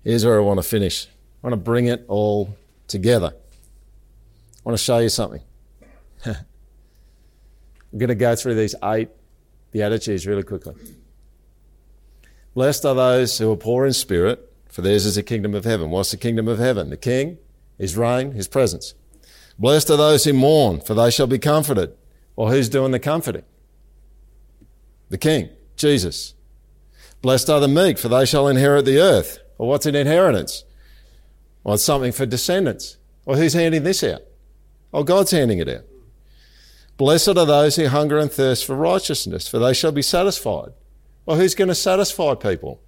Here's 0.04 0.24
where 0.24 0.38
I 0.38 0.42
want 0.42 0.58
to 0.58 0.62
finish. 0.62 1.06
I 1.42 1.46
want 1.46 1.52
to 1.52 1.64
bring 1.64 1.86
it 1.86 2.04
all 2.08 2.56
together. 2.86 3.34
I 3.34 4.60
want 4.64 4.78
to 4.78 4.84
show 4.84 4.98
you 4.98 5.08
something. 5.08 5.42
I'm 6.24 6.36
going 7.98 8.08
to 8.08 8.14
go 8.14 8.36
through 8.36 8.54
these 8.54 8.74
eight 8.84 9.08
Beatitudes 9.72 10.26
really 10.26 10.42
quickly. 10.42 10.74
Blessed 12.54 12.84
are 12.84 12.94
those 12.94 13.38
who 13.38 13.50
are 13.52 13.56
poor 13.56 13.86
in 13.86 13.92
spirit, 13.92 14.52
for 14.68 14.82
theirs 14.82 15.06
is 15.06 15.14
the 15.14 15.22
kingdom 15.22 15.54
of 15.54 15.64
heaven. 15.64 15.90
What's 15.90 16.10
the 16.10 16.16
kingdom 16.16 16.48
of 16.48 16.58
heaven? 16.58 16.90
The 16.90 16.96
king, 16.96 17.38
his 17.78 17.96
reign, 17.96 18.32
his 18.32 18.48
presence. 18.48 18.94
Blessed 19.58 19.90
are 19.90 19.96
those 19.96 20.24
who 20.24 20.32
mourn, 20.32 20.80
for 20.80 20.94
they 20.94 21.10
shall 21.10 21.26
be 21.26 21.38
comforted. 21.38 21.94
Well, 22.34 22.48
who's 22.48 22.68
doing 22.68 22.92
the 22.92 22.98
comforting? 22.98 23.44
The 25.08 25.18
king, 25.18 25.50
Jesus. 25.76 26.34
Blessed 27.22 27.50
are 27.50 27.60
the 27.60 27.68
meek, 27.68 27.98
for 27.98 28.08
they 28.08 28.24
shall 28.24 28.48
inherit 28.48 28.84
the 28.84 28.98
earth. 28.98 29.38
Well, 29.58 29.68
what's 29.68 29.86
an 29.86 29.94
inheritance? 29.94 30.64
Well, 31.62 31.74
it's 31.74 31.84
something 31.84 32.12
for 32.12 32.24
descendants. 32.24 32.96
Well, 33.24 33.38
who's 33.38 33.52
handing 33.52 33.82
this 33.82 34.02
out? 34.02 34.22
Oh, 34.92 35.04
God's 35.04 35.30
handing 35.30 35.58
it 35.58 35.68
out. 35.68 35.84
Blessed 36.96 37.28
are 37.28 37.46
those 37.46 37.76
who 37.76 37.88
hunger 37.88 38.18
and 38.18 38.30
thirst 38.30 38.64
for 38.64 38.74
righteousness, 38.74 39.48
for 39.48 39.58
they 39.58 39.74
shall 39.74 39.92
be 39.92 40.02
satisfied. 40.02 40.70
Well, 41.26 41.36
who's 41.36 41.54
going 41.54 41.68
to 41.68 41.74
satisfy 41.74 42.34
people? 42.34 42.80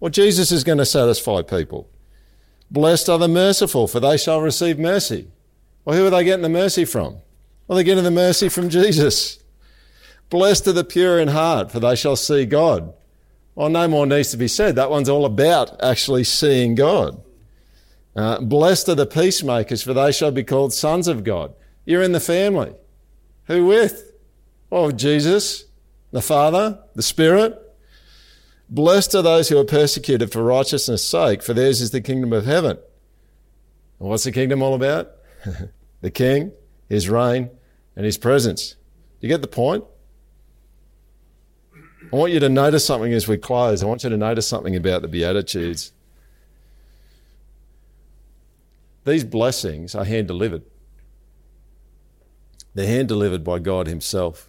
Well, 0.00 0.10
Jesus 0.10 0.50
is 0.50 0.64
going 0.64 0.78
to 0.78 0.86
satisfy 0.86 1.42
people. 1.42 1.88
Blessed 2.70 3.08
are 3.08 3.18
the 3.18 3.28
merciful, 3.28 3.86
for 3.86 4.00
they 4.00 4.16
shall 4.16 4.40
receive 4.40 4.78
mercy. 4.78 5.28
Well, 5.84 5.96
who 5.96 6.06
are 6.06 6.10
they 6.10 6.24
getting 6.24 6.42
the 6.42 6.48
mercy 6.48 6.84
from? 6.84 7.18
Well, 7.66 7.76
they're 7.76 7.84
getting 7.84 8.04
the 8.04 8.10
mercy 8.10 8.48
from 8.48 8.68
Jesus. 8.68 9.38
Blessed 10.28 10.66
are 10.68 10.72
the 10.72 10.84
pure 10.84 11.18
in 11.18 11.28
heart, 11.28 11.70
for 11.70 11.80
they 11.80 11.94
shall 11.94 12.16
see 12.16 12.46
God. 12.46 12.92
Well, 13.54 13.68
no 13.68 13.86
more 13.86 14.06
needs 14.06 14.30
to 14.32 14.36
be 14.36 14.48
said. 14.48 14.76
That 14.76 14.90
one's 14.90 15.08
all 15.08 15.24
about 15.24 15.82
actually 15.82 16.24
seeing 16.24 16.74
God. 16.74 17.22
Uh, 18.16 18.40
blessed 18.40 18.88
are 18.88 18.94
the 18.94 19.06
peacemakers, 19.06 19.82
for 19.82 19.92
they 19.92 20.12
shall 20.12 20.30
be 20.30 20.44
called 20.44 20.72
sons 20.72 21.08
of 21.08 21.24
God. 21.24 21.54
You're 21.84 22.02
in 22.02 22.12
the 22.12 22.20
family. 22.20 22.74
Who 23.46 23.66
with? 23.66 24.12
Oh, 24.72 24.90
Jesus, 24.90 25.64
the 26.10 26.22
Father, 26.22 26.80
the 26.94 27.02
Spirit. 27.02 27.60
Blessed 28.68 29.14
are 29.14 29.22
those 29.22 29.48
who 29.48 29.58
are 29.58 29.64
persecuted 29.64 30.32
for 30.32 30.42
righteousness' 30.42 31.04
sake, 31.04 31.42
for 31.42 31.54
theirs 31.54 31.80
is 31.80 31.90
the 31.90 32.00
kingdom 32.00 32.32
of 32.32 32.46
heaven. 32.46 32.78
And 34.00 34.08
what's 34.08 34.24
the 34.24 34.32
kingdom 34.32 34.62
all 34.62 34.74
about? 34.74 35.12
the 36.00 36.10
King, 36.10 36.52
His 36.88 37.08
reign, 37.08 37.50
and 37.94 38.04
His 38.04 38.18
presence. 38.18 38.76
You 39.20 39.28
get 39.28 39.42
the 39.42 39.48
point? 39.48 39.84
I 42.14 42.16
want 42.16 42.32
you 42.32 42.38
to 42.38 42.48
notice 42.48 42.86
something 42.86 43.12
as 43.12 43.26
we 43.26 43.36
close. 43.36 43.82
I 43.82 43.86
want 43.86 44.04
you 44.04 44.10
to 44.10 44.16
notice 44.16 44.46
something 44.46 44.76
about 44.76 45.02
the 45.02 45.08
Beatitudes. 45.08 45.90
These 49.04 49.24
blessings 49.24 49.96
are 49.96 50.04
hand 50.04 50.28
delivered. 50.28 50.62
They're 52.72 52.86
hand 52.86 53.08
delivered 53.08 53.42
by 53.42 53.58
God 53.58 53.88
Himself. 53.88 54.48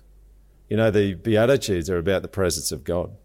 You 0.70 0.78
know, 0.78 0.92
the 0.92 1.16
Beatitudes 1.16 1.90
are 1.90 1.98
about 1.98 2.22
the 2.22 2.28
presence 2.28 2.72
of 2.72 2.84
God, 2.84 3.18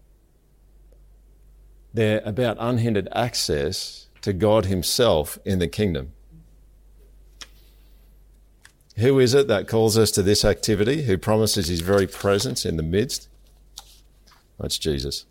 they're 1.93 2.23
about 2.25 2.57
unhindered 2.59 3.09
access 3.11 4.07
to 4.21 4.33
God 4.33 4.65
Himself 4.65 5.37
in 5.45 5.59
the 5.59 5.67
kingdom. 5.67 6.13
Who 8.97 9.19
is 9.19 9.35
it 9.35 9.47
that 9.49 9.67
calls 9.67 9.99
us 9.99 10.09
to 10.11 10.23
this 10.23 10.43
activity? 10.43 11.03
Who 11.03 11.19
promises 11.19 11.67
His 11.67 11.81
very 11.81 12.07
presence 12.07 12.65
in 12.65 12.77
the 12.77 12.83
midst? 12.83 13.27
That's 14.61 14.77
Jesus. 14.77 15.25